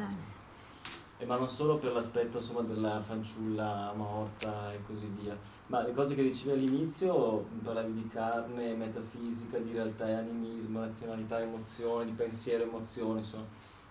[1.23, 1.27] Eh.
[1.27, 5.37] Ma non solo per l'aspetto insomma, della fanciulla morta e così via,
[5.69, 11.41] ma le cose che dicevi all'inizio, parlavi di carne, metafisica, di realtà e animismo, razionalità,
[11.41, 13.45] emozione, di pensiero, emozione, insomma,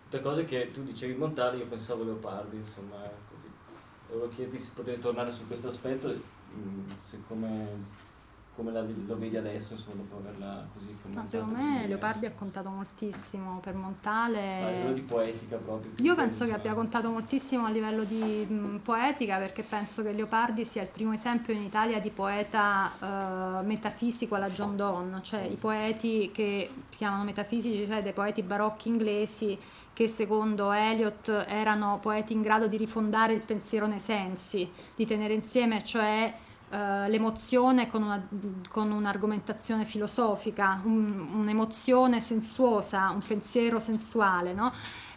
[0.04, 2.98] tutte cose che tu dicevi Montale, io pensavo Leopardi, insomma,
[3.34, 3.48] così.
[3.48, 8.10] E volevo chiederti se potevi tornare su questo aspetto, mm, siccome
[8.56, 12.70] come la, lo vedi adesso, insomma, dopo averla così no, Secondo me Leopardi ha contato
[12.70, 14.40] moltissimo per Montale.
[14.40, 15.92] A livello di poetica proprio.
[15.98, 20.66] Io penso che abbia contato moltissimo a livello di mh, poetica perché penso che Leopardi
[20.66, 25.56] sia il primo esempio in Italia di poeta uh, metafisico alla John Donne, cioè i
[25.56, 29.58] poeti che si chiamano metafisici, cioè dei poeti barocchi inglesi
[29.94, 35.34] che secondo Eliot erano poeti in grado di rifondare il pensiero nei sensi, di tenere
[35.34, 36.34] insieme cioè
[36.72, 38.26] Uh, l'emozione con, una,
[38.70, 44.72] con, un'argomentazione filosofica, un, un'emozione sensuosa, un pensiero sensuale, no?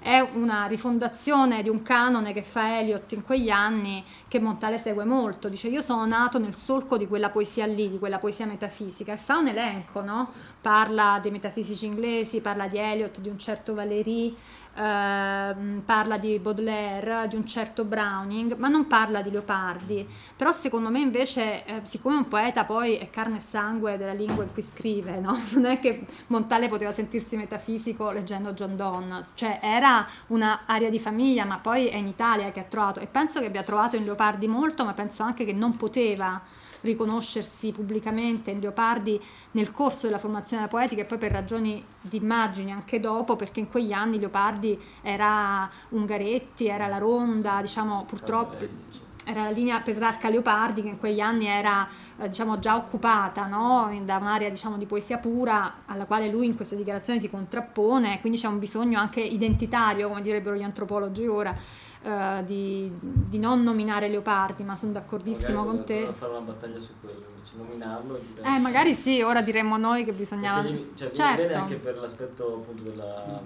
[0.04, 5.06] È una rifondazione di un canone che fa Eliot in quegli anni che Montale segue
[5.06, 5.48] molto.
[5.48, 9.16] Dice io sono nato nel solco di quella poesia lì, di quella poesia metafisica e
[9.16, 10.30] fa un elenco, no?
[10.60, 14.36] Parla dei metafisici inglesi, parla di Eliot, di un certo Valéry,
[14.76, 20.06] Ehm, parla di Baudelaire, di un certo Browning, ma non parla di Leopardi.
[20.36, 24.42] Però secondo me invece, eh, siccome un poeta poi è carne e sangue della lingua
[24.42, 25.38] in cui scrive, no?
[25.54, 29.93] non è che Montale poteva sentirsi metafisico leggendo John Donne, cioè era
[30.28, 33.62] un'area di famiglia, ma poi è in Italia che ha trovato, e penso che abbia
[33.62, 36.40] trovato in Leopardi molto, ma penso anche che non poteva
[36.84, 39.20] riconoscersi pubblicamente in Leopardi
[39.52, 43.70] nel corso della formazione poetica e poi per ragioni di immagini anche dopo, perché in
[43.70, 50.82] quegli anni Leopardi era Ungaretti, era la Ronda, diciamo purtroppo era la linea Petrarca Leopardi
[50.82, 51.86] che in quegli anni era
[52.18, 53.90] eh, diciamo, già occupata no?
[54.04, 58.38] da un'area diciamo, di poesia pura alla quale lui in questa dichiarazione si contrappone, quindi
[58.38, 61.56] c'è un bisogno anche identitario, come direbbero gli antropologi ora,
[62.02, 66.12] uh, di, di, non nominare Leopardi, ma sono d'accordissimo magari con te.
[66.12, 68.20] fare una battaglia su quello, invece nominarlo.
[68.42, 70.62] Eh, magari sì, ora diremmo noi che bisognava...
[70.62, 71.42] Perché, cioè, certo.
[71.42, 73.40] bene anche per l'aspetto appunto della,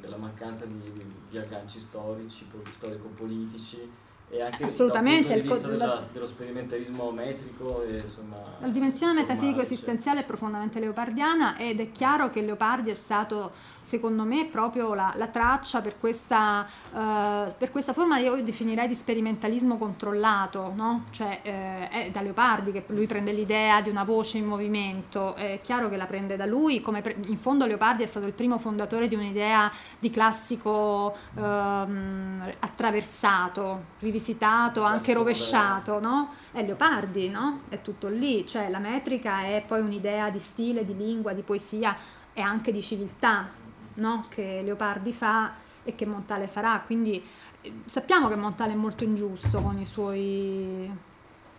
[0.00, 4.00] della mancanza di, di agganci storici, storico-politici
[4.32, 9.12] e anche assolutamente dal punto di vista della, dello sperimentarismo metrico e, insomma, la dimensione
[9.12, 10.24] metafisico esistenziale cioè.
[10.24, 13.52] è profondamente leopardiana ed è chiaro che Leopardi è stato
[13.92, 18.94] secondo me proprio la, la traccia per questa, uh, per questa, forma io definirei di
[18.94, 21.04] sperimentalismo controllato, no?
[21.10, 25.60] cioè eh, è da Leopardi che lui prende l'idea di una voce in movimento, è
[25.62, 28.56] chiaro che la prende da lui, come pre- in fondo Leopardi è stato il primo
[28.56, 36.30] fondatore di un'idea di classico um, attraversato, rivisitato, anche rovesciato, no?
[36.50, 37.60] È Leopardi, no?
[37.68, 41.94] È tutto lì, cioè la metrica è poi un'idea di stile, di lingua, di poesia
[42.34, 43.50] e anche di civiltà,
[43.94, 44.26] no?
[44.28, 45.52] che Leopardi fa
[45.82, 46.80] e che Montale farà.
[46.80, 47.22] Quindi
[47.60, 50.90] eh, sappiamo che Montale è molto ingiusto con i suoi...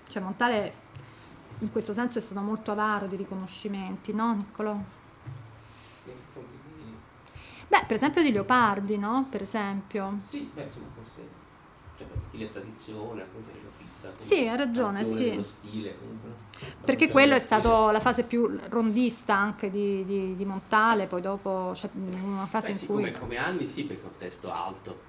[0.07, 0.81] cioè Montale
[1.59, 4.77] in questo senso è stato molto avaro di riconoscimenti, no Niccolò?
[7.67, 9.25] Beh, per esempio di Leopardi, no?
[9.31, 10.13] Per esempio.
[10.17, 11.27] Sì, beh, insomma, forse
[11.97, 14.11] cioè, per stile e tradizione, appunto, fissa.
[14.15, 15.35] Sì, ha ragione, sì.
[15.35, 16.32] Lo stile, comunque.
[16.83, 21.71] Perché quello è stato la fase più rondista anche di, di, di Montale, poi dopo
[21.73, 22.95] c'è una fase beh, in sì, cui...
[22.95, 25.01] Come, come anni sì, perché un testo alto.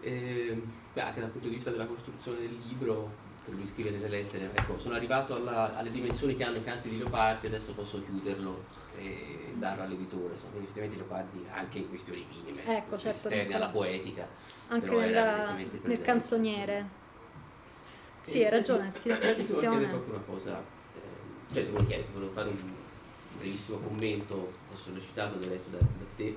[0.00, 0.62] E,
[0.92, 4.50] beh, anche dal punto di vista della costruzione del libro, per lui scrive delle lettere,
[4.52, 8.64] ecco, sono arrivato alla, alle dimensioni che hanno i canti di Leopardi, adesso posso chiuderlo
[8.96, 10.34] e darlo all'editore.
[10.34, 14.26] Insomma, effettivamente Leopardi anche in questioni minime, ecco, cioè certo, esterne alla poetica.
[14.68, 16.98] Anche nella, nel canzoniere.
[18.30, 19.80] Sì, hai ragione, sì, la tradizione.
[19.80, 20.62] Ti proprio una cosa,
[20.94, 22.72] eh, cioè ti volevo chiedere, ti volevo fare un
[23.38, 26.36] brevissimo commento, ho sollecitato del resto da, da te,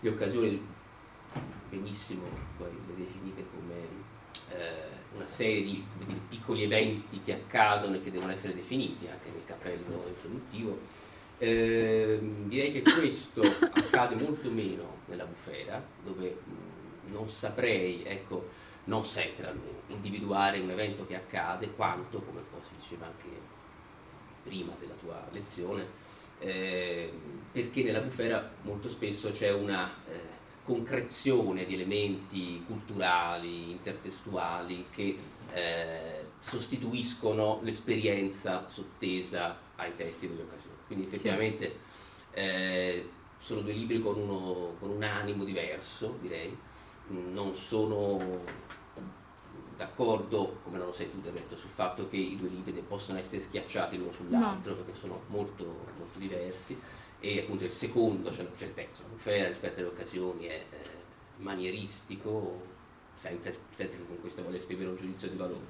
[0.00, 0.62] di occasioni
[1.70, 2.24] benissimo,
[2.58, 3.74] poi le definite come
[4.50, 9.30] eh, una serie di, di, piccoli eventi che accadono e che devono essere definiti anche
[9.30, 10.78] nel cappello introduttivo.
[11.38, 12.18] Eh,
[12.48, 18.46] direi che questo accade molto meno nella bufera, dove mh, non saprei, ecco,
[18.84, 23.28] non sempre almeno, individuare un evento che accade quanto, come poi si diceva anche
[24.42, 25.86] prima della tua lezione,
[26.38, 27.12] eh,
[27.52, 35.16] perché nella bufera molto spesso c'è una eh, concrezione di elementi culturali, intertestuali che
[35.52, 40.76] eh, sostituiscono l'esperienza sottesa ai testi delle occasioni.
[40.86, 42.38] Quindi effettivamente sì.
[42.38, 43.08] Eh,
[43.38, 46.56] sono due libri con, uno, con un animo diverso, direi,
[47.10, 48.42] non sono
[49.80, 53.18] d'accordo, come non lo sei tu del resto, sul fatto che i due libri possono
[53.18, 54.76] essere schiacciati l'uno sull'altro, no.
[54.76, 55.64] perché sono molto,
[55.96, 56.78] molto diversi,
[57.18, 60.78] e appunto il secondo, cioè, cioè il terzo, la bufera rispetto alle occasioni è eh,
[61.36, 62.60] manieristico,
[63.14, 65.64] senza, senza, che con questo voglia esprimere un giudizio di valore.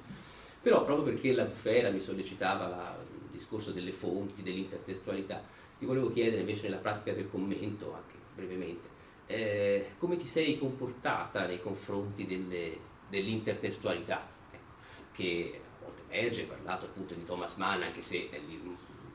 [0.61, 5.41] Però proprio perché la bufera mi sollecitava la, il discorso delle fonti, dell'intertestualità,
[5.79, 8.89] ti volevo chiedere invece nella pratica del commento, anche brevemente,
[9.31, 12.77] eh, come ti sei comportata nei confronti delle,
[13.07, 14.63] dell'intertestualità, ecco,
[15.11, 18.59] che a volte emerge, hai parlato appunto di Thomas Mann, anche se è lì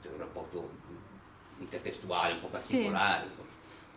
[0.03, 0.71] c'è un rapporto
[1.59, 3.29] intertestuale un po' particolare.
[3.29, 3.35] Sì.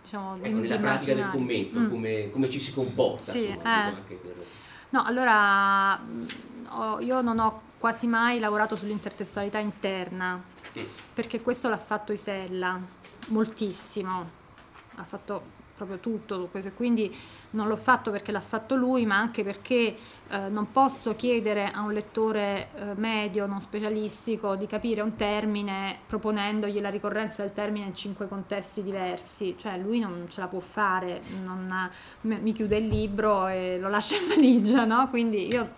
[0.01, 1.89] Diciamo, ecco, nella pratica del commento, mm.
[1.89, 3.31] come, come, ci si comporta?
[3.31, 4.15] Sì, insomma, eh.
[4.15, 4.45] per...
[4.89, 5.99] No, allora
[6.99, 10.41] io non ho quasi mai lavorato sull'intertestualità interna,
[10.77, 10.83] mm.
[11.13, 12.79] perché questo l'ha fatto Isella,
[13.27, 14.29] moltissimo,
[14.95, 17.15] ha fatto proprio tutto, quindi
[17.51, 19.95] non l'ho fatto perché l'ha fatto lui, ma anche perché
[20.27, 25.97] eh, non posso chiedere a un lettore eh, medio, non specialistico, di capire un termine
[26.05, 30.59] proponendogli la ricorrenza del termine in cinque contesti diversi, cioè lui non ce la può
[30.59, 31.89] fare, non,
[32.21, 35.09] mi chiude il libro e lo lascia in valigia, no?
[35.09, 35.71] Quindi io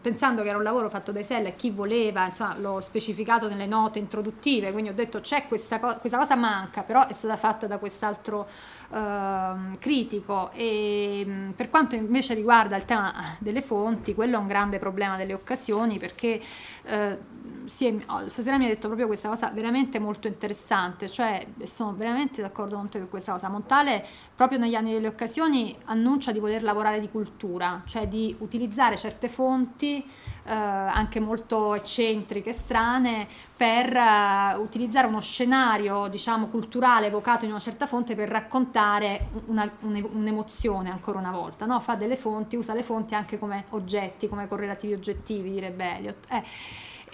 [0.00, 3.66] pensando che era un lavoro fatto dai Sell e chi voleva, insomma, l'ho specificato nelle
[3.66, 7.66] note introduttive, quindi ho detto c'è questa, co- questa cosa manca, però è stata fatta
[7.66, 8.46] da quest'altro
[8.92, 14.78] uh, critico e per quanto invece riguarda il tema delle fonti, quello è un grande
[14.78, 16.40] problema delle occasioni perché
[16.84, 17.94] uh, è,
[18.26, 22.88] stasera mi ha detto proprio questa cosa veramente molto interessante, cioè sono veramente d'accordo con
[22.88, 23.48] te su questa cosa.
[23.48, 24.04] Montale
[24.34, 29.28] proprio negli anni delle occasioni annuncia di voler lavorare di cultura, cioè di utilizzare certe
[29.28, 30.04] fonti
[30.44, 37.60] eh, anche molto eccentriche, strane, per eh, utilizzare uno scenario diciamo culturale evocato in una
[37.60, 41.78] certa fonte per raccontare una, un'emozione ancora una volta, no?
[41.80, 46.26] fa delle fonti, usa le fonti anche come oggetti, come correlativi oggettivi, direbbe Eliot.
[46.28, 46.42] Eh,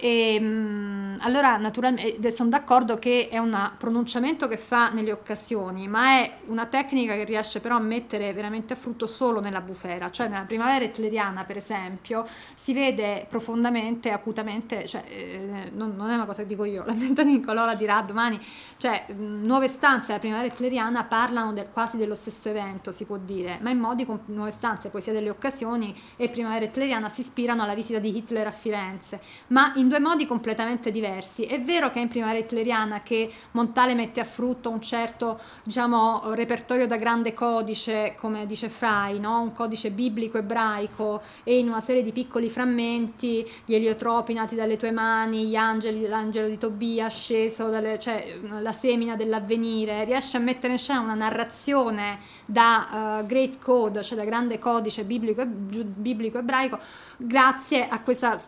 [0.01, 6.19] e, ehm, allora, naturalmente, sono d'accordo che è un pronunciamento che fa nelle occasioni, ma
[6.21, 10.29] è una tecnica che riesce però a mettere veramente a frutto solo nella bufera, cioè
[10.29, 16.25] nella primavera hitleriana, per esempio, si vede profondamente, acutamente, cioè, eh, non, non, è una
[16.25, 18.39] cosa che dico io, l'ha detto Niccolò, la dirà domani,
[18.77, 23.57] cioè nuove stanze della primavera hitleriana parlano del, quasi dello stesso evento, si può dire,
[23.61, 27.75] ma in modi con nuove stanze, poesia delle occasioni e primavera hitleriana si ispirano alla
[27.75, 31.43] visita di Hitler a Firenze, ma in due modi completamente diversi.
[31.43, 36.33] È vero che è in primavera hitleriana che Montale mette a frutto un certo diciamo,
[36.33, 39.41] repertorio da grande codice, come dice Fry, no?
[39.41, 44.77] un codice biblico ebraico e in una serie di piccoli frammenti, gli eliotropi nati dalle
[44.77, 50.39] tue mani, gli angeli, l'angelo di Tobia sceso, dalle, cioè la semina dell'avvenire, riesce a
[50.39, 56.37] mettere in scena una narrazione da uh, great code, cioè da grande codice biblico, biblico
[56.37, 56.79] ebraico,
[57.17, 58.39] grazie a questa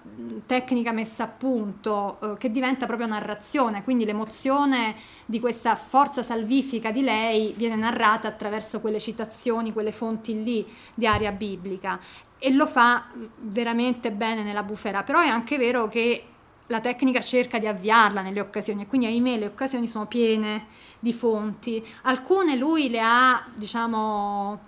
[0.45, 4.95] tecnica messa a punto eh, che diventa proprio narrazione, quindi l'emozione
[5.25, 11.07] di questa forza salvifica di lei viene narrata attraverso quelle citazioni, quelle fonti lì di
[11.07, 11.99] aria biblica.
[12.37, 13.05] E lo fa
[13.39, 16.25] veramente bene nella bufera, però è anche vero che
[16.67, 20.67] la tecnica cerca di avviarla nelle occasioni e quindi ahimè le occasioni sono piene
[20.99, 24.59] di fonti, alcune lui le ha diciamo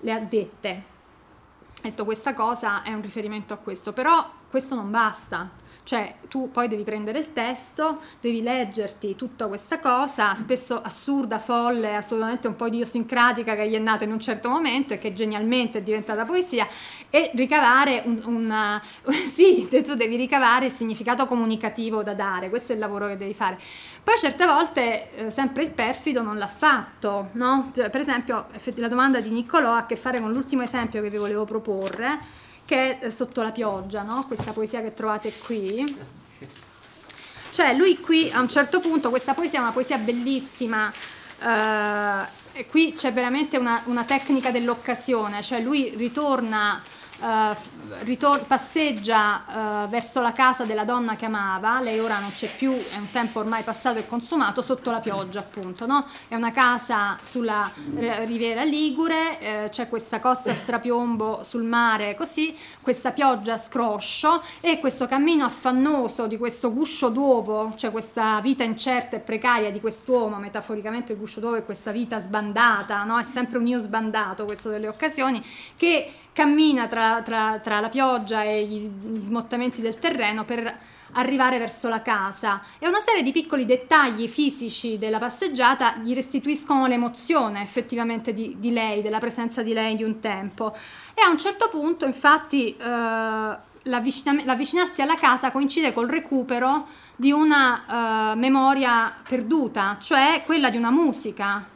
[0.00, 0.96] le ha dette.
[1.82, 5.50] Detto questa cosa è un riferimento a questo, però questo non basta
[5.88, 11.94] cioè tu poi devi prendere il testo, devi leggerti tutta questa cosa, spesso assurda, folle,
[11.94, 15.78] assolutamente un po' idiosincratica che gli è nata in un certo momento e che genialmente
[15.78, 16.68] è diventata poesia,
[17.08, 18.82] e ricavare un, una...
[19.32, 23.32] sì, tu devi ricavare il significato comunicativo da dare, questo è il lavoro che devi
[23.32, 23.58] fare.
[24.04, 27.70] Poi certe volte eh, sempre il perfido non l'ha fatto, no?
[27.74, 31.08] Cioè, per esempio la domanda di Niccolò ha a che fare con l'ultimo esempio che
[31.08, 34.26] vi volevo proporre, che è Sotto la pioggia, no?
[34.26, 35.96] questa poesia che trovate qui.
[37.50, 40.92] Cioè lui qui a un certo punto, questa poesia è una poesia bellissima,
[41.40, 46.82] eh, e qui c'è veramente una, una tecnica dell'occasione, cioè lui ritorna
[47.20, 47.52] Uh,
[48.04, 49.42] ritor- passeggia
[49.84, 53.10] uh, verso la casa della donna che amava, lei ora non c'è più, è un
[53.10, 56.06] tempo ormai passato e consumato, sotto la pioggia appunto, no?
[56.28, 62.56] È una casa sulla r- riviera Ligure, eh, c'è questa costa strapiombo sul mare così,
[62.80, 69.16] questa pioggia scroscio e questo cammino affannoso di questo guscio d'uovo, cioè questa vita incerta
[69.16, 73.18] e precaria di quest'uomo, metaforicamente il guscio d'uovo è questa vita sbandata, no?
[73.18, 75.44] È sempre un io sbandato questo delle occasioni,
[75.76, 80.72] che cammina tra, tra, tra la pioggia e gli, gli smottamenti del terreno per
[81.12, 86.86] arrivare verso la casa e una serie di piccoli dettagli fisici della passeggiata gli restituiscono
[86.86, 90.72] l'emozione effettivamente di, di lei, della presenza di lei di un tempo.
[91.12, 96.86] E a un certo punto, infatti, eh, l'avvicinarsi alla casa coincide col recupero
[97.16, 101.66] di una uh, memoria perduta, cioè quella di una musica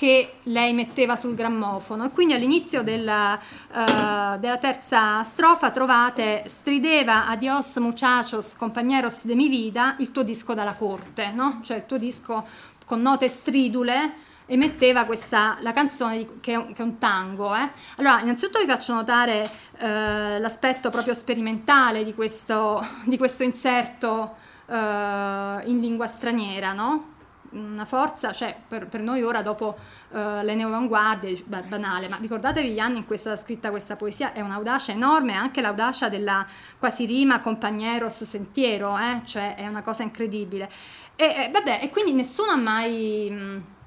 [0.00, 7.28] che lei metteva sul grammofono e quindi all'inizio della, uh, della terza strofa trovate strideva
[7.28, 11.60] adios muchachos compañeros de mi vida il tuo disco dalla corte, no?
[11.62, 12.46] cioè il tuo disco
[12.86, 14.12] con note stridule
[14.46, 17.54] emetteva questa, la canzone di, che, è un, che, è un, tango.
[17.54, 17.68] Eh.
[17.96, 19.46] Allora, innanzitutto vi faccio notare
[19.76, 27.18] eh, l'aspetto proprio sperimentale di questo, di questo inserto eh, in lingua straniera, no?
[27.50, 29.76] Una forza, cioè per, per noi ora dopo
[30.10, 33.96] uh, le neoavanguardie, beh, banale, ma ricordatevi gli anni in cui è stata scritta questa
[33.96, 36.46] poesia, è un'audacia enorme, anche l'audacia della
[36.78, 39.20] quasi rima compagneros sentiero, eh?
[39.24, 40.70] cioè è una cosa incredibile.
[41.16, 43.78] E, e, vabbè, e quindi nessuno ha mai...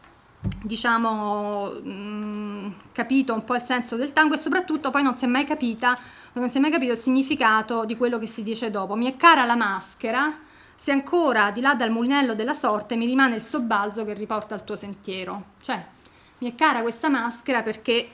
[0.62, 5.28] Diciamo mh, capito un po' il senso del tango e soprattutto poi non si è
[5.30, 5.98] mai capita
[6.34, 9.16] non si è mai capito il significato di quello che si dice dopo mi è
[9.16, 10.38] cara la maschera
[10.76, 14.64] se ancora di là dal mulinello della sorte mi rimane il sobbalzo che riporta al
[14.64, 15.52] tuo sentiero.
[15.62, 15.86] Cioè,
[16.40, 18.10] mi è cara questa maschera perché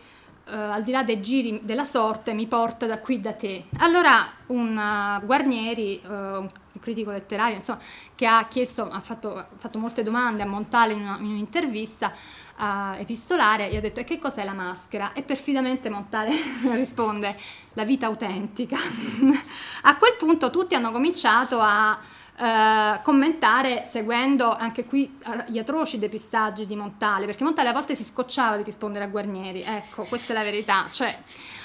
[0.49, 3.65] Uh, al di là dei giri della sorte, mi porta da qui da te.
[3.77, 6.49] Allora un uh, Guarnieri, uh, un
[6.79, 7.77] critico letterario, insomma,
[8.15, 12.13] che ha chiesto, ha fatto, ha fatto molte domande a Montale in, una, in un'intervista
[12.97, 15.13] epistolare, gli ha detto e che cos'è la maschera?
[15.13, 16.31] E perfidamente Montale
[16.73, 17.37] risponde
[17.73, 18.75] la vita autentica.
[19.83, 21.97] a quel punto tutti hanno cominciato a
[22.41, 27.95] eh, commentare seguendo anche qui uh, gli atroci depistaggi di Montale, perché Montale a volte
[27.95, 31.13] si scocciava di rispondere a Guarnieri, ecco, questa è la verità, cioè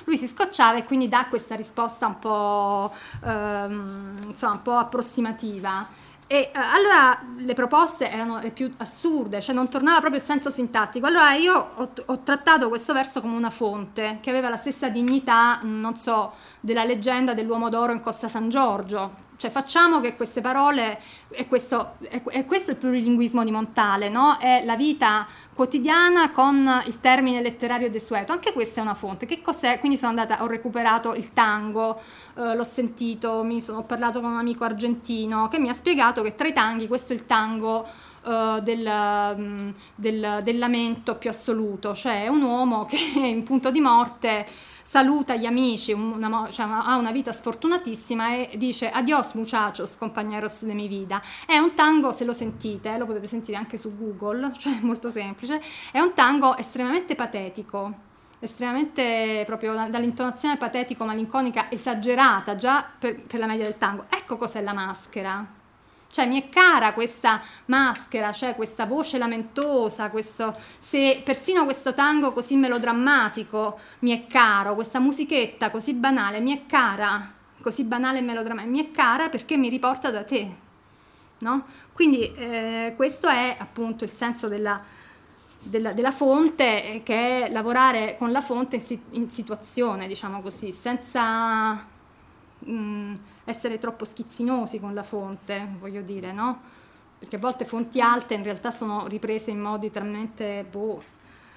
[0.02, 2.92] lui si scocciava e quindi dà questa risposta un po',
[3.22, 5.86] um, insomma, un po approssimativa.
[6.26, 10.50] E uh, allora le proposte erano le più assurde, cioè non tornava proprio il senso
[10.50, 11.06] sintattico.
[11.06, 15.60] Allora io ho, ho, trattato questo verso come una fonte che aveva la stessa dignità,
[15.62, 21.00] non so, della leggenda dell'uomo d'oro in Costa San Giorgio, cioè facciamo che queste parole,
[21.30, 24.38] e questo, è questo il plurilinguismo di Montale, no?
[24.38, 29.26] è la vita quotidiana con il termine letterario desueto, anche questa è una fonte.
[29.26, 29.78] Che cos'è?
[29.78, 32.00] Quindi sono andata, ho recuperato il tango,
[32.36, 36.22] eh, l'ho sentito, mi sono, ho parlato con un amico argentino che mi ha spiegato
[36.22, 37.86] che tra i tanghi questo è il tango
[38.24, 43.80] uh, del, um, del, del lamento più assoluto, cioè un uomo che in punto di
[43.80, 44.46] morte
[44.94, 50.72] saluta gli amici, una, cioè ha una vita sfortunatissima e dice adios muchachos, compañeros de
[50.72, 51.20] mi vida.
[51.44, 55.60] È un tango, se lo sentite, lo potete sentire anche su Google, cioè molto semplice,
[55.90, 57.92] è un tango estremamente patetico,
[58.38, 64.04] estremamente proprio dall'intonazione patetico-malinconica esagerata già per, per la media del tango.
[64.08, 65.62] Ecco cos'è la maschera.
[66.14, 72.32] Cioè mi è cara questa maschera, cioè questa voce lamentosa, questo, se persino questo tango
[72.32, 78.22] così melodrammatico mi è caro, questa musichetta così banale mi è cara, così banale e
[78.22, 80.48] melodrammatica, mi è cara perché mi riporta da te.
[81.38, 81.66] No?
[81.92, 84.80] Quindi eh, questo è appunto il senso della,
[85.58, 90.70] della, della, fonte, eh, che è lavorare con la fonte in, in situazione, diciamo così,
[90.70, 91.72] senza...
[92.60, 93.14] Mh, mm,
[93.44, 96.60] essere troppo schizzinosi con la fonte, voglio dire, no?
[97.18, 101.02] Perché a volte fonti alte in realtà sono riprese in modi talmente boh,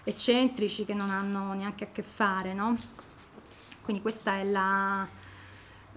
[0.04, 2.78] eccentrici che non hanno neanche a che fare, no?
[3.84, 5.08] Quindi questa è la,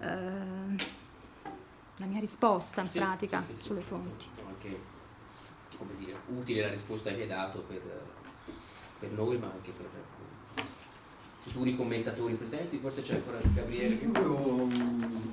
[0.00, 0.08] eh,
[1.96, 4.26] la mia risposta in sì, pratica sì, sì, sulle fonti.
[4.46, 4.98] Anche
[5.76, 7.80] come dire, utile la risposta che hai dato per,
[8.98, 9.86] per noi, ma anche per
[11.50, 13.98] futuri commentatori presenti, forse c'è ancora Gabriele.
[13.98, 14.68] Sì, io volevo,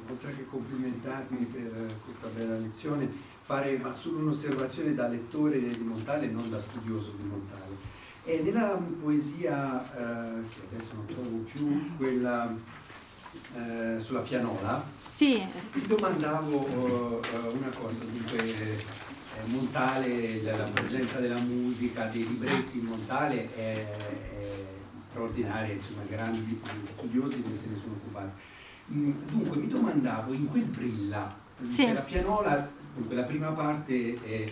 [0.10, 3.08] oltre che complimentarmi per questa bella lezione,
[3.44, 7.76] fare ma solo un'osservazione da lettore di Montale e non da studioso di Montale.
[8.24, 12.52] E nella poesia, eh, che adesso non trovo più, quella
[13.56, 15.42] eh, sulla pianola, sì.
[15.74, 18.84] mi domandavo eh, una cosa, dunque eh,
[19.46, 24.76] Montale, la, presenza della musica, dei libretti in Montale è, è
[25.18, 28.30] straordinarie, insomma, grandi studiosi che se ne sono occupati.
[28.94, 31.92] Mm, dunque mi domandavo, in quel brilla, sì.
[31.92, 34.46] la pianola, dunque la prima parte è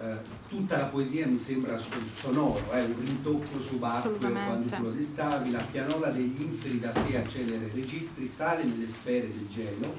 [0.00, 0.16] eh,
[0.48, 5.50] tutta la poesia mi sembra sul sonoro, eh, un rintocco subacqueo quando tu lo destavi,
[5.50, 9.94] la pianola degli inferi da sé accelera i registri, sale nelle sfere del gelo,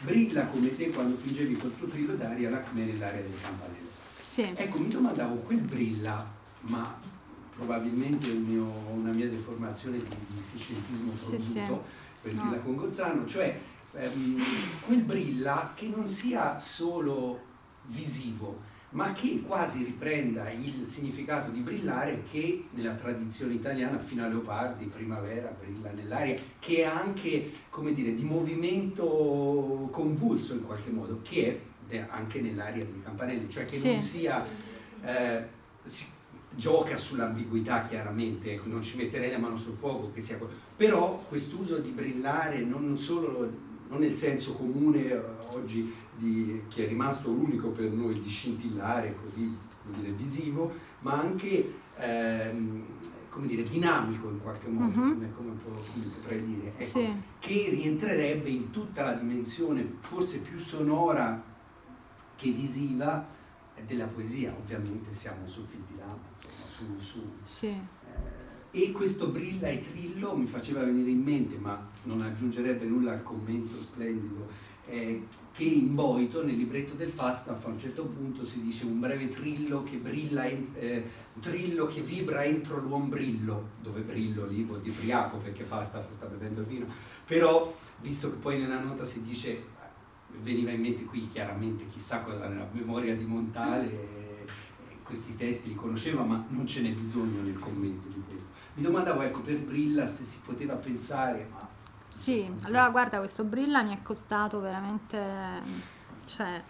[0.00, 3.86] brilla come te quando fingevi col tuo trillo d'aria l'acme nell'aria del campanello.
[4.22, 4.52] Sì.
[4.54, 6.24] Ecco, mi domandavo, quel brilla,
[6.60, 7.06] ma
[7.58, 8.64] probabilmente un mio,
[8.94, 11.60] una mia deformazione di, di scientismo voluto sì, sì.
[12.22, 12.60] per no.
[12.62, 13.58] con Gozzano, cioè
[13.92, 14.40] ehm,
[14.86, 17.40] quel brilla che non sia solo
[17.86, 18.60] visivo,
[18.90, 24.86] ma che quasi riprenda il significato di brillare che nella tradizione italiana fino a Leopardi,
[24.86, 31.60] primavera, brilla nell'aria, che è anche, come dire, di movimento convulso in qualche modo, che
[31.88, 33.88] è anche nell'aria di Campanelli, cioè che Sì.
[33.88, 34.46] non sia...
[35.02, 36.04] eh, si
[36.54, 40.38] gioca sull'ambiguità chiaramente, ecco, non ci metterei la mano sul fuoco che sia.
[40.76, 45.22] Però quest'uso di brillare non solo non nel senso comune eh,
[45.54, 50.70] oggi di, che è rimasto l'unico per noi di scintillare così dire, visivo,
[51.00, 52.84] ma anche ehm,
[53.30, 55.12] come dire, dinamico in qualche modo, Mhm.
[55.14, 57.08] come, come po- come potrei dire, ecco, Sì.
[57.38, 61.42] che rientrerebbe in tutta la dimensione forse più sonora
[62.36, 63.26] che visiva
[63.86, 64.54] della poesia.
[64.58, 66.27] Ovviamente siamo sul fil di insomma,
[66.78, 67.66] su- su, Sì.
[67.66, 67.80] eh,
[68.70, 73.22] e questo brilla e trillo mi faceva venire in mente, ma non aggiungerebbe nulla al
[73.22, 74.46] commento splendido,
[74.86, 79.00] eh, che in Boito, nel libretto del Falstaff, a un certo punto si dice un
[79.00, 81.04] breve trillo che brilla, en- eh,
[81.40, 86.60] trillo che vibra entro l'uombrillo, dove brillo lì vuol dire briaco perché Falstaff sta bevendo
[86.60, 86.86] il vino,
[87.26, 89.76] però visto che poi nella nota si dice,
[90.42, 93.86] veniva in mente qui chiaramente chissà cosa nella memoria di Montale,
[95.08, 98.48] questi testi li conosceva ma non ce n'è bisogno nel commento di questo.
[98.74, 101.66] Mi domandavo ecco per Brilla se si poteva pensare, ma
[102.12, 105.18] Sì, allora guarda, questo Brilla mi è costato veramente,
[106.26, 106.62] cioè,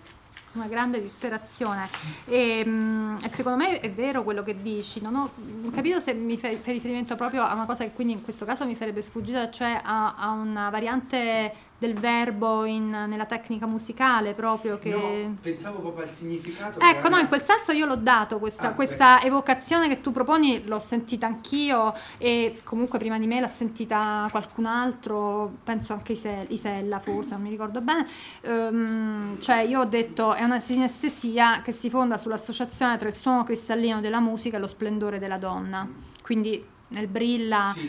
[0.52, 1.88] una grande disperazione
[2.26, 5.30] e, mm, e secondo me è vero quello che dici, non ho
[5.72, 8.76] capito se mi fai riferimento proprio a una cosa che quindi in questo caso mi
[8.76, 14.90] sarebbe sfuggita, cioè a, a una variante del verbo in- nella tecnica musicale proprio che...
[14.90, 16.80] no, pensavo proprio al significato.
[16.80, 20.10] Ecco, che no, in quel senso io l'ho dato, questa, Ah, questa evocazione che tu
[20.10, 26.12] proponi l'ho sentita anch'io e comunque prima di me l'ha sentita qualcun altro, penso anche
[26.12, 28.06] Ise- Isella forse, non mi ricordo bene,
[28.42, 33.44] Ehm, cioè io ho detto è una sinestesia che si fonda sull'associazione tra il suono
[33.44, 35.88] cristallino della musica e lo splendore della donna,
[36.22, 37.72] quindi nel brilla...
[37.74, 37.80] Sì,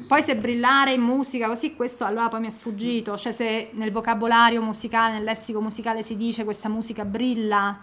[0.00, 0.06] sì.
[0.06, 3.90] Poi se brillare in musica così, questo allora poi mi è sfuggito, cioè se nel
[3.90, 7.78] vocabolario musicale, nel lessico musicale si dice questa musica brilla,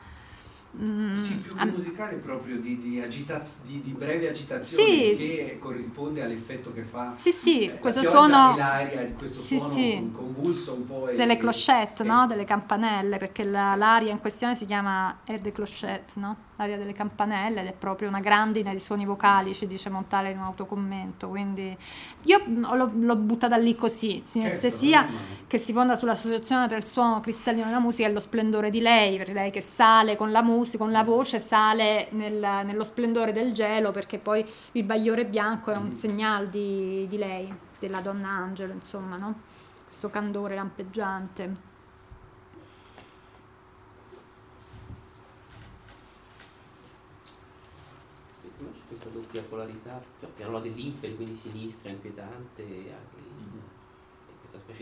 [0.81, 5.15] mm, Sì, più che musicale proprio di, di, agitaz- di- di breve agitazione Sì.
[5.18, 9.57] che corrisponde all'effetto che fa sì sì, eh, questo suono e l'aria, di questo Sì,
[9.60, 10.10] suono sì.
[10.11, 11.07] convulso un po'.
[11.10, 12.26] e- delle clochette, e- no?
[12.27, 16.35] delle campanelle, perché la- l'aria in questione si chiama air de clochette, no?
[16.57, 20.38] L'aria delle campanelle ed è proprio una grandine di suoni vocali, ci dice Montale in
[20.38, 21.76] un autocommento, quindi
[22.23, 26.86] io mm, l'ho, l'ho buttata lì così, sinestesia, Certo, che si fonda sull'associazione tra il
[26.86, 30.41] suono cristallino della musica e lo splendore di lei, per lei che sale con la
[30.41, 35.72] musica, con la voce, sale nel- nello splendore del gelo, perché poi il bagliore bianco
[35.72, 39.34] è un segnale di, di lei, della donna angelo, insomma, no?
[39.86, 41.73] Questo candore lampeggiante.
[48.98, 53.15] Secondo polarità, cioè, piano dell'inferi, quindi sinistra, inquietante, anche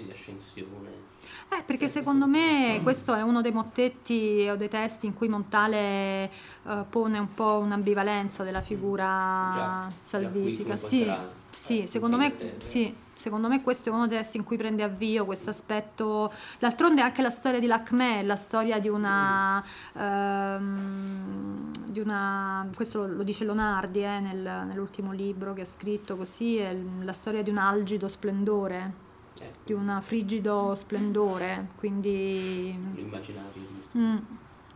[0.01, 1.11] il- e questa specie di ascensione.
[1.49, 6.29] Eh, perché secondo me questo è uno dei mottetti o dei testi in cui Montale
[6.65, 9.05] eh, pone un po' un'ambivalenza della figura
[9.53, 10.75] Già, già salvifica.
[10.75, 11.13] comunque Sì,
[11.51, 12.55] sì, eh, secondo me, eh.
[12.57, 16.33] sì, secondo me questo è uno dei testi in cui prende avvio questo aspetto.
[16.59, 19.63] D'altronde anche la storia di Lacmé è la storia di una,
[19.93, 26.15] ehm, di una questo lo, lo dice Lonardi eh, nel- nell'ultimo libro che ha scritto
[26.15, 29.02] così, è la storia di un algido splendore
[29.43, 33.61] Eh, di un frigido splendore, quindi l'immaginario.
[33.97, 34.17] mm,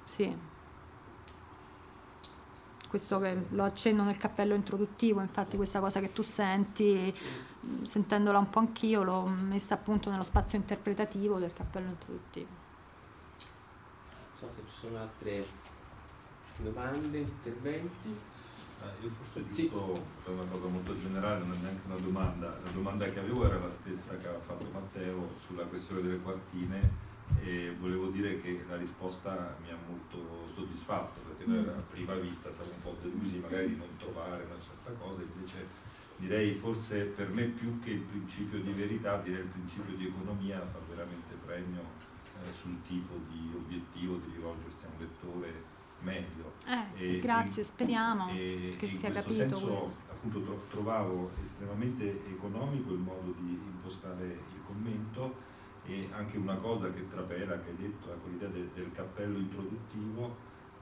[0.03, 0.35] sì.
[2.87, 7.13] Questo che lo accenno nel cappello introduttivo, infatti questa cosa che tu senti,
[7.83, 12.47] sentendola un po' anch'io, l'ho messa appunto nello spazio interpretativo del cappello introduttivo.
[14.39, 15.45] Non so se ci sono altre
[16.57, 18.35] domande, interventi.
[18.87, 22.71] Eh, io forse giusto per una cosa molto generale, non è neanche una domanda, la
[22.71, 27.05] domanda che avevo era la stessa che aveva fatto Matteo sulla questione delle quartine
[27.41, 32.49] e volevo dire che la risposta mi ha molto soddisfatto perché noi a prima vista
[32.53, 35.67] siamo un po' delusi magari di non trovare una certa cosa, invece
[36.15, 40.59] direi forse per me più che il principio di verità, direi il principio di economia
[40.59, 41.81] fa veramente premio
[42.41, 45.53] eh, sul tipo di obiettivo di rivolgersi a un lettore
[45.99, 46.46] medio.
[46.97, 50.11] Eh, grazie, in- speriamo e- che e in sia questo capito senso, questo.
[50.11, 55.35] appunto tro- trovavo estremamente economico il modo di impostare il commento
[55.85, 60.35] e anche una cosa che trapela, che hai detto, ecco, l'idea de- del cappello introduttivo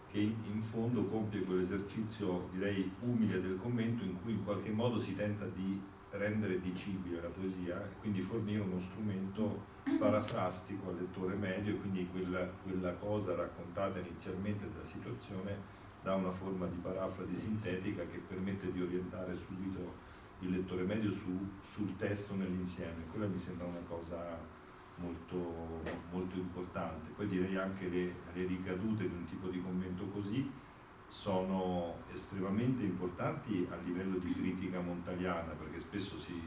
[0.10, 4.99] che in, in fondo compie quell'esercizio direi umile del commento in cui in qualche modo
[4.99, 5.80] si tenta di
[6.12, 12.07] rendere dicibile la poesia e quindi fornire uno strumento parafrastico al lettore medio e quindi
[12.10, 15.74] quella, quella cosa raccontata inizialmente dalla situazione
[16.06, 20.03] dà una forma di parafrasi sintetica che permette di orientare subito
[20.41, 23.07] il lettore medio su, sul testo nell'insieme.
[23.10, 24.38] Quella mi sembra una cosa
[24.98, 27.10] molto, molto importante.
[27.15, 30.48] Poi direi anche le, le ricadute di un tipo di commento così
[31.07, 36.40] sono estremamente importanti a livello di critica montaliana, perché spesso si,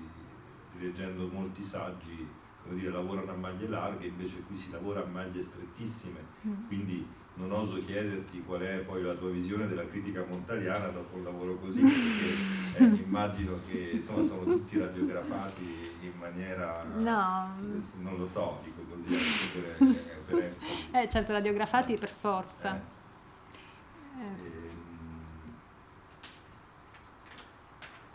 [0.76, 2.28] rileggendo molti saggi,
[2.62, 6.66] come dire, lavorano a maglie larghe, invece qui si lavora a maglie strettissime, mm.
[6.68, 7.06] quindi
[7.39, 11.56] non oso chiederti qual è poi la tua visione della critica montaliana dopo un lavoro
[11.56, 11.81] così,
[12.74, 17.59] perché eh, immagino che insomma sono tutti radiografati in maniera, no.
[18.01, 19.16] non lo so, dico così,
[19.52, 19.94] per,
[20.27, 20.56] per
[20.93, 22.77] eh, certo, radiografati per forza.
[22.77, 22.97] Eh.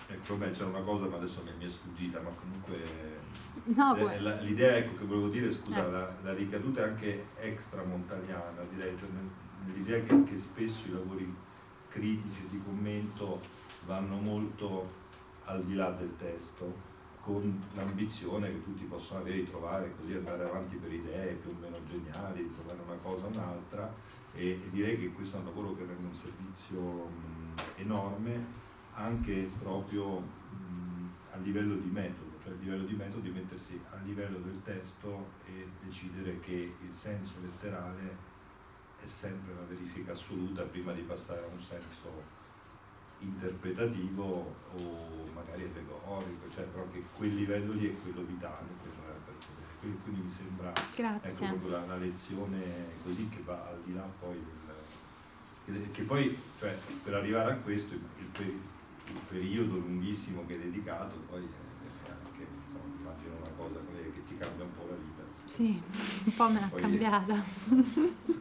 [0.08, 3.23] Ecco, beh, c'è una cosa, ma adesso mi è sfuggita, ma comunque
[3.64, 5.92] no, la, l'idea ecco, che volevo dire, scusa, eh.
[5.92, 9.08] la, la, ricaduta è anche extramontaliana, direi, cioè,
[9.74, 11.34] l'idea che, che spesso i lavori
[11.90, 13.40] critici di commento
[13.86, 15.02] vanno molto
[15.46, 16.92] al di là del testo,
[17.22, 21.56] con l'ambizione che tutti possono avere di trovare, così andare avanti per idee più o
[21.62, 23.94] meno geniali, di trovare una cosa o un'altra,
[24.34, 28.62] e, e, direi che questo è un lavoro che rende un servizio mh, enorme
[28.96, 34.40] anche proprio mh, a livello di metodo, a livello di metodo di mettersi a livello
[34.40, 38.32] del testo e decidere che il senso letterale
[39.04, 42.42] è sempre una verifica assoluta prima di passare a un senso
[43.20, 49.20] interpretativo o magari allegorico, cioè però che quel livello lì è quello vitale, quello è
[49.26, 49.34] per
[49.80, 50.72] quindi, quindi mi sembra
[51.22, 52.62] ecco, proprio la, la, lezione
[53.04, 54.42] così che va al di là poi
[55.66, 60.58] del, che, poi cioè, per arrivare a questo il, il, il, periodo lunghissimo che è
[60.58, 65.24] dedicato poi è anche insomma, immagino una cosa che ti cambia un po' la vita
[65.54, 65.80] sì,
[66.26, 67.44] un po' me l'ha cambiata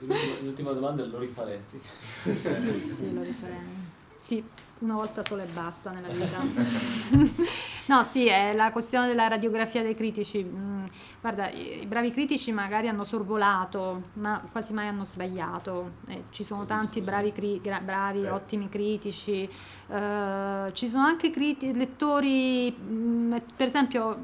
[0.01, 1.80] l'ultima, l'ultima domanda è lo rifaresti?
[2.22, 4.43] sì, sì, lo rifarei sì,
[4.78, 6.39] una volta sola e basta nella vita.
[7.86, 10.44] no, sì, è la questione della radiografia dei critici.
[10.44, 10.84] Mm,
[11.20, 15.94] guarda, i bravi critici magari hanno sorvolato, ma quasi mai hanno sbagliato.
[16.06, 19.47] Eh, ci sono tanti bravi, cri- gra- bravi ottimi critici.
[19.89, 24.18] Uh, ci sono anche criti- lettori, mh, mm, per esempio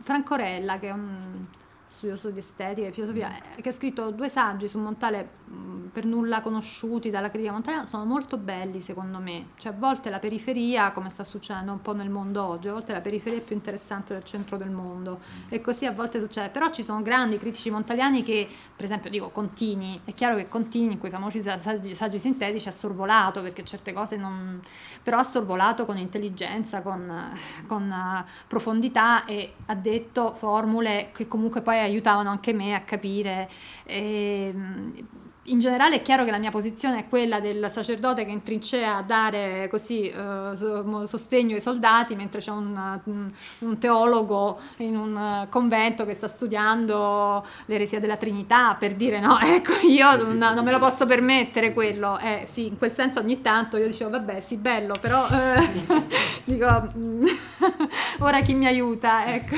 [0.00, 1.46] Franco Rella, che è un
[2.02, 3.60] studioso di estetica e filosofia, mm.
[3.60, 8.04] che ha scritto due saggi su Montale mm, per nulla conosciuti dalla critica montaliana, sono
[8.04, 9.50] molto belli secondo me.
[9.56, 12.92] Cioè a volte la periferia, come sta succedendo un po' nel mondo oggi, a volte
[12.92, 15.46] la periferia è più interessante del centro del mondo mm.
[15.50, 16.48] e così a volte succede.
[16.48, 20.94] Però ci sono grandi critici montaliani che, per esempio, dico Contini, è chiaro che Contini
[20.94, 24.60] in quei famosi saggi, saggi sintetici ha sorvolato perché certe cose non...
[25.02, 27.32] però ha sorvolato con intelligenza, con,
[27.68, 33.48] con profondità e ha detto formule che comunque poi aiutavano anche me a capire.
[33.84, 34.92] E, ehm,
[35.46, 38.98] in generale è chiaro che la mia posizione è quella del sacerdote che in trincea
[38.98, 40.52] a dare così eh,
[41.04, 43.00] sostegno ai soldati, mentre c'è un,
[43.58, 49.72] un, teologo in un convento che sta studiando l'eresia della Trinità per dire no, ecco
[49.84, 52.18] io non, non me lo posso permettere quello.
[52.20, 56.04] Eh, sì, in quel senso ogni tanto io dicevo vabbè sì bello, però eh,
[56.44, 56.88] dico
[58.20, 59.56] ora chi mi aiuta, ecco.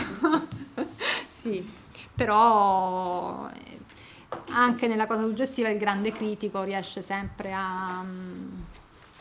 [1.29, 1.83] sì
[2.15, 3.81] però eh,
[4.51, 8.01] anche nella cosa suggestiva il grande critico riesce sempre a...
[8.03, 8.65] Um,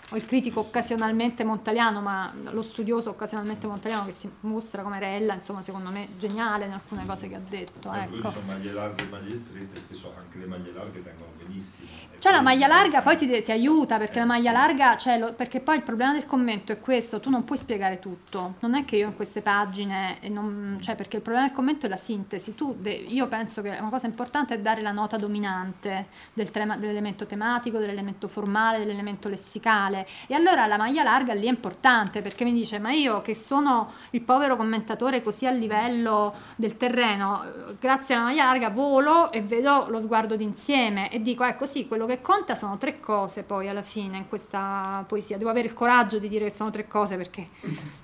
[0.10, 5.34] o il critico occasionalmente montaliano, ma lo studioso occasionalmente montaliano che si mostra come Rella,
[5.34, 7.92] insomma, secondo me geniale in alcune cose che ha detto.
[7.92, 8.30] Ecco.
[8.30, 11.88] Sono maglie larghe e maglie strette, spesso anche le maglie larghe tengono benissimo.
[12.24, 15.60] Cioè la maglia larga poi ti, ti aiuta perché la maglia larga, cioè lo, perché
[15.60, 18.96] poi il problema del commento è questo, tu non puoi spiegare tutto, non è che
[18.96, 22.78] io in queste pagine, non, cioè perché il problema del commento è la sintesi, tu
[22.80, 27.26] de, io penso che una cosa importante è dare la nota dominante del tema, dell'elemento
[27.26, 30.08] tematico, dell'elemento formale, dell'elemento lessicale.
[30.26, 33.92] E allora la maglia larga lì è importante perché mi dice ma io che sono
[34.12, 37.42] il povero commentatore così a livello del terreno,
[37.82, 42.06] grazie alla maglia larga volo e vedo lo sguardo d'insieme e dico ecco sì, quello
[42.06, 45.38] che che conta sono tre cose poi alla fine in questa poesia.
[45.38, 47.50] Devo avere il coraggio di dire che sono tre cose perché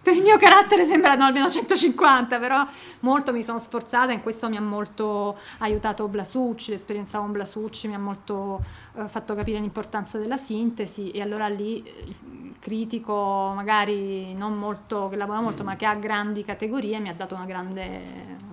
[0.02, 2.65] per il mio carattere sembrano almeno 150, però
[3.02, 7.94] molto mi sono sforzata, in questo mi ha molto aiutato Blasucci, l'esperienza con Blasucci mi
[7.94, 8.60] ha molto
[8.95, 15.18] eh, fatto capire l'importanza della sintesi e allora lì il critico magari non molto, che
[15.18, 18.02] lavora molto ma che ha grandi categorie mi ha dato grande,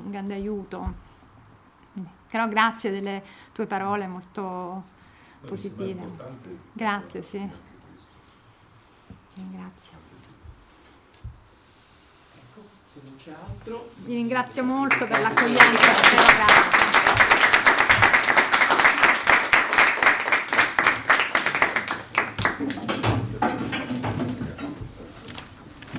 [0.05, 1.05] un grande aiuto.
[2.29, 3.23] Però grazie delle
[3.53, 4.95] tue parole molto
[5.47, 6.05] positive.
[6.73, 7.49] Grazie, sì.
[9.35, 9.97] Ringrazio.
[12.93, 13.91] Se non c'è altro.
[13.97, 16.67] Vi ringrazio molto per l'accoglienza, davvero grazie.